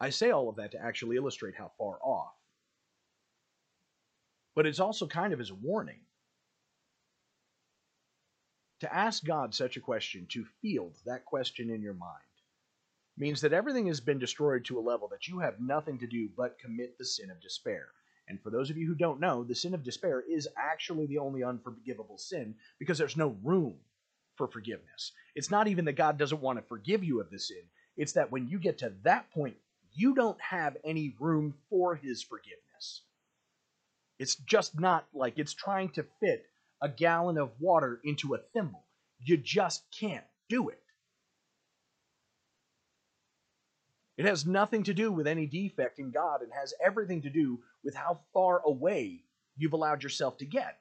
I 0.01 0.11
say 0.11 0.31
all 0.31 0.49
of 0.49 0.57
that 0.57 0.73
to 0.73 0.83
actually 0.83 1.17
illustrate 1.17 1.55
how 1.57 1.71
far 1.77 1.99
off. 2.03 2.35
But 4.55 4.67
it's 4.67 4.81
also 4.81 5.07
kind 5.07 5.33
of 5.33 5.41
as 5.41 5.51
a 5.51 5.55
warning. 5.55 6.01
To 8.81 8.95
ask 8.95 9.23
God 9.25 9.55
such 9.55 9.77
a 9.77 9.81
question, 9.81 10.27
to 10.31 10.47
field 10.63 10.97
that 11.05 11.27
question 11.27 11.69
in 11.69 11.83
your 11.83 11.95
mind, 11.95 12.23
means 13.19 13.43
that 13.43 13.53
everything 13.53 13.87
has 13.89 14.01
been 14.01 14.19
destroyed 14.19 14.65
to 14.65 14.79
a 14.79 14.81
level 14.81 15.07
that 15.09 15.29
you 15.29 15.39
have 15.41 15.61
nothing 15.61 15.99
to 15.99 16.07
do 16.07 16.31
but 16.35 16.59
commit 16.59 16.97
the 16.97 17.05
sin 17.05 17.31
of 17.31 17.41
despair. 17.43 17.89
And 18.29 18.41
for 18.41 18.49
those 18.49 18.71
of 18.71 18.79
you 18.79 18.87
who 18.87 18.95
don't 18.95 19.21
know, 19.21 19.45
the 19.45 19.55
sin 19.55 19.75
of 19.75 19.83
despair 19.83 20.23
is 20.27 20.49
actually 20.57 21.07
the 21.07 21.19
only 21.19 21.43
unforgivable 21.43 22.17
sin 22.17 22.55
because 22.79 22.97
there's 22.97 23.17
no 23.17 23.37
room 23.43 23.75
for 24.37 24.47
forgiveness. 24.47 25.13
It's 25.35 25.51
not 25.51 25.69
even 25.69 25.85
that 25.85 25.93
God 25.93 26.17
doesn't 26.17 26.41
want 26.41 26.59
to 26.59 26.65
forgive 26.65 27.05
you 27.05 27.21
of 27.21 27.31
the 27.31 27.39
sin, 27.39 27.63
it's 27.99 28.13
that 28.13 28.33
when 28.33 28.49
you 28.49 28.59
get 28.59 28.79
to 28.79 28.93
that 29.03 29.31
point 29.33 29.57
you 29.95 30.15
don't 30.15 30.41
have 30.41 30.77
any 30.85 31.15
room 31.19 31.55
for 31.69 31.95
his 31.95 32.23
forgiveness. 32.23 33.03
It's 34.19 34.35
just 34.37 34.79
not 34.79 35.07
like 35.15 35.39
it's 35.39 35.55
trying 35.55 35.91
to 35.91 36.05
fit 36.21 36.47
a 36.83 36.89
gallon 36.89 37.39
of 37.39 37.51
water 37.59 38.01
into 38.05 38.35
a 38.35 38.39
thimble. 38.39 38.85
You 39.19 39.37
just 39.37 39.83
can't 39.99 40.25
do 40.49 40.69
it. 40.69 40.83
It 44.17 44.27
has 44.27 44.45
nothing 44.45 44.83
to 44.83 44.93
do 44.93 45.11
with 45.11 45.27
any 45.27 45.47
defect 45.47 45.99
in 45.99 46.11
God 46.11 46.43
and 46.43 46.53
has 46.53 46.75
everything 46.85 47.23
to 47.23 47.31
do 47.31 47.61
with 47.83 47.95
how 47.95 48.21
far 48.35 48.61
away 48.67 49.25
you've 49.57 49.73
allowed 49.73 50.03
yourself 50.03 50.37
to 50.39 50.45
get. 50.45 50.79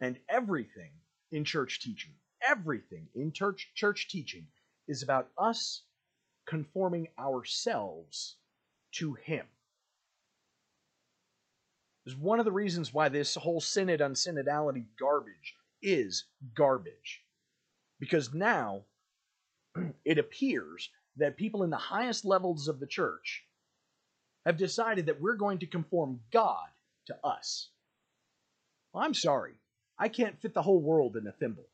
And 0.00 0.18
everything 0.28 0.90
in 1.30 1.44
church 1.44 1.80
teaching, 1.80 2.12
everything 2.48 3.08
in 3.14 3.32
church, 3.32 3.70
church 3.74 4.08
teaching 4.08 4.46
is 4.88 5.02
about 5.02 5.28
us 5.38 5.82
conforming 6.46 7.08
ourselves 7.18 8.36
to 8.92 9.14
Him. 9.14 9.46
Is 12.06 12.16
one 12.16 12.38
of 12.38 12.44
the 12.44 12.52
reasons 12.52 12.94
why 12.94 13.08
this 13.08 13.34
whole 13.34 13.60
synod 13.60 14.00
on 14.00 14.14
synodality 14.14 14.84
garbage 14.98 15.56
is 15.82 16.24
garbage. 16.54 17.22
Because 17.98 18.32
now 18.32 18.82
it 20.04 20.18
appears 20.18 20.90
that 21.16 21.36
people 21.36 21.64
in 21.64 21.70
the 21.70 21.76
highest 21.76 22.24
levels 22.24 22.68
of 22.68 22.78
the 22.78 22.86
church 22.86 23.44
have 24.44 24.56
decided 24.56 25.06
that 25.06 25.20
we're 25.20 25.34
going 25.34 25.58
to 25.58 25.66
conform 25.66 26.20
God 26.32 26.68
to 27.06 27.16
us. 27.24 27.70
Well, 28.92 29.02
I'm 29.02 29.14
sorry. 29.14 29.54
I 29.98 30.08
can't 30.08 30.40
fit 30.40 30.54
the 30.54 30.62
whole 30.62 30.80
world 30.80 31.16
in 31.16 31.26
a 31.26 31.32
thimble. 31.32 31.66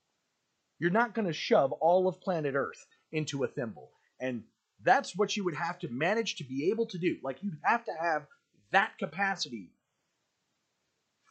You're 0.82 0.90
not 0.90 1.14
going 1.14 1.28
to 1.28 1.32
shove 1.32 1.70
all 1.70 2.08
of 2.08 2.20
planet 2.20 2.56
Earth 2.56 2.84
into 3.12 3.44
a 3.44 3.46
thimble. 3.46 3.92
And 4.18 4.42
that's 4.82 5.16
what 5.16 5.36
you 5.36 5.44
would 5.44 5.54
have 5.54 5.78
to 5.78 5.88
manage 5.88 6.34
to 6.36 6.44
be 6.44 6.70
able 6.72 6.86
to 6.86 6.98
do. 6.98 7.18
Like, 7.22 7.40
you'd 7.40 7.56
have 7.62 7.84
to 7.84 7.92
have 8.00 8.26
that 8.72 8.98
capacity 8.98 9.70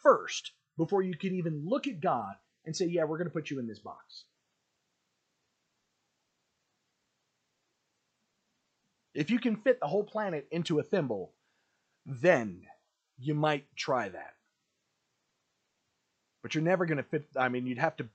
first 0.01 0.53
before 0.77 1.01
you 1.01 1.17
can 1.17 1.35
even 1.35 1.65
look 1.67 1.85
at 1.85 1.99
God 1.99 2.35
and 2.63 2.73
say, 2.73 2.85
yeah, 2.85 3.03
we're 3.03 3.17
going 3.17 3.27
to 3.27 3.33
put 3.33 3.49
you 3.49 3.59
in 3.59 3.67
this 3.67 3.79
box. 3.79 4.23
If 9.13 9.31
you 9.31 9.39
can 9.39 9.57
fit 9.57 9.81
the 9.81 9.87
whole 9.87 10.05
planet 10.05 10.47
into 10.49 10.79
a 10.79 10.83
thimble, 10.83 11.33
then 12.05 12.61
you 13.19 13.33
might 13.33 13.65
try 13.75 14.07
that. 14.07 14.33
But 16.41 16.55
you're 16.55 16.63
never 16.63 16.85
going 16.85 16.99
to 16.99 17.03
fit. 17.03 17.25
I 17.35 17.49
mean, 17.49 17.67
you'd 17.67 17.79
have 17.79 17.97
to, 17.97 18.07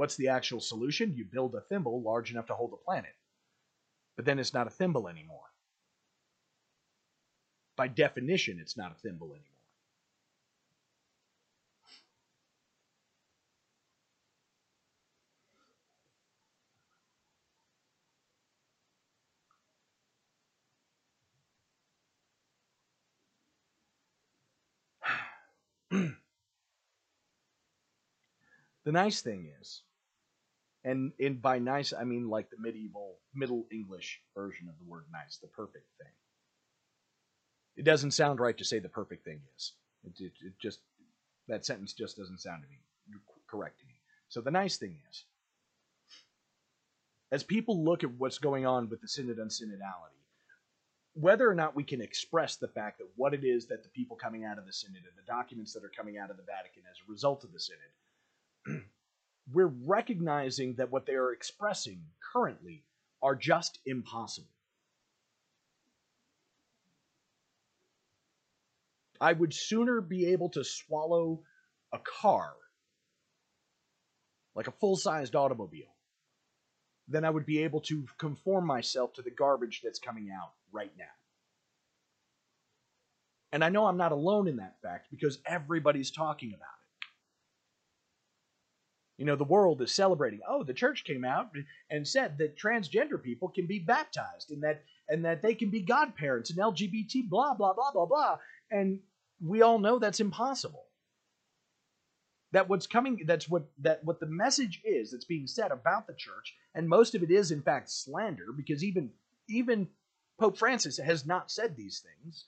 what's 0.00 0.16
the 0.16 0.28
actual 0.28 0.60
solution? 0.62 1.12
You 1.14 1.26
build 1.26 1.54
a 1.54 1.60
thimble 1.60 2.00
large 2.00 2.30
enough 2.30 2.46
to 2.46 2.54
hold 2.54 2.72
the 2.72 2.78
planet. 2.78 3.14
But 4.16 4.24
then 4.24 4.38
it's 4.38 4.54
not 4.54 4.66
a 4.66 4.70
thimble 4.70 5.08
anymore. 5.08 5.44
By 7.76 7.88
definition, 7.88 8.58
it's 8.58 8.78
not 8.78 8.92
a 8.92 8.94
thimble 8.94 9.36
anymore. 25.92 26.16
The 28.84 28.92
nice 28.92 29.20
thing 29.20 29.52
is, 29.60 29.82
and 30.84 31.12
in 31.18 31.36
by 31.36 31.58
nice 31.58 31.92
I 31.92 32.04
mean 32.04 32.28
like 32.28 32.50
the 32.50 32.56
medieval 32.58 33.16
Middle 33.34 33.66
English 33.70 34.20
version 34.34 34.68
of 34.68 34.78
the 34.78 34.90
word 34.90 35.04
nice, 35.12 35.38
the 35.38 35.48
perfect 35.48 35.86
thing. 35.98 36.12
It 37.76 37.84
doesn't 37.84 38.12
sound 38.12 38.40
right 38.40 38.56
to 38.58 38.64
say 38.64 38.78
the 38.78 38.88
perfect 38.88 39.24
thing 39.24 39.40
is. 39.56 39.72
It, 40.04 40.20
it, 40.20 40.32
it 40.44 40.52
just 40.60 40.80
that 41.48 41.66
sentence 41.66 41.92
just 41.92 42.16
doesn't 42.16 42.40
sound 42.40 42.62
to 42.62 42.68
me 42.68 42.78
correct 43.50 43.80
to 43.80 43.86
me. 43.86 43.94
So 44.28 44.40
the 44.40 44.50
nice 44.50 44.76
thing 44.76 44.96
is, 45.10 45.24
as 47.32 47.42
people 47.42 47.84
look 47.84 48.04
at 48.04 48.10
what's 48.12 48.38
going 48.38 48.66
on 48.66 48.88
with 48.88 49.00
the 49.00 49.08
synod 49.08 49.38
and 49.38 49.50
synodality, 49.50 50.18
whether 51.14 51.50
or 51.50 51.54
not 51.54 51.74
we 51.74 51.84
can 51.84 52.00
express 52.00 52.56
the 52.56 52.68
fact 52.68 52.98
that 52.98 53.08
what 53.16 53.34
it 53.34 53.44
is 53.44 53.66
that 53.66 53.82
the 53.82 53.88
people 53.88 54.16
coming 54.16 54.44
out 54.44 54.58
of 54.58 54.66
the 54.66 54.72
synod 54.72 55.02
and 55.02 55.16
the 55.18 55.26
documents 55.26 55.72
that 55.72 55.84
are 55.84 55.92
coming 55.96 56.18
out 56.18 56.30
of 56.30 56.36
the 56.36 56.44
Vatican 56.44 56.82
as 56.88 56.96
a 56.98 57.10
result 57.10 57.42
of 57.42 57.52
the 57.52 57.58
synod 57.58 57.80
we're 59.52 59.72
recognizing 59.86 60.74
that 60.76 60.90
what 60.90 61.06
they 61.06 61.14
are 61.14 61.32
expressing 61.32 62.02
currently 62.32 62.84
are 63.22 63.34
just 63.34 63.78
impossible. 63.84 64.48
I 69.20 69.32
would 69.32 69.52
sooner 69.52 70.00
be 70.00 70.26
able 70.32 70.48
to 70.50 70.64
swallow 70.64 71.42
a 71.92 71.98
car, 71.98 72.52
like 74.54 74.66
a 74.66 74.72
full 74.72 74.96
sized 74.96 75.36
automobile, 75.36 75.94
than 77.08 77.24
I 77.24 77.30
would 77.30 77.44
be 77.44 77.64
able 77.64 77.80
to 77.82 78.06
conform 78.18 78.66
myself 78.66 79.12
to 79.14 79.22
the 79.22 79.30
garbage 79.30 79.82
that's 79.84 79.98
coming 79.98 80.30
out 80.30 80.52
right 80.72 80.92
now. 80.98 81.04
And 83.52 83.64
I 83.64 83.68
know 83.68 83.86
I'm 83.86 83.96
not 83.96 84.12
alone 84.12 84.46
in 84.48 84.56
that 84.56 84.76
fact 84.80 85.08
because 85.10 85.38
everybody's 85.44 86.10
talking 86.10 86.54
about 86.54 86.62
it. 86.62 86.79
You 89.20 89.26
know, 89.26 89.36
the 89.36 89.44
world 89.44 89.82
is 89.82 89.92
celebrating. 89.92 90.40
Oh, 90.48 90.64
the 90.64 90.72
church 90.72 91.04
came 91.04 91.26
out 91.26 91.50
and 91.90 92.08
said 92.08 92.38
that 92.38 92.56
transgender 92.56 93.22
people 93.22 93.48
can 93.50 93.66
be 93.66 93.78
baptized 93.78 94.50
and 94.50 94.62
that 94.62 94.82
and 95.10 95.26
that 95.26 95.42
they 95.42 95.54
can 95.54 95.68
be 95.68 95.82
godparents 95.82 96.48
and 96.48 96.58
LGBT 96.58 97.28
blah 97.28 97.52
blah 97.52 97.74
blah 97.74 97.92
blah 97.92 98.06
blah. 98.06 98.38
And 98.70 99.00
we 99.38 99.60
all 99.60 99.78
know 99.78 99.98
that's 99.98 100.20
impossible. 100.20 100.86
That 102.52 102.70
what's 102.70 102.86
coming 102.86 103.24
that's 103.26 103.46
what 103.46 103.64
that 103.80 104.02
what 104.04 104.20
the 104.20 104.26
message 104.26 104.80
is 104.86 105.10
that's 105.10 105.26
being 105.26 105.46
said 105.46 105.70
about 105.70 106.06
the 106.06 106.14
church, 106.14 106.56
and 106.74 106.88
most 106.88 107.14
of 107.14 107.22
it 107.22 107.30
is 107.30 107.50
in 107.50 107.60
fact 107.60 107.90
slander, 107.90 108.52
because 108.56 108.82
even 108.82 109.10
even 109.50 109.88
Pope 110.38 110.56
Francis 110.56 110.96
has 110.96 111.26
not 111.26 111.50
said 111.50 111.76
these 111.76 112.02
things 112.02 112.46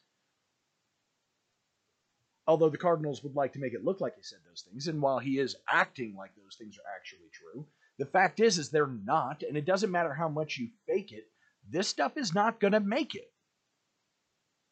although 2.46 2.68
the 2.68 2.78
Cardinals 2.78 3.22
would 3.22 3.36
like 3.36 3.52
to 3.52 3.58
make 3.58 3.74
it 3.74 3.84
look 3.84 4.00
like 4.00 4.16
he 4.16 4.22
said 4.22 4.38
those 4.48 4.62
things, 4.62 4.88
and 4.88 5.00
while 5.00 5.18
he 5.18 5.38
is 5.38 5.56
acting 5.68 6.14
like 6.16 6.34
those 6.34 6.56
things 6.56 6.76
are 6.76 6.96
actually 6.96 7.30
true, 7.32 7.66
the 7.98 8.06
fact 8.06 8.40
is 8.40 8.58
is 8.58 8.70
they're 8.70 8.86
not, 8.86 9.42
and 9.42 9.56
it 9.56 9.64
doesn't 9.64 9.90
matter 9.90 10.12
how 10.12 10.28
much 10.28 10.58
you 10.58 10.68
fake 10.86 11.12
it, 11.12 11.24
this 11.70 11.88
stuff 11.88 12.16
is 12.16 12.34
not 12.34 12.60
going 12.60 12.72
to 12.72 12.80
make 12.80 13.14
it. 13.14 13.30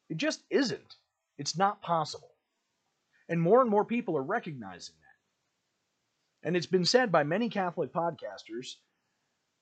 It 0.09 0.17
just 0.17 0.43
isn't. 0.51 0.97
It's 1.39 1.57
not 1.57 1.83
possible. 1.83 2.33
And 3.29 3.41
more 3.41 3.61
and 3.61 3.71
more 3.71 3.85
people 3.85 4.17
are 4.17 4.23
recognizing 4.23 4.97
that. 4.97 6.49
And 6.49 6.57
it's 6.57 6.67
been 6.67 6.85
said 6.85 7.13
by 7.13 7.23
many 7.23 7.49
Catholic 7.49 7.93
podcasters, 7.93 8.75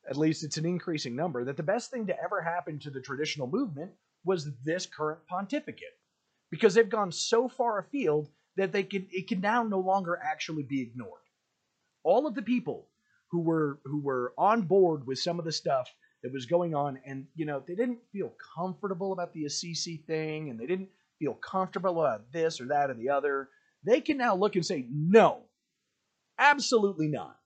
at 0.09 0.17
least 0.17 0.43
it's 0.43 0.57
an 0.57 0.65
increasing 0.65 1.15
number, 1.15 1.45
that 1.45 1.59
the 1.59 1.63
best 1.63 1.91
thing 1.91 2.07
to 2.07 2.19
ever 2.19 2.41
happen 2.41 2.79
to 2.79 2.91
the 2.91 3.03
traditional 3.03 3.47
movement 3.47 3.91
was 4.25 4.49
this 4.65 4.87
current 4.87 5.21
pontificate 5.29 5.98
because 6.51 6.75
they've 6.75 6.89
gone 6.89 7.13
so 7.13 7.49
far 7.49 7.79
afield 7.79 8.29
that 8.57 8.73
they 8.73 8.83
can 8.83 9.07
it 9.11 9.29
can 9.29 9.41
now 9.41 9.63
no 9.63 9.81
longer 9.81 10.19
actually 10.23 10.63
be 10.63 10.83
ignored. 10.83 11.23
All 12.03 12.27
of 12.27 12.35
the 12.35 12.43
people 12.43 12.89
who 13.31 13.41
were 13.41 13.79
who 13.85 14.01
were 14.01 14.33
on 14.37 14.63
board 14.63 15.07
with 15.07 15.19
some 15.19 15.39
of 15.39 15.45
the 15.45 15.53
stuff 15.53 15.89
that 16.23 16.33
was 16.33 16.47
going 16.47 16.75
on, 16.75 16.99
and 17.07 17.27
you 17.35 17.47
know 17.47 17.63
they 17.67 17.75
didn't 17.75 18.01
feel 18.13 18.35
comfortable 18.55 19.13
about 19.13 19.33
the 19.33 19.45
Assisi 19.45 19.99
thing, 20.07 20.51
and 20.51 20.59
they 20.59 20.67
didn't 20.67 20.89
feel 21.19 21.35
comfortable 21.35 22.05
about 22.05 22.33
this 22.33 22.61
or 22.61 22.67
that 22.67 22.91
or 22.91 22.95
the 22.95 23.11
other. 23.11 23.49
They 23.85 24.01
can 24.01 24.17
now 24.17 24.35
look 24.35 24.57
and 24.57 24.67
say, 24.67 24.87
no, 24.91 25.43
absolutely 26.39 27.07
not. 27.07 27.37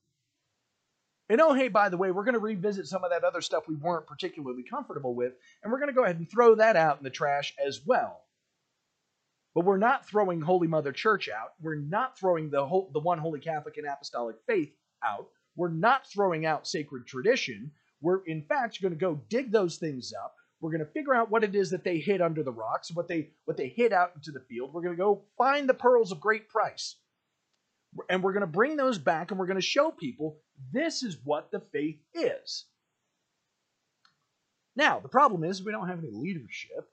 And 1.28 1.40
oh, 1.40 1.52
hey, 1.52 1.68
by 1.68 1.90
the 1.90 1.96
way, 1.96 2.10
we're 2.10 2.24
going 2.24 2.34
to 2.34 2.40
revisit 2.40 2.86
some 2.86 3.04
of 3.04 3.10
that 3.10 3.24
other 3.24 3.42
stuff 3.42 3.68
we 3.68 3.74
weren't 3.74 4.06
particularly 4.06 4.64
comfortable 4.68 5.14
with, 5.14 5.34
and 5.62 5.70
we're 5.70 5.78
going 5.78 5.90
to 5.90 5.94
go 5.94 6.04
ahead 6.04 6.16
and 6.16 6.30
throw 6.30 6.54
that 6.54 6.76
out 6.76 6.98
in 6.98 7.04
the 7.04 7.10
trash 7.10 7.54
as 7.64 7.80
well 7.84 8.22
but 9.54 9.64
we're 9.64 9.76
not 9.76 10.08
throwing 10.08 10.40
Holy 10.40 10.68
Mother 10.68 10.92
Church 10.92 11.28
out. 11.28 11.52
We're 11.60 11.76
not 11.76 12.18
throwing 12.18 12.50
the, 12.50 12.64
whole, 12.64 12.90
the 12.92 13.00
one 13.00 13.18
Holy 13.18 13.40
Catholic 13.40 13.76
and 13.76 13.86
Apostolic 13.86 14.36
faith 14.46 14.70
out. 15.04 15.28
We're 15.56 15.68
not 15.68 16.06
throwing 16.06 16.46
out 16.46 16.66
sacred 16.66 17.06
tradition. 17.06 17.72
We're, 18.00 18.24
in 18.24 18.42
fact, 18.42 18.80
going 18.80 18.92
to 18.92 18.98
go 18.98 19.20
dig 19.28 19.52
those 19.52 19.76
things 19.76 20.12
up. 20.12 20.34
We're 20.60 20.70
going 20.70 20.86
to 20.86 20.92
figure 20.92 21.14
out 21.14 21.30
what 21.30 21.44
it 21.44 21.54
is 21.54 21.70
that 21.70 21.82
they 21.82 21.98
hid 21.98 22.20
under 22.20 22.42
the 22.42 22.52
rocks, 22.52 22.92
what 22.94 23.08
they 23.08 23.30
what 23.46 23.56
they 23.56 23.68
hid 23.68 23.92
out 23.92 24.12
into 24.14 24.30
the 24.30 24.44
field. 24.48 24.72
We're 24.72 24.82
going 24.82 24.94
to 24.94 25.02
go 25.02 25.24
find 25.36 25.68
the 25.68 25.74
pearls 25.74 26.12
of 26.12 26.20
great 26.20 26.48
price. 26.48 26.96
And 28.08 28.22
we're 28.22 28.32
going 28.32 28.42
to 28.42 28.46
bring 28.46 28.76
those 28.76 28.96
back 28.96 29.30
and 29.30 29.40
we're 29.40 29.46
going 29.46 29.60
to 29.60 29.66
show 29.66 29.90
people 29.90 30.38
this 30.72 31.02
is 31.02 31.18
what 31.24 31.50
the 31.50 31.60
faith 31.72 31.98
is. 32.14 32.66
Now, 34.76 35.00
the 35.00 35.08
problem 35.08 35.44
is 35.44 35.62
we 35.62 35.72
don't 35.72 35.88
have 35.88 35.98
any 35.98 36.10
leadership. 36.10 36.88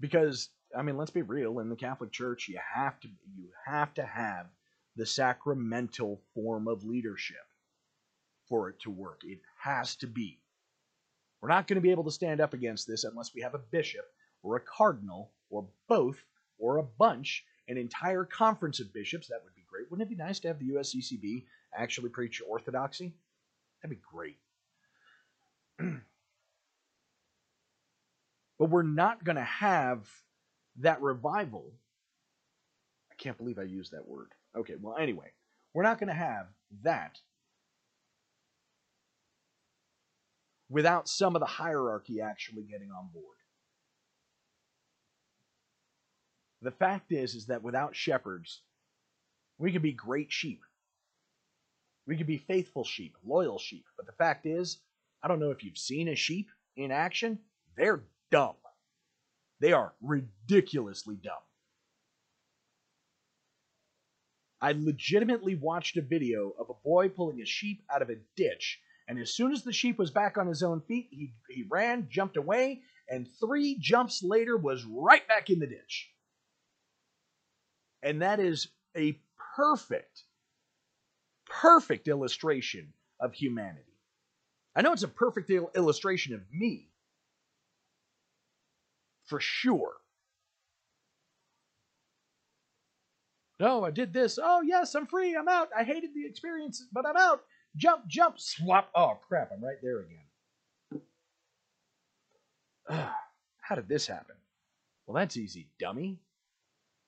Because 0.00 0.50
I 0.76 0.82
mean, 0.82 0.96
let's 0.96 1.10
be 1.10 1.22
real. 1.22 1.58
In 1.60 1.68
the 1.68 1.76
Catholic 1.76 2.12
Church, 2.12 2.48
you 2.48 2.58
have 2.74 2.98
to 3.00 3.08
you 3.36 3.48
have 3.64 3.94
to 3.94 4.04
have 4.04 4.46
the 4.96 5.06
sacramental 5.06 6.20
form 6.34 6.68
of 6.68 6.84
leadership 6.84 7.36
for 8.48 8.68
it 8.68 8.80
to 8.80 8.90
work. 8.90 9.20
It 9.24 9.40
has 9.58 9.96
to 9.96 10.06
be. 10.06 10.40
We're 11.40 11.48
not 11.48 11.66
going 11.66 11.76
to 11.76 11.82
be 11.82 11.90
able 11.90 12.04
to 12.04 12.10
stand 12.10 12.40
up 12.40 12.54
against 12.54 12.86
this 12.86 13.04
unless 13.04 13.34
we 13.34 13.42
have 13.42 13.54
a 13.54 13.58
bishop 13.58 14.04
or 14.42 14.56
a 14.56 14.60
cardinal 14.60 15.32
or 15.50 15.68
both 15.88 16.22
or 16.58 16.78
a 16.78 16.82
bunch, 16.82 17.44
an 17.68 17.76
entire 17.76 18.24
conference 18.24 18.80
of 18.80 18.92
bishops. 18.92 19.28
That 19.28 19.42
would 19.44 19.54
be 19.54 19.64
great. 19.70 19.90
Wouldn't 19.90 20.06
it 20.06 20.16
be 20.16 20.22
nice 20.22 20.40
to 20.40 20.48
have 20.48 20.58
the 20.58 20.70
USCCB 20.70 21.44
actually 21.76 22.08
preach 22.08 22.42
orthodoxy? 22.48 23.14
That'd 23.82 23.98
be 23.98 24.02
great. 24.10 24.38
but 28.58 28.70
we're 28.70 28.82
not 28.82 29.24
going 29.24 29.36
to 29.36 29.42
have 29.42 30.08
that 30.80 31.02
revival. 31.02 31.72
I 33.10 33.14
can't 33.16 33.36
believe 33.36 33.58
I 33.58 33.64
used 33.64 33.92
that 33.92 34.06
word. 34.06 34.28
Okay, 34.56 34.74
well, 34.80 34.96
anyway, 34.98 35.32
we're 35.74 35.82
not 35.82 35.98
going 35.98 36.08
to 36.08 36.14
have 36.14 36.46
that 36.82 37.18
without 40.68 41.08
some 41.08 41.36
of 41.36 41.40
the 41.40 41.46
hierarchy 41.46 42.20
actually 42.20 42.62
getting 42.62 42.90
on 42.90 43.08
board. 43.12 43.36
The 46.62 46.70
fact 46.70 47.12
is 47.12 47.34
is 47.34 47.46
that 47.46 47.62
without 47.62 47.94
shepherds, 47.94 48.62
we 49.58 49.72
could 49.72 49.82
be 49.82 49.92
great 49.92 50.32
sheep. 50.32 50.62
We 52.06 52.16
could 52.16 52.26
be 52.26 52.38
faithful 52.38 52.84
sheep, 52.84 53.16
loyal 53.24 53.58
sheep. 53.58 53.84
But 53.96 54.06
the 54.06 54.12
fact 54.12 54.46
is, 54.46 54.78
I 55.22 55.28
don't 55.28 55.40
know 55.40 55.50
if 55.50 55.64
you've 55.64 55.78
seen 55.78 56.08
a 56.08 56.14
sheep 56.14 56.48
in 56.76 56.90
action. 56.90 57.38
They're 57.76 58.04
dumb. 58.30 58.56
They 59.60 59.72
are 59.72 59.94
ridiculously 60.00 61.16
dumb. 61.16 61.34
I 64.60 64.72
legitimately 64.72 65.54
watched 65.54 65.96
a 65.96 66.02
video 66.02 66.54
of 66.58 66.70
a 66.70 66.82
boy 66.84 67.08
pulling 67.08 67.40
a 67.40 67.46
sheep 67.46 67.82
out 67.92 68.02
of 68.02 68.10
a 68.10 68.16
ditch, 68.36 68.80
and 69.06 69.18
as 69.18 69.34
soon 69.34 69.52
as 69.52 69.62
the 69.62 69.72
sheep 69.72 69.98
was 69.98 70.10
back 70.10 70.38
on 70.38 70.46
his 70.46 70.62
own 70.62 70.80
feet, 70.80 71.08
he, 71.10 71.34
he 71.48 71.64
ran, 71.68 72.08
jumped 72.10 72.36
away, 72.36 72.82
and 73.08 73.28
three 73.38 73.78
jumps 73.78 74.22
later 74.22 74.56
was 74.56 74.84
right 74.84 75.26
back 75.28 75.50
in 75.50 75.58
the 75.58 75.66
ditch. 75.66 76.10
And 78.02 78.22
that 78.22 78.40
is 78.40 78.68
a 78.96 79.20
perfect, 79.56 80.24
perfect 81.46 82.08
illustration 82.08 82.92
of 83.20 83.34
humanity. 83.34 83.82
I 84.74 84.82
know 84.82 84.92
it's 84.92 85.02
a 85.02 85.08
perfect 85.08 85.50
il- 85.50 85.70
illustration 85.74 86.34
of 86.34 86.42
me, 86.52 86.90
for 89.26 89.40
sure. 89.40 89.92
No, 93.58 93.84
I 93.84 93.90
did 93.90 94.12
this. 94.12 94.38
Oh, 94.42 94.62
yes, 94.62 94.94
I'm 94.94 95.06
free. 95.06 95.34
I'm 95.34 95.48
out. 95.48 95.70
I 95.76 95.82
hated 95.82 96.14
the 96.14 96.26
experience, 96.26 96.84
but 96.92 97.06
I'm 97.06 97.16
out. 97.16 97.42
Jump, 97.76 98.06
jump, 98.06 98.38
swap. 98.38 98.90
Oh, 98.94 99.18
crap. 99.26 99.50
I'm 99.52 99.64
right 99.64 99.78
there 99.82 100.00
again. 100.00 101.02
Ugh, 102.88 103.08
how 103.62 103.74
did 103.74 103.88
this 103.88 104.06
happen? 104.06 104.36
Well, 105.06 105.14
that's 105.14 105.36
easy, 105.36 105.68
dummy. 105.78 106.18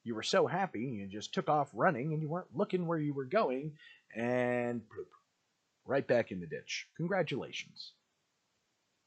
You 0.04 0.14
were 0.14 0.22
so 0.22 0.46
happy, 0.46 0.80
you 0.80 1.06
just 1.06 1.34
took 1.34 1.48
off 1.48 1.68
running 1.74 2.12
and 2.12 2.22
you 2.22 2.28
weren't 2.28 2.54
looking 2.54 2.86
where 2.86 2.98
you 2.98 3.12
were 3.12 3.26
going, 3.26 3.72
and 4.16 4.80
bloop, 4.80 5.08
right 5.84 6.06
back 6.06 6.30
in 6.30 6.40
the 6.40 6.46
ditch. 6.46 6.86
Congratulations. 6.96 7.92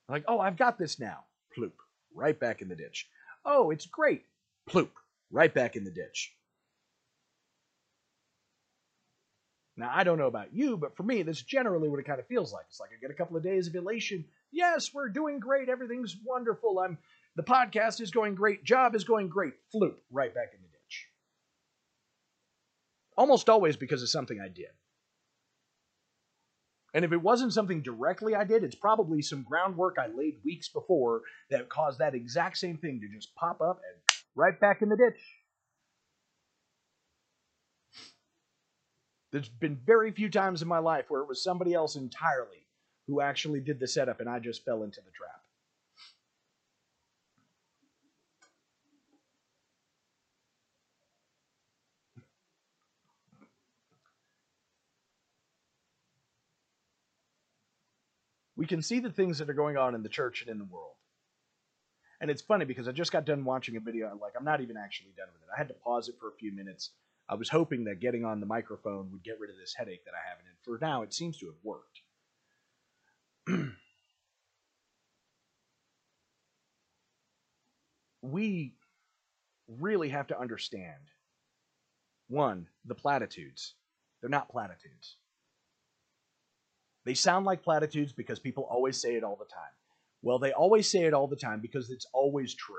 Like, 0.08 0.26
oh, 0.28 0.40
I've 0.40 0.58
got 0.58 0.78
this 0.78 1.00
now. 1.00 1.24
Ploop, 1.58 1.72
right 2.16 2.40
back 2.40 2.62
in 2.62 2.70
the 2.70 2.76
ditch. 2.76 3.08
Oh, 3.46 3.72
it's 3.72 3.86
great. 3.86 4.24
Ploop, 4.70 4.90
right 5.32 5.54
back 5.54 5.76
in 5.76 5.84
the 5.84 5.92
ditch. 5.92 6.34
Now, 9.78 9.92
I 9.94 10.04
don't 10.04 10.18
know 10.18 10.28
about 10.28 10.54
you, 10.54 10.78
but 10.78 10.96
for 10.96 11.04
me, 11.04 11.24
that's 11.24 11.42
generally 11.42 11.90
what 11.90 12.00
it 12.00 12.06
kind 12.06 12.20
of 12.20 12.28
feels 12.28 12.54
like. 12.54 12.66
It's 12.70 12.80
like 12.80 12.92
I 12.96 13.00
get 13.02 13.10
a 13.10 13.16
couple 13.16 13.38
of 13.38 13.44
days 13.44 13.68
of 13.68 13.76
elation. 13.76 14.26
Yes, 14.52 14.94
we're 14.94 15.10
doing 15.10 15.40
great. 15.40 15.70
Everything's 15.70 16.16
wonderful. 16.24 16.80
I'm 16.80 16.98
the 17.36 17.44
podcast 17.44 18.02
is 18.02 18.12
going 18.12 18.36
great. 18.36 18.64
Job 18.64 18.96
is 18.96 19.06
going 19.06 19.30
great. 19.30 19.54
Floop, 19.74 19.96
right 20.12 20.34
back 20.34 20.50
in 20.54 20.62
the 20.62 20.68
ditch. 20.68 21.08
Almost 23.18 23.50
always 23.50 23.78
because 23.78 24.04
of 24.04 24.10
something 24.10 24.40
I 24.40 24.50
did. 24.50 24.72
And 26.94 27.06
if 27.06 27.14
it 27.14 27.22
wasn't 27.22 27.54
something 27.54 27.82
directly 27.82 28.36
I 28.36 28.44
did, 28.44 28.64
it's 28.64 28.76
probably 28.76 29.22
some 29.22 29.44
groundwork 29.44 29.98
I 29.98 30.08
laid 30.08 30.42
weeks 30.44 30.68
before 30.68 31.22
that 31.50 31.70
caused 31.70 32.00
that 32.00 32.16
exact 32.16 32.58
same 32.58 32.78
thing 32.78 33.00
to 33.00 33.08
just 33.08 33.34
pop 33.36 33.62
up 33.62 33.82
and 33.88 34.02
right 34.36 34.60
back 34.60 34.82
in 34.82 34.90
the 34.90 34.98
ditch. 34.98 35.22
There's 39.32 39.48
been 39.48 39.80
very 39.86 40.12
few 40.12 40.30
times 40.30 40.62
in 40.62 40.68
my 40.68 40.80
life 40.80 41.06
where 41.08 41.22
it 41.22 41.28
was 41.30 41.42
somebody 41.42 41.74
else 41.74 41.96
entirely 41.96 42.68
who 43.08 43.22
actually 43.22 43.62
did 43.62 43.80
the 43.80 43.88
setup 43.88 44.20
and 44.20 44.30
I 44.30 44.40
just 44.40 44.66
fell 44.66 44.84
into 44.84 45.00
the 45.00 45.12
trap. 45.12 45.41
We 58.62 58.68
can 58.68 58.84
see 58.84 59.00
the 59.00 59.10
things 59.10 59.40
that 59.40 59.50
are 59.50 59.56
going 59.56 59.76
on 59.76 59.96
in 59.96 60.04
the 60.04 60.10
church 60.10 60.42
and 60.42 60.52
in 60.52 60.60
the 60.60 60.66
world. 60.66 60.94
And 62.22 62.30
it's 62.30 62.44
funny 62.44 62.64
because 62.64 62.88
I 62.88 62.92
just 62.92 63.12
got 63.12 63.26
done 63.26 63.44
watching 63.44 63.76
a 63.76 63.80
video. 63.80 64.16
Like, 64.22 64.34
I'm 64.38 64.46
not 64.46 64.62
even 64.62 64.78
actually 64.78 65.14
done 65.18 65.30
with 65.34 65.42
it. 65.42 65.48
I 65.52 65.58
had 65.58 65.70
to 65.70 65.74
pause 65.74 66.10
it 66.10 66.16
for 66.20 66.30
a 66.30 66.36
few 66.36 66.52
minutes. 66.52 66.92
I 67.28 67.34
was 67.34 67.50
hoping 67.50 67.86
that 67.86 68.00
getting 68.00 68.24
on 68.24 68.40
the 68.40 68.46
microphone 68.46 69.10
would 69.12 69.24
get 69.24 69.40
rid 69.40 69.50
of 69.50 69.56
this 69.58 69.74
headache 69.76 70.06
that 70.06 70.14
I 70.14 70.30
have. 70.30 70.38
And 70.38 70.48
for 70.64 70.78
now, 70.80 71.02
it 71.02 71.12
seems 71.12 71.40
to 71.40 71.48
have 71.48 71.56
worked. 71.64 72.02
we 78.22 78.76
really 79.80 80.10
have 80.10 80.28
to 80.28 80.40
understand 80.40 81.02
one, 82.28 82.68
the 82.86 82.94
platitudes. 82.94 83.74
They're 84.22 84.30
not 84.30 84.52
platitudes. 84.52 85.16
They 87.06 87.14
sound 87.14 87.46
like 87.46 87.64
platitudes 87.64 88.14
because 88.14 88.40
people 88.40 88.68
always 88.70 89.02
say 89.02 89.16
it 89.16 89.24
all 89.24 89.36
the 89.36 89.46
time. 89.46 89.74
Well, 90.22 90.40
they 90.40 90.52
always 90.52 90.88
say 90.88 91.06
it 91.06 91.14
all 91.14 91.28
the 91.28 91.36
time 91.36 91.60
because 91.60 91.90
it's 91.90 92.06
always 92.14 92.54
true. 92.54 92.76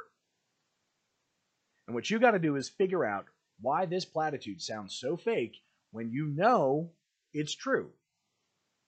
And 1.87 1.95
what 1.95 2.09
you 2.09 2.21
got 2.21 2.31
to 2.33 2.39
do 2.39 2.57
is 2.57 2.69
figure 2.69 3.05
out 3.05 3.27
why 3.61 3.87
this 3.87 4.05
platitude 4.05 4.63
sounds 4.63 4.95
so 4.95 5.17
fake 5.17 5.57
when 5.91 6.11
you 6.11 6.27
know 6.27 6.91
it's 7.33 7.55
true. 7.55 7.91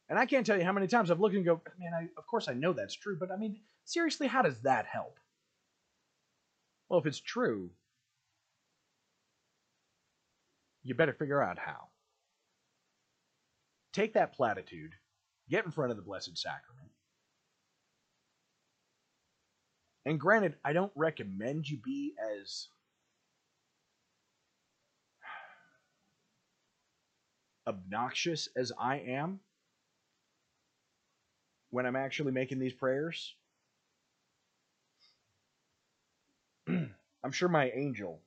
And 0.08 0.18
I 0.18 0.26
can't 0.26 0.46
tell 0.46 0.58
you 0.58 0.64
how 0.64 0.72
many 0.72 0.86
times 0.86 1.10
I've 1.10 1.20
looked 1.20 1.34
and 1.34 1.44
go, 1.44 1.60
man, 1.78 1.92
I, 1.94 2.08
of 2.16 2.26
course 2.26 2.48
I 2.48 2.54
know 2.54 2.72
that's 2.72 2.94
true, 2.94 3.16
but 3.18 3.30
I 3.32 3.36
mean, 3.36 3.60
seriously, 3.84 4.26
how 4.26 4.42
does 4.42 4.60
that 4.60 4.86
help? 4.86 5.18
Well, 6.88 7.00
if 7.00 7.06
it's 7.06 7.20
true, 7.20 7.70
you 10.82 10.94
better 10.94 11.14
figure 11.14 11.42
out 11.42 11.58
how. 11.58 11.88
Take 13.92 14.14
that 14.14 14.34
platitude 14.34 14.94
Get 15.48 15.64
in 15.64 15.70
front 15.70 15.90
of 15.90 15.96
the 15.96 16.02
Blessed 16.02 16.36
Sacrament. 16.36 16.90
And 20.06 20.20
granted, 20.20 20.54
I 20.64 20.72
don't 20.72 20.92
recommend 20.94 21.68
you 21.68 21.78
be 21.78 22.14
as 22.40 22.68
obnoxious 27.66 28.48
as 28.56 28.72
I 28.78 28.96
am 28.98 29.40
when 31.70 31.86
I'm 31.86 31.96
actually 31.96 32.32
making 32.32 32.58
these 32.58 32.74
prayers. 32.74 33.34
I'm 36.68 37.32
sure 37.32 37.48
my 37.48 37.70
angel, 37.70 38.20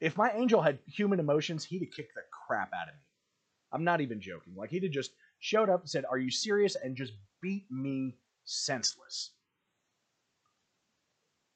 if 0.00 0.16
my 0.16 0.32
angel 0.32 0.60
had 0.60 0.80
human 0.86 1.20
emotions, 1.20 1.64
he'd 1.64 1.82
have 1.82 1.92
kicked 1.92 2.14
the 2.14 2.22
crap 2.46 2.72
out 2.74 2.88
of 2.88 2.94
me. 2.94 3.00
I'm 3.72 3.84
not 3.84 4.00
even 4.00 4.20
joking. 4.20 4.54
Like, 4.56 4.70
he'd 4.70 4.82
have 4.82 4.92
just 4.92 5.12
showed 5.40 5.68
up 5.68 5.80
and 5.80 5.90
said, 5.90 6.04
Are 6.08 6.18
you 6.18 6.30
serious? 6.30 6.76
and 6.76 6.96
just 6.96 7.14
beat 7.42 7.64
me 7.70 8.16
senseless. 8.44 9.32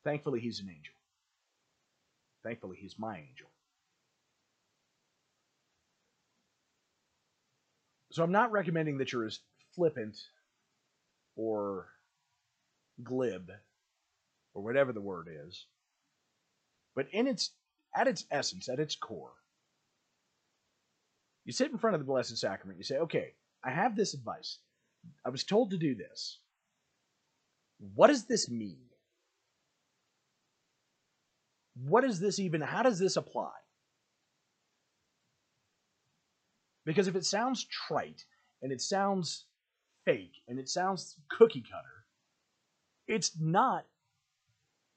Thankfully, 0.03 0.41
he's 0.41 0.61
an 0.61 0.69
angel. 0.69 0.95
Thankfully, 2.43 2.77
he's 2.79 2.99
my 2.99 3.17
angel. 3.17 3.49
So 8.13 8.23
I'm 8.23 8.33
not 8.33 8.53
recommending 8.53 8.99
that 8.99 9.13
you're 9.13 9.27
as 9.27 9.41
flippant 9.75 10.17
or 11.37 11.89
glib 13.03 13.51
or 14.53 14.63
whatever 14.63 14.93
the 14.93 15.01
word 15.01 15.29
is. 15.47 15.67
But 16.95 17.09
in 17.13 17.27
its 17.27 17.51
at 17.97 18.07
its 18.07 18.25
essence, 18.31 18.69
at 18.69 18.79
its 18.79 18.95
core, 18.95 19.33
you 21.45 21.53
sit 21.53 21.71
in 21.71 21.79
front 21.79 21.95
of 21.95 22.01
the 22.01 22.07
Blessed 22.07 22.37
Sacrament, 22.37 22.79
you 22.79 22.85
say, 22.85 22.99
okay, 22.99 23.35
I 23.65 23.71
have 23.71 23.97
this 23.97 24.15
advice. 24.15 24.59
I 25.25 25.31
was 25.31 25.45
told 25.45 25.71
to 25.71 25.79
do 25.79 25.95
this. 25.95 26.39
What 27.95 28.09
does 28.09 28.27
this 28.27 28.51
mean? 28.51 28.79
What 31.87 32.03
does 32.03 32.21
this 32.21 32.39
even, 32.39 32.61
how 32.61 32.83
does 32.83 32.99
this 32.99 33.17
apply? 33.17 33.51
Because 36.85 37.09
if 37.09 37.17
it 37.17 37.25
sounds 37.25 37.65
trite 37.65 38.25
and 38.63 38.71
it 38.71 38.81
sounds 38.81 39.47
fake 40.05 40.43
and 40.47 40.59
it 40.59 40.69
sounds 40.69 41.17
cookie 41.31 41.63
cutter, 41.63 42.05
it's 43.09 43.33
not. 43.41 43.87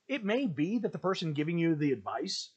It 0.07 0.24
may 0.24 0.45
be 0.45 0.80
that 0.80 0.91
the 0.91 0.99
person 0.99 1.34
giving 1.34 1.57
you 1.57 1.76
the 1.76 1.91
advice 1.91 2.51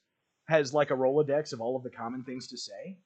has 0.48 0.74
like 0.74 0.90
a 0.90 0.94
Rolodex 0.94 1.52
of 1.52 1.60
all 1.60 1.76
of 1.76 1.82
the 1.82 1.90
common 1.90 2.24
things 2.24 2.48
to 2.48 2.58
say, 2.58 2.98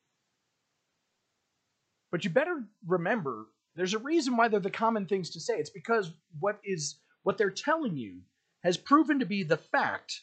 But 2.15 2.23
you 2.23 2.31
better 2.31 2.63
remember 2.87 3.47
there's 3.75 3.95
a 3.95 3.99
reason 3.99 4.37
why 4.37 4.47
they're 4.47 4.61
the 4.61 4.71
common 4.71 5.07
things 5.07 5.31
to 5.31 5.41
say. 5.41 5.55
It's 5.55 5.69
because 5.69 6.13
what 6.39 6.61
is 6.63 7.01
what 7.25 7.39
they're 7.39 7.51
telling 7.51 7.97
you 7.97 8.21
has 8.63 8.77
proven 8.77 9.19
to 9.19 9.27
be 9.27 9.43
the 9.43 9.57
fact, 9.57 10.21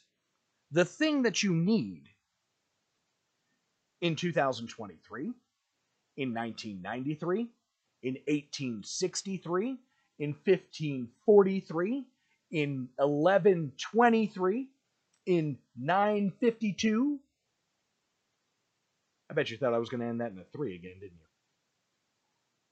the 0.72 0.86
thing 0.86 1.24
that 1.24 1.44
you 1.44 1.54
need 1.54 2.04
in 4.00 4.16
2023, 4.16 5.34
in 6.16 6.34
1993, 6.34 7.50
in 8.04 8.14
1863, 8.14 9.78
in 10.20 10.30
1543, 10.46 12.06
in 12.52 12.88
1123, 12.96 14.68
in 15.26 15.58
952. 15.78 17.20
I 19.30 19.34
bet 19.34 19.52
you 19.52 19.58
thought 19.58 19.74
I 19.74 19.78
was 19.78 19.90
going 19.90 20.00
to 20.00 20.08
end 20.08 20.22
that 20.22 20.32
in 20.32 20.40
a 20.40 20.46
3 20.54 20.76
again, 20.76 20.94
didn't 21.02 21.20
you? 21.20 21.31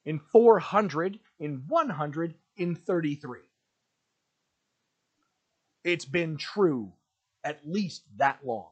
In 0.09 0.17
400, 0.17 1.19
in 1.39 1.65
100, 1.67 2.33
in 2.57 2.73
33. 2.73 3.41
It's 5.83 6.05
been 6.05 6.35
true 6.35 6.93
at 7.43 7.59
least 7.63 8.05
that 8.17 8.39
long. 8.43 8.71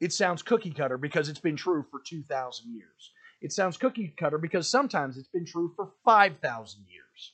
It 0.00 0.12
sounds 0.12 0.42
cookie 0.42 0.72
cutter 0.72 0.98
because 0.98 1.28
it's 1.28 1.38
been 1.38 1.54
true 1.54 1.86
for 1.88 2.00
2,000 2.04 2.74
years. 2.74 3.12
It 3.40 3.52
sounds 3.52 3.76
cookie 3.76 4.12
cutter 4.18 4.38
because 4.38 4.68
sometimes 4.68 5.16
it's 5.16 5.28
been 5.28 5.46
true 5.46 5.72
for 5.76 5.92
5,000 6.04 6.86
years. 6.88 7.32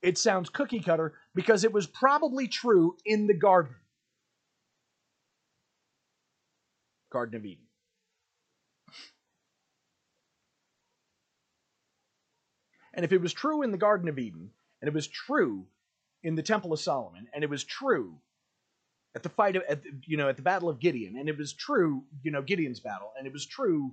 It 0.00 0.16
sounds 0.16 0.48
cookie 0.48 0.80
cutter 0.80 1.12
because 1.34 1.62
it 1.64 1.74
was 1.74 1.86
probably 1.86 2.48
true 2.48 2.96
in 3.04 3.26
the 3.26 3.34
garden. 3.34 3.74
Garden 7.12 7.36
of 7.36 7.44
Eden. 7.44 7.66
And 12.94 13.04
if 13.04 13.12
it 13.12 13.20
was 13.20 13.32
true 13.32 13.62
in 13.62 13.72
the 13.72 13.78
Garden 13.78 14.08
of 14.08 14.18
Eden, 14.18 14.50
and 14.80 14.88
it 14.88 14.94
was 14.94 15.08
true 15.08 15.66
in 16.22 16.36
the 16.36 16.42
Temple 16.42 16.72
of 16.72 16.80
Solomon, 16.80 17.28
and 17.34 17.42
it 17.42 17.50
was 17.50 17.64
true 17.64 18.20
at 19.14 19.22
the 19.22 19.28
fight 19.28 19.56
of, 19.56 19.62
at 19.68 19.82
you 20.06 20.16
know, 20.16 20.28
at 20.28 20.36
the 20.36 20.42
Battle 20.42 20.68
of 20.68 20.80
Gideon, 20.80 21.16
and 21.16 21.28
it 21.28 21.36
was 21.36 21.52
true, 21.52 22.04
you 22.22 22.30
know, 22.30 22.42
Gideon's 22.42 22.80
battle, 22.80 23.12
and 23.16 23.26
it 23.26 23.32
was 23.32 23.46
true, 23.46 23.92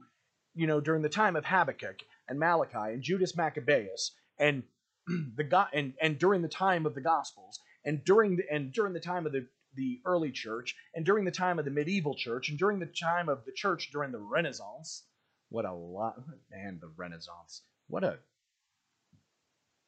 you 0.53 0.67
know, 0.67 0.79
during 0.79 1.01
the 1.01 1.09
time 1.09 1.35
of 1.35 1.45
Habakkuk 1.45 2.01
and 2.27 2.39
Malachi 2.39 2.93
and 2.93 3.01
Judas 3.01 3.35
Maccabeus, 3.35 4.11
and 4.37 4.63
the 5.35 5.43
God, 5.43 5.67
and 5.73 5.93
and 6.01 6.17
during 6.17 6.41
the 6.41 6.47
time 6.47 6.85
of 6.85 6.95
the 6.95 7.01
Gospels, 7.01 7.59
and 7.83 8.03
during 8.03 8.37
the 8.37 8.43
and 8.51 8.71
during 8.71 8.93
the 8.93 8.99
time 8.99 9.25
of 9.25 9.31
the 9.31 9.47
the 9.75 10.01
early 10.05 10.31
church, 10.31 10.75
and 10.93 11.05
during 11.05 11.25
the 11.25 11.31
time 11.31 11.57
of 11.57 11.65
the 11.65 11.71
medieval 11.71 12.15
church, 12.15 12.49
and 12.49 12.57
during 12.57 12.79
the 12.79 12.85
time 12.85 13.29
of 13.29 13.45
the 13.45 13.53
church 13.53 13.89
during 13.91 14.11
the 14.11 14.19
Renaissance. 14.19 15.03
What 15.49 15.65
a 15.65 15.73
lot, 15.73 16.21
man! 16.49 16.79
The 16.79 16.91
Renaissance. 16.95 17.63
What 17.87 18.03
a 18.03 18.19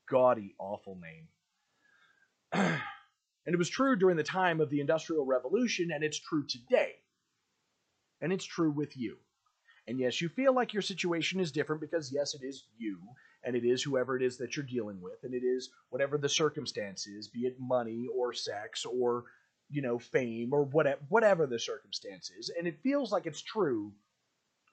gaudy, 0.10 0.56
awful 0.60 1.00
name. 1.02 1.28
and 3.46 3.54
it 3.54 3.58
was 3.58 3.70
true 3.70 3.96
during 3.96 4.18
the 4.18 4.24
time 4.24 4.62
of 4.62 4.70
the 4.70 4.80
Industrial 4.80 5.26
Revolution, 5.26 5.92
and 5.92 6.04
it's 6.04 6.20
true 6.20 6.46
today. 6.46 6.94
And 8.22 8.32
it's 8.32 8.46
true 8.46 8.72
with 8.72 8.96
you. 8.96 9.18
And 9.88 10.00
yes, 10.00 10.22
you 10.22 10.30
feel 10.30 10.54
like 10.54 10.74
your 10.74 10.82
situation 10.82 11.40
is 11.40 11.52
different 11.52 11.82
because, 11.82 12.12
yes, 12.12 12.36
it 12.36 12.42
is 12.46 12.66
you, 12.78 13.00
and 13.44 13.56
it 13.56 13.66
is 13.66 13.84
whoever 13.84 14.16
it 14.16 14.24
is 14.24 14.38
that 14.38 14.56
you're 14.56 14.66
dealing 14.66 15.02
with, 15.02 15.24
and 15.24 15.34
it 15.34 15.44
is 15.44 15.70
whatever 15.90 16.18
the 16.18 16.30
circumstance 16.30 17.06
is, 17.06 17.28
be 17.28 17.42
it 17.42 17.58
money 17.60 18.08
or 18.16 18.32
sex 18.32 18.86
or, 18.86 19.26
you 19.70 19.82
know, 19.82 20.00
fame 20.00 20.54
or 20.54 20.64
whatever, 20.64 21.02
whatever 21.10 21.46
the 21.48 21.60
circumstance 21.60 22.32
is. 22.38 22.50
And 22.58 22.66
it 22.66 22.82
feels 22.82 23.12
like 23.12 23.26
it's 23.26 23.42
true, 23.42 23.92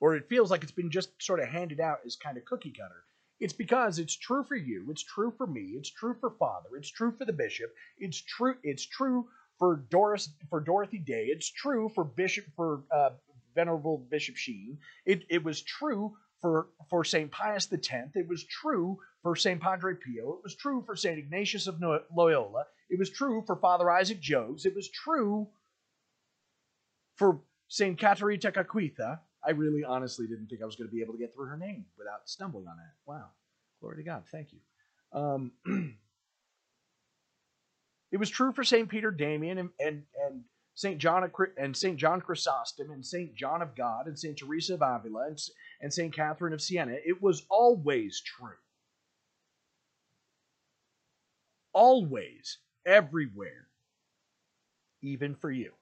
or 0.01 0.15
it 0.15 0.29
feels 0.29 0.51
like 0.51 0.63
it's 0.63 0.71
been 0.71 0.91
just 0.91 1.11
sort 1.21 1.41
of 1.41 1.49
handed 1.49 1.81
out 1.81 1.99
as 2.07 2.15
kind 2.15 2.37
of 2.37 2.45
cookie 2.45 2.73
cutter. 2.73 3.03
It's 3.41 3.53
because 3.53 3.99
it's 3.99 4.17
true 4.17 4.45
for 4.45 4.57
you, 4.57 4.87
it's 4.91 5.03
true 5.03 5.33
for 5.37 5.47
me, 5.47 5.73
it's 5.77 5.91
true 5.91 6.15
for 6.21 6.31
Father, 6.39 6.69
it's 6.77 6.91
true 6.91 7.13
for 7.17 7.25
the 7.25 7.33
bishop, 7.33 7.73
it's 7.99 8.21
true, 8.21 8.55
it's 8.63 8.87
true 8.87 9.29
for 9.59 9.85
Doris 9.91 10.29
for 10.49 10.61
Dorothy 10.61 10.99
Day, 10.99 11.27
it's 11.29 11.51
true 11.51 11.89
for 11.95 12.05
Bishop 12.05 12.45
for 12.55 12.85
uh, 12.93 13.11
Venerable 13.55 14.07
Bishop 14.11 14.37
Sheen. 14.37 14.79
It 15.05 15.25
it 15.29 15.43
was 15.43 15.63
true 15.63 16.17
for 16.41 16.69
for 16.89 17.05
Saint 17.05 17.31
Pius 17.31 17.69
X. 17.73 17.91
It 18.15 18.29
was 18.29 18.45
true 18.45 18.99
for 19.23 19.37
Saint 19.37 19.61
Padre 19.61 19.95
Pio. 19.95 20.35
It 20.35 20.45
was 20.45 20.57
true 20.57 20.83
for 20.87 20.97
Saint 20.97 21.19
Ignatius 21.19 21.67
of 21.67 21.81
Loyola. 22.15 22.65
It 22.89 22.99
was 22.99 23.11
true 23.11 23.43
for 23.47 23.57
Father 23.57 23.91
Isaac 23.91 24.21
Jogues. 24.21 24.67
It 24.67 24.75
was 24.75 24.89
true 24.89 25.49
for 27.17 27.41
Saint 27.69 27.99
Kateri 27.99 28.41
Tekakwitha. 28.41 29.21
I 29.45 29.51
really 29.51 29.85
honestly 29.85 30.27
didn't 30.27 30.49
think 30.49 30.63
I 30.63 30.67
was 30.67 30.77
going 30.77 30.89
to 30.89 30.95
be 30.95 31.03
able 31.03 31.15
to 31.15 31.19
get 31.19 31.35
through 31.35 31.47
her 31.47 31.57
name 31.57 31.87
without 31.97 32.29
stumbling 32.29 32.69
on 32.69 32.77
that. 32.77 32.93
Wow. 33.07 33.27
Glory 33.81 33.97
to 33.97 34.03
God. 34.03 34.25
Thank 34.31 34.49
you. 34.53 34.59
Um, 35.13 35.53
it 38.13 38.19
was 38.19 38.29
true 38.29 38.53
for 38.53 38.65
St. 38.65 38.89
Peter 38.89 39.11
Damian 39.11 39.59
and, 39.59 39.71
and, 39.81 40.03
and 40.27 40.45
St. 40.75 40.99
John 40.99 41.31
and 41.57 41.77
St. 41.77 41.99
John 41.99 42.21
Chrysostom 42.21 42.91
and 42.91 43.05
St. 43.05 43.35
John 43.35 43.63
of 43.63 43.75
God 43.75 44.07
and 44.07 44.19
St. 44.19 44.37
Teresa 44.37 44.75
of 44.75 44.83
Avila 44.83 45.29
and, 45.29 45.39
and 45.81 45.93
St. 45.93 46.15
Catherine 46.15 46.53
of 46.53 46.63
Siena. 46.63 46.97
It 47.05 47.23
was 47.23 47.47
always 47.51 48.21
true. 48.21 48.57
Always, 51.73 52.59
everywhere, 52.85 53.69
even 55.03 55.35
for 55.35 55.51
you. 55.51 55.73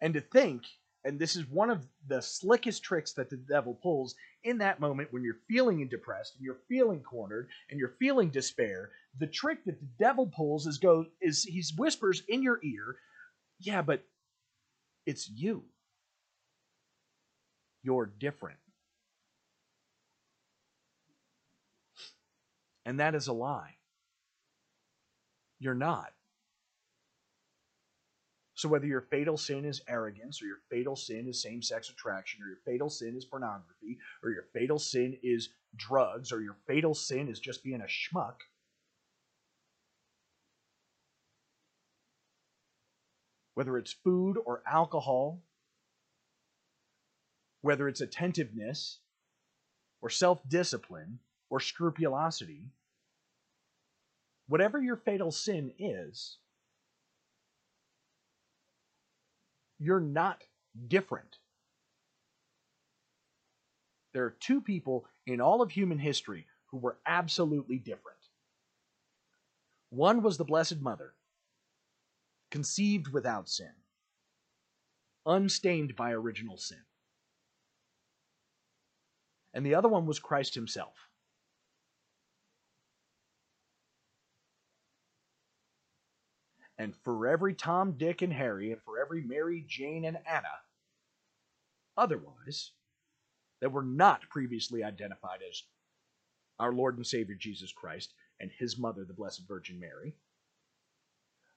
And 0.00 0.14
to 0.14 0.20
think 0.20 0.62
and 1.04 1.18
this 1.18 1.34
is 1.34 1.46
one 1.46 1.70
of 1.70 1.86
the 2.08 2.20
slickest 2.20 2.82
tricks 2.82 3.12
that 3.14 3.30
the 3.30 3.36
devil 3.36 3.74
pulls 3.74 4.14
in 4.44 4.58
that 4.58 4.80
moment 4.80 5.12
when 5.12 5.22
you're 5.22 5.40
feeling 5.48 5.86
depressed 5.88 6.34
and 6.36 6.44
you're 6.44 6.60
feeling 6.68 7.00
cornered 7.02 7.48
and 7.70 7.78
you're 7.78 7.96
feeling 7.98 8.30
despair. 8.30 8.90
The 9.18 9.26
trick 9.26 9.64
that 9.64 9.80
the 9.80 9.88
devil 9.98 10.26
pulls 10.26 10.66
is 10.66 10.78
go 10.78 11.06
is 11.20 11.44
he 11.44 11.64
whispers 11.76 12.22
in 12.28 12.42
your 12.42 12.60
ear, 12.62 12.98
"Yeah, 13.58 13.82
but 13.82 14.04
it's 15.06 15.28
you. 15.28 15.64
You're 17.82 18.06
different." 18.06 18.58
And 22.84 23.00
that 23.00 23.14
is 23.14 23.26
a 23.26 23.32
lie. 23.32 23.76
You're 25.58 25.74
not. 25.74 26.12
So 28.60 28.68
whether 28.68 28.84
your 28.84 29.00
fatal 29.00 29.38
sin 29.38 29.64
is 29.64 29.80
arrogance, 29.88 30.42
or 30.42 30.44
your 30.44 30.60
fatal 30.68 30.94
sin 30.94 31.26
is 31.26 31.40
same 31.40 31.62
sex 31.62 31.88
attraction, 31.88 32.42
or 32.42 32.48
your 32.48 32.58
fatal 32.66 32.90
sin 32.90 33.16
is 33.16 33.24
pornography, 33.24 33.96
or 34.22 34.32
your 34.32 34.44
fatal 34.52 34.78
sin 34.78 35.16
is 35.22 35.48
drugs, 35.74 36.30
or 36.30 36.42
your 36.42 36.58
fatal 36.66 36.94
sin 36.94 37.30
is 37.30 37.40
just 37.40 37.64
being 37.64 37.80
a 37.80 37.84
schmuck, 37.84 38.34
whether 43.54 43.78
it's 43.78 43.94
food 43.94 44.36
or 44.44 44.62
alcohol, 44.70 45.40
whether 47.62 47.88
it's 47.88 48.02
attentiveness 48.02 48.98
or 50.02 50.10
self 50.10 50.46
discipline 50.46 51.18
or 51.48 51.60
scrupulosity, 51.60 52.66
whatever 54.48 54.78
your 54.78 54.96
fatal 54.96 55.30
sin 55.30 55.72
is, 55.78 56.36
you're 59.80 59.98
not 59.98 60.44
different. 60.86 61.38
There 64.12 64.24
are 64.24 64.36
two 64.38 64.60
people 64.60 65.06
in 65.26 65.40
all 65.40 65.62
of 65.62 65.70
human 65.70 65.98
history 65.98 66.46
who 66.70 66.78
were 66.78 66.98
absolutely 67.06 67.78
different. 67.78 68.18
One 69.88 70.22
was 70.22 70.36
the 70.36 70.44
Blessed 70.44 70.80
Mother, 70.80 71.14
conceived 72.50 73.08
without 73.08 73.48
sin, 73.48 73.72
unstained 75.26 75.96
by 75.96 76.12
original 76.12 76.58
sin. 76.58 76.78
And 79.52 79.66
the 79.66 79.74
other 79.74 79.88
one 79.88 80.06
was 80.06 80.20
Christ 80.20 80.54
Himself. 80.54 81.09
And 86.80 86.96
for 87.04 87.28
every 87.28 87.52
Tom, 87.52 87.92
Dick, 87.98 88.22
and 88.22 88.32
Harry, 88.32 88.72
and 88.72 88.80
for 88.80 88.98
every 88.98 89.20
Mary, 89.20 89.66
Jane, 89.68 90.06
and 90.06 90.16
Anna, 90.26 90.48
otherwise, 91.94 92.70
that 93.60 93.70
were 93.70 93.82
not 93.82 94.22
previously 94.30 94.82
identified 94.82 95.40
as 95.46 95.62
our 96.58 96.72
Lord 96.72 96.96
and 96.96 97.06
Savior 97.06 97.36
Jesus 97.38 97.70
Christ 97.70 98.14
and 98.40 98.50
his 98.58 98.78
mother, 98.78 99.04
the 99.04 99.12
Blessed 99.12 99.42
Virgin 99.46 99.78
Mary, 99.78 100.14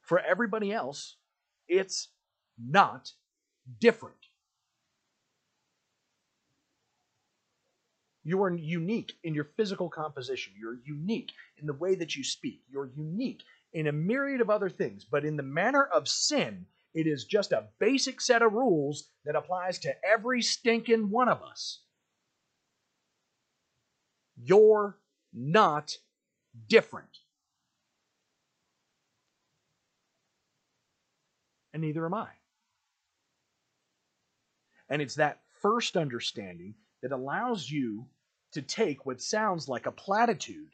for 0.01 0.19
everybody 0.19 0.73
else, 0.73 1.15
it's 1.69 2.09
not 2.61 3.13
different. 3.79 4.17
You 8.25 8.43
are 8.43 8.53
unique 8.53 9.13
in 9.23 9.33
your 9.33 9.47
physical 9.55 9.89
composition. 9.89 10.51
You're 10.59 10.79
unique 10.83 11.31
in 11.57 11.65
the 11.65 11.73
way 11.73 11.95
that 11.95 12.13
you 12.17 12.25
speak. 12.25 12.61
You're 12.69 12.91
unique 12.97 13.43
in 13.73 13.87
a 13.87 13.91
myriad 13.91 14.41
of 14.41 14.49
other 14.49 14.69
things, 14.69 15.03
but 15.03 15.25
in 15.25 15.35
the 15.35 15.43
manner 15.43 15.83
of 15.83 16.07
sin, 16.07 16.67
It 16.93 17.07
is 17.07 17.25
just 17.25 17.51
a 17.51 17.69
basic 17.79 18.21
set 18.21 18.41
of 18.43 18.53
rules 18.53 19.09
that 19.25 19.35
applies 19.35 19.79
to 19.79 19.93
every 20.05 20.41
stinking 20.41 21.09
one 21.09 21.27
of 21.27 21.41
us. 21.41 21.81
You're 24.35 24.99
not 25.33 25.91
different. 26.67 27.17
And 31.73 31.81
neither 31.81 32.05
am 32.05 32.13
I. 32.13 32.27
And 34.89 35.01
it's 35.01 35.15
that 35.15 35.41
first 35.61 35.97
understanding 35.97 36.75
that 37.01 37.11
allows 37.11 37.67
you 37.67 38.05
to 38.51 38.61
take 38.61 39.07
what 39.07 39.21
sounds 39.21 39.67
like 39.67 39.87
a 39.87 39.91
platitude 39.91 40.69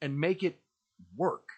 and 0.00 0.18
make 0.18 0.42
it 0.42 0.58
work. 1.16 1.48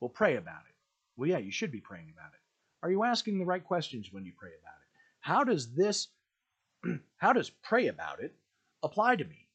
Well, 0.00 0.10
pray 0.10 0.36
about 0.36 0.62
it. 0.68 0.74
Well, 1.16 1.28
yeah, 1.28 1.38
you 1.38 1.50
should 1.50 1.72
be 1.72 1.80
praying 1.80 2.12
about 2.12 2.32
it. 2.34 2.40
Are 2.82 2.90
you 2.90 3.04
asking 3.04 3.38
the 3.38 3.44
right 3.44 3.64
questions 3.64 4.12
when 4.12 4.24
you 4.24 4.32
pray 4.38 4.50
about 4.60 4.74
it? 4.74 5.00
How 5.20 5.44
does 5.44 5.74
this, 5.74 6.08
how 7.16 7.32
does 7.32 7.50
pray 7.50 7.88
about 7.88 8.20
it 8.20 8.34
apply 8.82 9.16
to 9.16 9.24
me? 9.24 9.48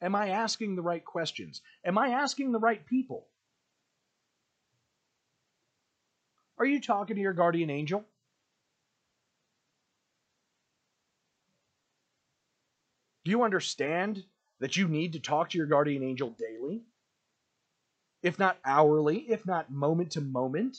Am 0.00 0.14
I 0.14 0.28
asking 0.28 0.76
the 0.76 0.82
right 0.82 1.04
questions? 1.04 1.62
Am 1.84 1.98
I 1.98 2.08
asking 2.10 2.52
the 2.52 2.58
right 2.58 2.84
people? 2.86 3.26
Are 6.58 6.66
you 6.66 6.80
talking 6.80 7.16
to 7.16 7.22
your 7.22 7.32
guardian 7.32 7.70
angel? 7.70 8.04
Do 13.24 13.30
you 13.30 13.42
understand 13.42 14.22
that 14.60 14.76
you 14.76 14.88
need 14.88 15.12
to 15.12 15.20
talk 15.20 15.50
to 15.50 15.58
your 15.58 15.66
guardian 15.66 16.02
angel 16.02 16.30
daily? 16.30 16.82
If 18.22 18.38
not 18.38 18.58
hourly, 18.64 19.18
if 19.28 19.46
not 19.46 19.70
moment 19.70 20.12
to 20.12 20.20
moment? 20.20 20.78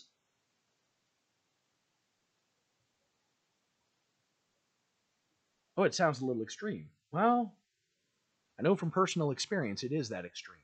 Oh, 5.78 5.84
it 5.84 5.94
sounds 5.94 6.22
a 6.22 6.26
little 6.26 6.42
extreme. 6.42 6.90
Well, 7.12 7.54
I 8.60 8.64
know 8.64 8.76
from 8.76 8.90
personal 8.90 9.32
experience 9.32 9.84
it 9.84 9.92
is 9.92 10.10
that 10.10 10.26
extreme. 10.26 10.58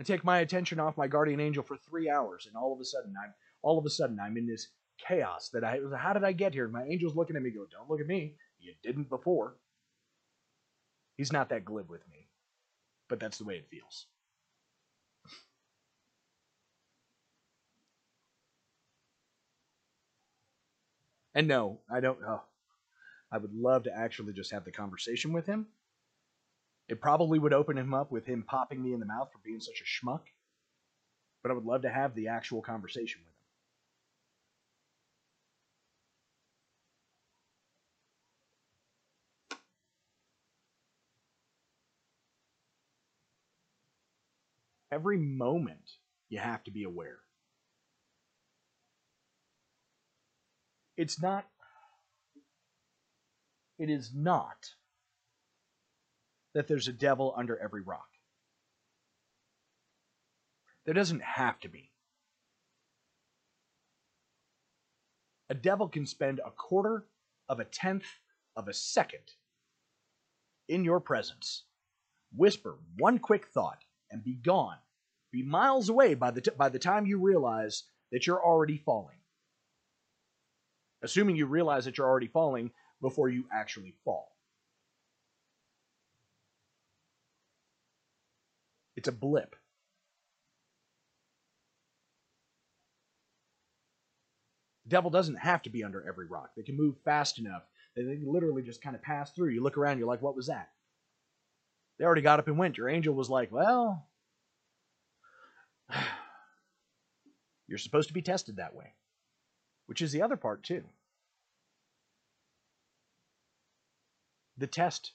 I 0.00 0.02
take 0.02 0.24
my 0.24 0.40
attention 0.40 0.80
off 0.80 0.96
my 0.96 1.06
guardian 1.06 1.40
angel 1.40 1.62
for 1.62 1.76
three 1.76 2.10
hours, 2.10 2.46
and 2.46 2.56
all 2.56 2.72
of 2.72 2.80
a 2.80 2.84
sudden 2.84 3.14
I'm 3.22 3.34
all 3.62 3.78
of 3.78 3.86
a 3.86 3.90
sudden 3.90 4.18
I'm 4.20 4.36
in 4.36 4.46
this 4.46 4.68
chaos 4.98 5.50
that 5.50 5.64
I 5.64 5.80
how 5.96 6.12
did 6.12 6.24
I 6.24 6.32
get 6.32 6.54
here? 6.54 6.68
My 6.68 6.84
angel's 6.84 7.14
looking 7.14 7.36
at 7.36 7.42
me, 7.42 7.50
go, 7.50 7.66
Don't 7.70 7.90
look 7.90 8.00
at 8.00 8.06
me. 8.06 8.34
You 8.58 8.72
didn't 8.82 9.08
before. 9.08 9.56
He's 11.16 11.32
not 11.32 11.48
that 11.48 11.64
glib 11.64 11.88
with 11.88 12.06
me. 12.08 12.28
But 13.08 13.20
that's 13.20 13.38
the 13.38 13.44
way 13.44 13.54
it 13.54 13.68
feels. 13.70 14.06
And 21.34 21.46
no, 21.48 21.80
I 21.90 22.00
don't 22.00 22.18
oh, 22.26 22.42
I 23.30 23.38
would 23.38 23.54
love 23.54 23.84
to 23.84 23.96
actually 23.96 24.32
just 24.32 24.52
have 24.52 24.64
the 24.64 24.72
conversation 24.72 25.32
with 25.32 25.46
him. 25.46 25.66
It 26.88 27.00
probably 27.00 27.38
would 27.38 27.52
open 27.52 27.76
him 27.76 27.92
up 27.92 28.10
with 28.10 28.24
him 28.24 28.42
popping 28.42 28.82
me 28.82 28.94
in 28.94 29.00
the 29.00 29.06
mouth 29.06 29.30
for 29.32 29.38
being 29.44 29.60
such 29.60 29.82
a 29.82 29.84
schmuck. 29.84 30.22
But 31.42 31.50
I 31.50 31.54
would 31.54 31.64
love 31.66 31.82
to 31.82 31.90
have 31.90 32.14
the 32.14 32.28
actual 32.28 32.62
conversation 32.62 33.20
with 33.24 33.32
him. 33.32 33.35
Every 44.96 45.18
moment 45.18 45.90
you 46.30 46.38
have 46.38 46.64
to 46.64 46.70
be 46.70 46.84
aware. 46.84 47.18
It's 50.96 51.20
not, 51.20 51.44
it 53.78 53.90
is 53.90 54.12
not 54.14 54.56
that 56.54 56.66
there's 56.66 56.88
a 56.88 56.94
devil 56.94 57.34
under 57.36 57.58
every 57.58 57.82
rock. 57.82 58.08
There 60.86 60.94
doesn't 60.94 61.22
have 61.22 61.60
to 61.60 61.68
be. 61.68 61.90
A 65.50 65.54
devil 65.54 65.88
can 65.88 66.06
spend 66.06 66.40
a 66.40 66.50
quarter 66.50 67.04
of 67.50 67.60
a 67.60 67.66
tenth 67.66 68.06
of 68.56 68.66
a 68.66 68.72
second 68.72 69.30
in 70.68 70.84
your 70.84 71.00
presence, 71.00 71.64
whisper 72.34 72.78
one 72.96 73.18
quick 73.18 73.48
thought, 73.48 73.82
and 74.10 74.24
be 74.24 74.36
gone. 74.36 74.78
Be 75.36 75.42
miles 75.42 75.90
away 75.90 76.14
by 76.14 76.30
the, 76.30 76.40
t- 76.40 76.50
by 76.56 76.70
the 76.70 76.78
time 76.78 77.04
you 77.04 77.18
realize 77.18 77.82
that 78.10 78.26
you're 78.26 78.42
already 78.42 78.78
falling. 78.78 79.18
Assuming 81.02 81.36
you 81.36 81.44
realize 81.44 81.84
that 81.84 81.98
you're 81.98 82.08
already 82.08 82.28
falling 82.28 82.70
before 83.02 83.28
you 83.28 83.44
actually 83.52 83.94
fall. 84.02 84.32
It's 88.96 89.08
a 89.08 89.12
blip. 89.12 89.54
The 94.84 94.90
devil 94.90 95.10
doesn't 95.10 95.36
have 95.36 95.60
to 95.64 95.70
be 95.70 95.84
under 95.84 96.08
every 96.08 96.26
rock. 96.28 96.52
They 96.56 96.62
can 96.62 96.78
move 96.78 96.94
fast 97.04 97.38
enough 97.38 97.64
that 97.94 98.04
they 98.04 98.20
literally 98.24 98.62
just 98.62 98.80
kind 98.80 98.96
of 98.96 99.02
pass 99.02 99.32
through. 99.32 99.50
You 99.50 99.62
look 99.62 99.76
around, 99.76 99.98
you're 99.98 100.08
like, 100.08 100.22
what 100.22 100.34
was 100.34 100.46
that? 100.46 100.70
They 101.98 102.06
already 102.06 102.22
got 102.22 102.38
up 102.38 102.48
and 102.48 102.56
went. 102.56 102.78
Your 102.78 102.88
angel 102.88 103.14
was 103.14 103.28
like, 103.28 103.52
well, 103.52 104.08
you're 107.68 107.78
supposed 107.78 108.08
to 108.08 108.14
be 108.14 108.22
tested 108.22 108.56
that 108.56 108.74
way, 108.74 108.94
which 109.86 110.02
is 110.02 110.12
the 110.12 110.22
other 110.22 110.36
part, 110.36 110.62
too. 110.62 110.84
The 114.58 114.66
test 114.66 115.12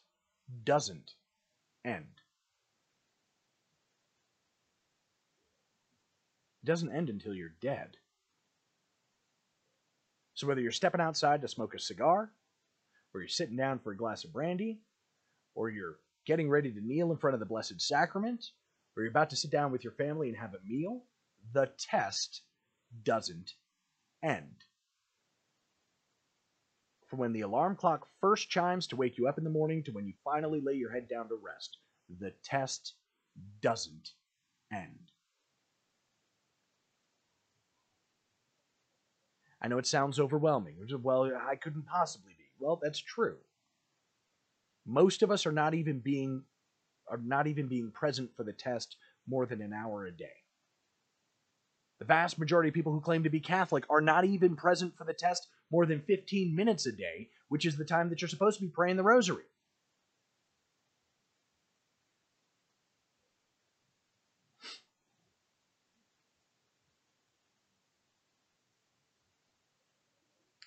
doesn't 0.63 1.13
end. 1.85 2.21
It 6.63 6.67
doesn't 6.67 6.91
end 6.91 7.09
until 7.09 7.33
you're 7.33 7.55
dead. 7.61 7.97
So 10.35 10.47
whether 10.47 10.61
you're 10.61 10.71
stepping 10.71 11.01
outside 11.01 11.41
to 11.41 11.47
smoke 11.47 11.73
a 11.73 11.79
cigar, 11.79 12.31
or 13.13 13.21
you're 13.21 13.27
sitting 13.27 13.57
down 13.57 13.79
for 13.79 13.91
a 13.91 13.97
glass 13.97 14.23
of 14.23 14.33
brandy, 14.33 14.79
or 15.55 15.69
you're 15.69 15.97
getting 16.25 16.49
ready 16.49 16.71
to 16.71 16.85
kneel 16.85 17.11
in 17.11 17.17
front 17.17 17.33
of 17.33 17.39
the 17.39 17.45
Blessed 17.45 17.81
Sacrament, 17.81 18.45
or 18.95 19.03
you're 19.03 19.09
about 19.09 19.29
to 19.31 19.35
sit 19.35 19.51
down 19.51 19.71
with 19.71 19.83
your 19.83 19.93
family 19.93 20.29
and 20.29 20.37
have 20.37 20.53
a 20.53 20.67
meal, 20.67 21.03
the 21.53 21.71
test 21.77 22.41
doesn't 23.03 23.53
end. 24.23 24.63
From 27.07 27.19
when 27.19 27.33
the 27.33 27.41
alarm 27.41 27.75
clock 27.75 28.07
first 28.21 28.49
chimes 28.49 28.87
to 28.87 28.95
wake 28.95 29.17
you 29.17 29.27
up 29.27 29.37
in 29.37 29.43
the 29.43 29.49
morning 29.49 29.83
to 29.83 29.91
when 29.91 30.05
you 30.05 30.13
finally 30.23 30.61
lay 30.61 30.73
your 30.73 30.91
head 30.91 31.09
down 31.09 31.27
to 31.27 31.35
rest, 31.35 31.77
the 32.19 32.31
test 32.43 32.93
doesn't 33.61 34.11
end. 34.71 35.11
I 39.61 39.67
know 39.67 39.77
it 39.77 39.85
sounds 39.85 40.19
overwhelming. 40.19 40.77
Well, 41.01 41.31
I 41.47 41.55
couldn't 41.55 41.85
possibly 41.85 42.33
be. 42.37 42.45
Well, 42.59 42.79
that's 42.81 42.99
true. 42.99 43.37
Most 44.85 45.21
of 45.21 45.29
us 45.31 45.45
are 45.45 45.51
not 45.51 45.73
even 45.73 45.99
being 45.99 46.43
are 47.09 47.19
not 47.23 47.47
even 47.47 47.67
being 47.67 47.91
present 47.91 48.31
for 48.35 48.43
the 48.43 48.53
test 48.53 48.95
more 49.27 49.45
than 49.45 49.61
an 49.61 49.73
hour 49.73 50.05
a 50.05 50.11
day. 50.11 50.40
The 52.01 52.05
vast 52.05 52.39
majority 52.39 52.69
of 52.69 52.73
people 52.73 52.91
who 52.91 52.99
claim 52.99 53.21
to 53.25 53.29
be 53.29 53.39
Catholic 53.39 53.83
are 53.87 54.01
not 54.01 54.25
even 54.25 54.55
present 54.55 54.97
for 54.97 55.03
the 55.03 55.13
test 55.13 55.47
more 55.71 55.85
than 55.85 56.01
15 56.01 56.55
minutes 56.55 56.87
a 56.87 56.91
day, 56.91 57.29
which 57.47 57.63
is 57.63 57.77
the 57.77 57.85
time 57.85 58.09
that 58.09 58.19
you're 58.19 58.27
supposed 58.27 58.57
to 58.57 58.65
be 58.65 58.71
praying 58.71 58.95
the 58.95 59.03
rosary. 59.03 59.43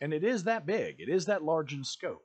And 0.01 0.14
it 0.14 0.22
is 0.22 0.45
that 0.45 0.66
big, 0.66 1.01
it 1.01 1.09
is 1.09 1.26
that 1.26 1.43
large 1.43 1.72
in 1.72 1.82
scope. 1.82 2.22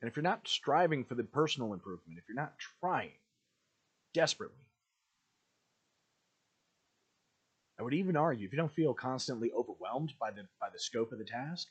And 0.00 0.08
if 0.08 0.16
you're 0.16 0.22
not 0.22 0.48
striving 0.48 1.04
for 1.04 1.16
the 1.16 1.24
personal 1.24 1.74
improvement, 1.74 2.18
if 2.18 2.24
you're 2.26 2.34
not 2.34 2.54
trying 2.80 3.12
desperately, 4.14 4.64
I 7.78 7.82
would 7.82 7.94
even 7.94 8.16
argue 8.16 8.46
if 8.46 8.52
you 8.52 8.58
don't 8.58 8.72
feel 8.72 8.92
constantly 8.92 9.52
overwhelmed 9.52 10.14
by 10.18 10.30
the 10.32 10.48
by 10.60 10.68
the 10.72 10.80
scope 10.80 11.12
of 11.12 11.18
the 11.18 11.24
task, 11.24 11.68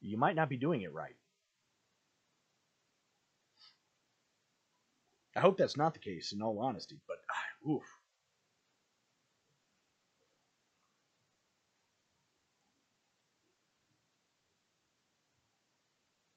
you 0.00 0.16
might 0.16 0.36
not 0.36 0.48
be 0.48 0.56
doing 0.56 0.82
it 0.82 0.92
right. 0.92 1.16
I 5.36 5.40
hope 5.40 5.56
that's 5.56 5.76
not 5.76 5.94
the 5.94 6.00
case 6.00 6.32
in 6.32 6.42
all 6.42 6.58
honesty, 6.58 7.00
but 7.06 7.18
ah, 7.30 7.70
oof. 7.70 7.82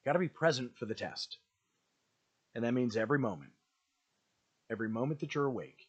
Got 0.05 0.13
to 0.13 0.19
be 0.19 0.29
present 0.29 0.77
for 0.77 0.85
the 0.85 0.93
test. 0.93 1.37
And 2.53 2.63
that 2.63 2.73
means 2.73 2.95
every 2.95 3.19
moment. 3.19 3.51
Every 4.69 4.89
moment 4.89 5.19
that 5.19 5.35
you're 5.35 5.45
awake. 5.45 5.87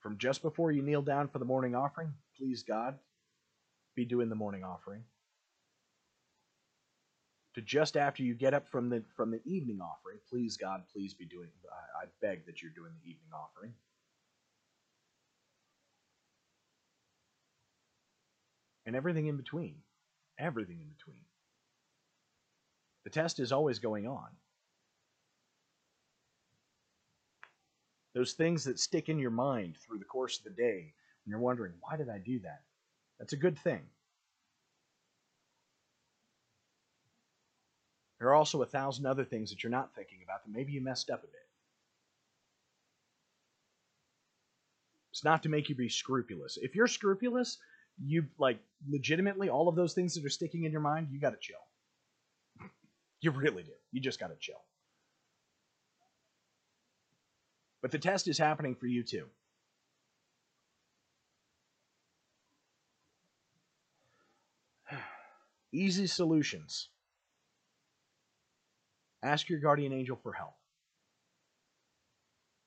From 0.00 0.18
just 0.18 0.42
before 0.42 0.70
you 0.70 0.82
kneel 0.82 1.02
down 1.02 1.28
for 1.28 1.38
the 1.38 1.44
morning 1.44 1.74
offering, 1.74 2.12
please 2.36 2.62
God, 2.62 2.98
be 3.94 4.04
doing 4.04 4.28
the 4.28 4.34
morning 4.34 4.62
offering. 4.62 5.02
To 7.54 7.62
just 7.62 7.96
after 7.96 8.22
you 8.22 8.34
get 8.34 8.54
up 8.54 8.68
from 8.68 8.88
the 8.88 9.02
from 9.16 9.30
the 9.32 9.40
evening 9.44 9.80
offering, 9.80 10.18
please 10.30 10.56
God, 10.56 10.82
please 10.92 11.14
be 11.14 11.24
doing. 11.24 11.48
I, 11.72 12.04
I 12.04 12.06
beg 12.20 12.46
that 12.46 12.62
you're 12.62 12.70
doing 12.70 12.92
the 13.02 13.10
evening 13.10 13.30
offering. 13.34 13.72
And 18.86 18.94
everything 18.94 19.26
in 19.26 19.36
between, 19.36 19.74
everything 20.38 20.80
in 20.80 20.88
between. 20.88 21.20
The 23.04 23.10
test 23.10 23.40
is 23.40 23.52
always 23.52 23.80
going 23.80 24.06
on. 24.06 24.28
Those 28.18 28.32
things 28.32 28.64
that 28.64 28.80
stick 28.80 29.08
in 29.08 29.20
your 29.20 29.30
mind 29.30 29.76
through 29.76 30.00
the 30.00 30.04
course 30.04 30.38
of 30.38 30.42
the 30.42 30.50
day, 30.50 30.92
and 31.24 31.30
you're 31.30 31.38
wondering, 31.38 31.74
why 31.78 31.96
did 31.96 32.08
I 32.08 32.18
do 32.18 32.40
that? 32.40 32.62
That's 33.20 33.32
a 33.32 33.36
good 33.36 33.56
thing. 33.56 33.82
There 38.18 38.26
are 38.26 38.34
also 38.34 38.60
a 38.62 38.66
thousand 38.66 39.06
other 39.06 39.24
things 39.24 39.50
that 39.50 39.62
you're 39.62 39.70
not 39.70 39.94
thinking 39.94 40.18
about 40.24 40.44
that 40.44 40.50
maybe 40.52 40.72
you 40.72 40.80
messed 40.80 41.10
up 41.10 41.20
a 41.20 41.28
bit. 41.28 41.48
It's 45.12 45.22
not 45.22 45.44
to 45.44 45.48
make 45.48 45.68
you 45.68 45.76
be 45.76 45.88
scrupulous. 45.88 46.58
If 46.60 46.74
you're 46.74 46.88
scrupulous, 46.88 47.58
you 48.04 48.24
like 48.36 48.58
legitimately 48.90 49.48
all 49.48 49.68
of 49.68 49.76
those 49.76 49.94
things 49.94 50.16
that 50.16 50.24
are 50.24 50.28
sticking 50.28 50.64
in 50.64 50.72
your 50.72 50.80
mind, 50.80 51.06
you 51.12 51.20
got 51.20 51.30
to 51.30 51.38
chill. 51.40 52.66
you 53.20 53.30
really 53.30 53.62
do. 53.62 53.70
You 53.92 54.00
just 54.00 54.18
got 54.18 54.30
to 54.30 54.36
chill. 54.40 54.58
But 57.80 57.90
the 57.92 57.98
test 57.98 58.26
is 58.28 58.38
happening 58.38 58.74
for 58.74 58.86
you 58.86 59.02
too. 59.04 59.26
Easy 65.72 66.06
solutions. 66.06 66.88
Ask 69.22 69.48
your 69.48 69.60
guardian 69.60 69.92
angel 69.92 70.18
for 70.22 70.32
help. 70.32 70.54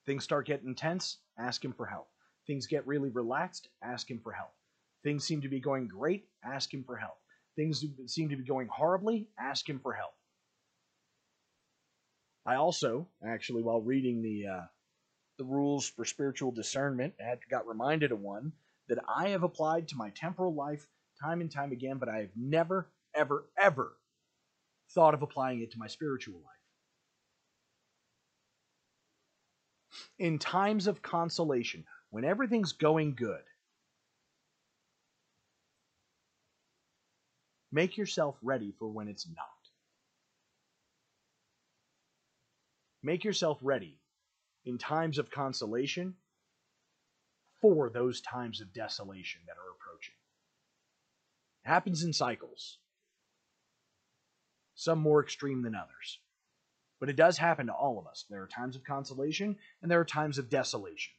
Things 0.06 0.24
start 0.24 0.48
getting 0.48 0.68
intense, 0.68 1.18
ask 1.38 1.64
him 1.64 1.74
for 1.74 1.86
help. 1.86 2.10
Things 2.48 2.68
get 2.68 2.88
really 2.88 3.10
relaxed, 3.10 3.70
ask 3.84 4.10
him 4.10 4.20
for 4.24 4.32
help. 4.32 4.52
Things 5.04 5.26
seem 5.26 5.42
to 5.42 5.50
be 5.50 5.60
going 5.60 5.88
great, 5.88 6.26
ask 6.44 6.74
him 6.74 6.84
for 6.84 6.98
help. 6.98 7.18
Things 7.56 7.84
seem 8.08 8.30
to 8.30 8.36
be 8.36 8.44
going 8.44 8.68
horribly, 8.68 9.28
ask 9.40 9.68
him 9.70 9.80
for 9.80 9.94
help. 9.94 10.14
I 12.46 12.56
also, 12.56 13.08
actually, 13.26 13.62
while 13.62 13.82
reading 13.82 14.22
the 14.22 14.48
uh, 14.48 14.62
the 15.42 15.46
rules 15.46 15.90
for 15.90 16.06
spiritual 16.06 16.52
discernment, 16.52 17.16
had 17.20 17.40
got 17.50 17.68
reminded 17.68 18.12
of 18.12 18.20
one 18.20 18.52
that 18.88 19.00
I 19.10 19.30
have 19.30 19.42
applied 19.42 19.88
to 19.88 19.96
my 19.96 20.12
temporal 20.12 20.54
life 20.54 20.86
time 21.20 21.42
and 21.42 21.50
time 21.50 21.72
again, 21.72 21.98
but 21.98 22.10
I 22.10 22.20
have 22.20 22.30
never, 22.36 22.92
ever, 23.16 23.48
ever 23.58 23.98
thought 24.92 25.16
of 25.16 25.24
applying 25.24 25.62
it 25.62 25.72
to 25.72 25.80
my 25.80 25.88
spiritual 25.88 26.36
life. 26.36 26.44
In 30.20 30.38
times 30.38 30.86
of 30.86 31.02
consolation, 31.02 31.86
when 32.12 32.24
everything's 32.24 32.74
going 32.74 33.16
good, 33.16 33.42
make 37.72 37.98
yourself 37.98 38.38
ready 38.44 38.76
for 38.78 38.88
when 38.88 39.08
it's 39.08 39.28
not. 39.28 39.48
Make 43.02 43.24
yourself 43.24 43.58
ready 43.64 43.98
in 44.66 44.78
times 44.78 45.18
of 45.18 45.32
consolation 45.32 46.16
for 47.62 47.90
those 47.90 48.22
times 48.22 48.62
of 48.62 48.74
desolation 48.74 49.42
that 49.48 49.54
are 49.58 49.72
approaching. 49.76 50.16
It 51.64 51.70
happens 51.70 52.04
in 52.04 52.14
cycles 52.14 52.78
some 54.76 55.00
more 55.00 55.22
extreme 55.22 55.62
than 55.62 55.76
others. 55.76 56.20
But 57.00 57.10
it 57.10 57.16
does 57.16 57.38
happen 57.38 57.68
to 57.68 57.74
all 57.74 58.00
of 58.00 58.08
us. 58.08 58.26
There 58.30 58.42
are 58.42 58.48
times 58.48 58.76
of 58.76 58.84
consolation 58.84 59.58
and 59.82 59.92
there 59.92 60.00
are 60.00 60.06
times 60.06 60.38
of 60.38 60.50
desolation. 60.50 61.14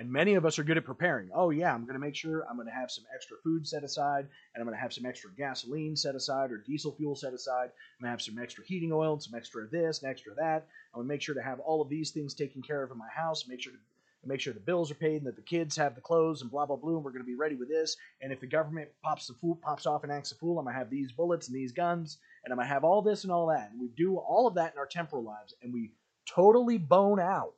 And 0.00 0.10
many 0.10 0.32
of 0.32 0.46
us 0.46 0.58
are 0.58 0.64
good 0.64 0.78
at 0.78 0.86
preparing. 0.86 1.28
Oh, 1.34 1.50
yeah, 1.50 1.74
I'm 1.74 1.82
going 1.82 1.92
to 1.92 2.00
make 2.00 2.16
sure 2.16 2.46
I'm 2.48 2.56
going 2.56 2.66
to 2.66 2.72
have 2.72 2.90
some 2.90 3.04
extra 3.14 3.36
food 3.44 3.68
set 3.68 3.84
aside, 3.84 4.26
and 4.54 4.62
I'm 4.62 4.64
going 4.64 4.74
to 4.74 4.80
have 4.80 4.94
some 4.94 5.04
extra 5.04 5.30
gasoline 5.36 5.94
set 5.94 6.14
aside 6.14 6.50
or 6.52 6.56
diesel 6.56 6.92
fuel 6.92 7.14
set 7.14 7.34
aside. 7.34 7.64
I'm 7.64 8.00
going 8.00 8.06
to 8.06 8.12
have 8.12 8.22
some 8.22 8.38
extra 8.38 8.64
heating 8.64 8.94
oil, 8.94 9.12
and 9.12 9.22
some 9.22 9.34
extra 9.34 9.66
this 9.66 10.00
and 10.00 10.10
extra 10.10 10.32
that. 10.36 10.66
I'm 10.94 11.00
going 11.00 11.06
to 11.06 11.12
make 11.12 11.20
sure 11.20 11.34
to 11.34 11.42
have 11.42 11.60
all 11.60 11.82
of 11.82 11.90
these 11.90 12.12
things 12.12 12.32
taken 12.32 12.62
care 12.62 12.82
of 12.82 12.90
in 12.90 12.96
my 12.96 13.10
house, 13.14 13.46
make 13.46 13.60
sure 13.60 13.74
to 13.74 13.78
make 14.24 14.40
sure 14.40 14.54
the 14.54 14.60
bills 14.60 14.90
are 14.90 14.94
paid 14.94 15.18
and 15.18 15.26
that 15.26 15.36
the 15.36 15.42
kids 15.42 15.76
have 15.76 15.94
the 15.94 16.00
clothes 16.00 16.40
and 16.40 16.50
blah 16.50 16.64
blah 16.64 16.76
blah. 16.76 16.94
And 16.94 17.04
we're 17.04 17.10
going 17.10 17.20
to 17.20 17.26
be 17.26 17.36
ready 17.36 17.56
with 17.56 17.68
this. 17.68 17.98
And 18.22 18.32
if 18.32 18.40
the 18.40 18.46
government 18.46 18.88
pops 19.02 19.26
the 19.26 19.34
fool, 19.34 19.56
pops 19.62 19.84
off 19.84 20.02
and 20.02 20.10
acts 20.10 20.32
a 20.32 20.34
fool, 20.36 20.58
I'm 20.58 20.64
going 20.64 20.76
to 20.76 20.78
have 20.78 20.88
these 20.88 21.12
bullets 21.12 21.48
and 21.48 21.54
these 21.54 21.72
guns, 21.72 22.16
and 22.42 22.54
I'm 22.54 22.56
going 22.56 22.68
to 22.68 22.72
have 22.72 22.84
all 22.84 23.02
this 23.02 23.24
and 23.24 23.32
all 23.32 23.48
that. 23.48 23.70
And 23.70 23.78
we 23.78 23.88
do 23.88 24.16
all 24.16 24.46
of 24.46 24.54
that 24.54 24.72
in 24.72 24.78
our 24.78 24.86
temporal 24.86 25.24
lives, 25.24 25.52
and 25.62 25.74
we 25.74 25.92
totally 26.26 26.78
bone 26.78 27.20
out 27.20 27.52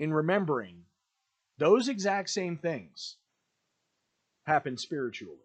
in 0.00 0.12
remembering 0.12 0.82
those 1.58 1.88
exact 1.88 2.30
same 2.30 2.56
things 2.56 3.16
happen 4.46 4.76
spiritually. 4.76 5.36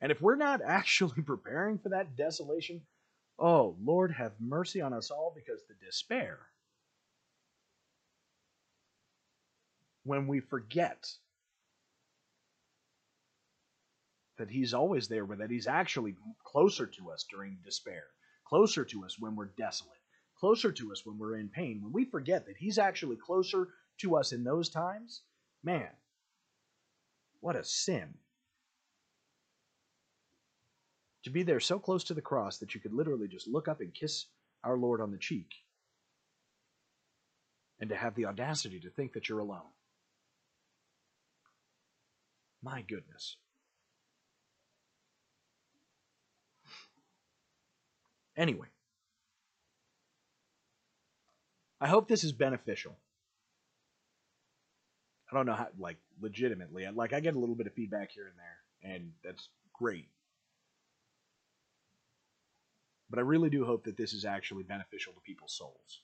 And 0.00 0.12
if 0.12 0.20
we're 0.20 0.36
not 0.36 0.60
actually 0.66 1.22
preparing 1.22 1.78
for 1.78 1.90
that 1.90 2.16
desolation, 2.16 2.82
Oh, 3.38 3.76
Lord, 3.82 4.12
have 4.12 4.32
mercy 4.40 4.80
on 4.80 4.92
us 4.92 5.10
all 5.10 5.32
because 5.34 5.62
the 5.68 5.74
despair. 5.84 6.38
When 10.04 10.26
we 10.26 10.40
forget 10.40 11.10
that 14.38 14.48
He's 14.48 14.72
always 14.72 15.08
there, 15.08 15.26
but 15.26 15.38
that 15.38 15.50
He's 15.50 15.66
actually 15.66 16.16
closer 16.44 16.86
to 16.86 17.10
us 17.10 17.26
during 17.30 17.58
despair, 17.64 18.04
closer 18.46 18.84
to 18.86 19.04
us 19.04 19.18
when 19.18 19.36
we're 19.36 19.46
desolate, 19.46 19.95
closer 20.46 20.70
to 20.70 20.92
us 20.92 21.04
when 21.04 21.18
we're 21.18 21.34
in 21.34 21.48
pain, 21.48 21.80
when 21.82 21.92
we 21.92 22.04
forget 22.04 22.46
that 22.46 22.56
He's 22.56 22.78
actually 22.78 23.16
closer 23.16 23.66
to 23.98 24.14
us 24.14 24.30
in 24.30 24.44
those 24.44 24.68
times, 24.68 25.22
man, 25.64 25.88
what 27.40 27.56
a 27.56 27.64
sin. 27.64 28.14
To 31.24 31.30
be 31.30 31.42
there 31.42 31.58
so 31.58 31.80
close 31.80 32.04
to 32.04 32.14
the 32.14 32.20
cross 32.20 32.58
that 32.58 32.76
you 32.76 32.80
could 32.80 32.92
literally 32.92 33.26
just 33.26 33.48
look 33.48 33.66
up 33.66 33.80
and 33.80 33.92
kiss 33.92 34.26
our 34.62 34.78
Lord 34.78 35.00
on 35.00 35.10
the 35.10 35.18
cheek. 35.18 35.50
And 37.80 37.90
to 37.90 37.96
have 37.96 38.14
the 38.14 38.26
audacity 38.26 38.78
to 38.78 38.90
think 38.90 39.14
that 39.14 39.28
you're 39.28 39.40
alone. 39.40 39.72
My 42.62 42.82
goodness. 42.82 43.34
Anyway, 48.36 48.68
I 51.80 51.88
hope 51.88 52.08
this 52.08 52.24
is 52.24 52.32
beneficial. 52.32 52.96
I 55.30 55.36
don't 55.36 55.46
know 55.46 55.54
how, 55.54 55.68
like, 55.78 55.98
legitimately. 56.20 56.86
Like, 56.94 57.12
I 57.12 57.20
get 57.20 57.34
a 57.34 57.38
little 57.38 57.54
bit 57.54 57.66
of 57.66 57.74
feedback 57.74 58.12
here 58.12 58.26
and 58.26 58.38
there, 58.38 58.94
and 58.94 59.12
that's 59.24 59.48
great. 59.74 60.08
But 63.10 63.18
I 63.18 63.22
really 63.22 63.50
do 63.50 63.64
hope 63.64 63.84
that 63.84 63.96
this 63.96 64.12
is 64.12 64.24
actually 64.24 64.64
beneficial 64.64 65.12
to 65.12 65.20
people's 65.20 65.56
souls. 65.56 66.00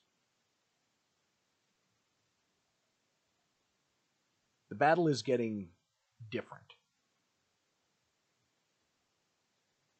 The 4.70 4.76
battle 4.76 5.08
is 5.08 5.22
getting 5.22 5.68
different. 6.30 6.64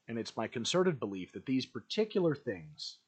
And 0.09 0.19
it's 0.19 0.36
my 0.36 0.47
concerted 0.47 0.99
belief 0.99 1.32
that 1.32 1.47
these 1.47 1.66
particular 1.66 2.35
things 2.35 2.99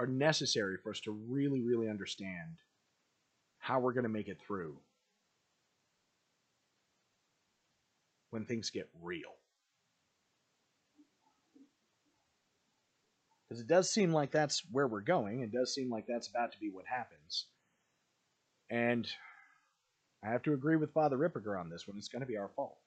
are 0.00 0.06
necessary 0.06 0.78
for 0.82 0.90
us 0.90 1.00
to 1.00 1.10
really, 1.10 1.60
really 1.60 1.88
understand 1.88 2.56
how 3.58 3.78
we're 3.78 3.92
going 3.92 4.04
to 4.04 4.08
make 4.08 4.28
it 4.28 4.38
through 4.40 4.78
when 8.30 8.46
things 8.46 8.70
get 8.70 8.88
real. 9.02 9.34
Because 13.46 13.60
it 13.60 13.66
does 13.66 13.90
seem 13.90 14.12
like 14.12 14.30
that's 14.30 14.62
where 14.72 14.88
we're 14.88 15.00
going. 15.02 15.40
It 15.40 15.52
does 15.52 15.74
seem 15.74 15.90
like 15.90 16.06
that's 16.06 16.28
about 16.28 16.52
to 16.52 16.58
be 16.58 16.70
what 16.70 16.86
happens. 16.86 17.46
And 18.70 19.06
I 20.24 20.30
have 20.30 20.42
to 20.44 20.54
agree 20.54 20.76
with 20.76 20.94
Father 20.94 21.18
Ripperger 21.18 21.60
on 21.60 21.68
this 21.68 21.86
one. 21.86 21.98
It's 21.98 22.08
going 22.08 22.20
to 22.20 22.26
be 22.26 22.38
our 22.38 22.50
fault. 22.56 22.78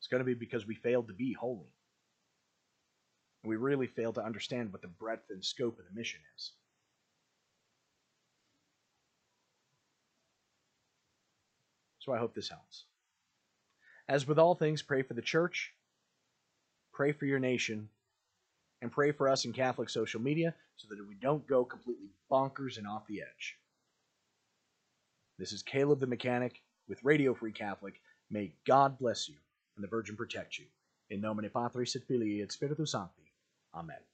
It's 0.00 0.08
going 0.08 0.20
to 0.20 0.24
be 0.24 0.34
because 0.34 0.66
we 0.66 0.74
failed 0.74 1.08
to 1.08 1.14
be 1.14 1.32
holy. 1.32 1.72
And 3.44 3.50
we 3.50 3.56
really 3.56 3.86
fail 3.86 4.14
to 4.14 4.24
understand 4.24 4.72
what 4.72 4.80
the 4.80 4.88
breadth 4.88 5.28
and 5.28 5.44
scope 5.44 5.78
of 5.78 5.84
the 5.84 5.94
mission 5.94 6.20
is. 6.34 6.52
So 11.98 12.14
I 12.14 12.18
hope 12.18 12.34
this 12.34 12.48
helps. 12.48 12.84
As 14.08 14.26
with 14.26 14.38
all 14.38 14.54
things, 14.54 14.80
pray 14.80 15.02
for 15.02 15.12
the 15.12 15.20
church, 15.20 15.74
pray 16.94 17.12
for 17.12 17.26
your 17.26 17.38
nation, 17.38 17.90
and 18.80 18.90
pray 18.90 19.12
for 19.12 19.28
us 19.28 19.44
in 19.44 19.52
Catholic 19.52 19.90
social 19.90 20.22
media 20.22 20.54
so 20.76 20.88
that 20.88 21.06
we 21.06 21.14
don't 21.14 21.46
go 21.46 21.66
completely 21.66 22.08
bonkers 22.30 22.78
and 22.78 22.86
off 22.86 23.06
the 23.06 23.20
edge. 23.20 23.58
This 25.38 25.52
is 25.52 25.62
Caleb 25.62 26.00
the 26.00 26.06
Mechanic 26.06 26.62
with 26.88 27.04
Radio 27.04 27.34
Free 27.34 27.52
Catholic. 27.52 28.00
May 28.30 28.54
God 28.66 28.98
bless 28.98 29.28
you 29.28 29.36
and 29.76 29.84
the 29.84 29.88
Virgin 29.88 30.16
protect 30.16 30.58
you. 30.58 30.64
In 31.10 31.20
nomine 31.20 31.50
Patris 31.50 31.94
et 31.96 32.02
Filii 32.08 32.40
et 32.40 32.50
Spiritus 32.50 32.92
Sancti. 32.92 33.23
Amen. 33.74 34.13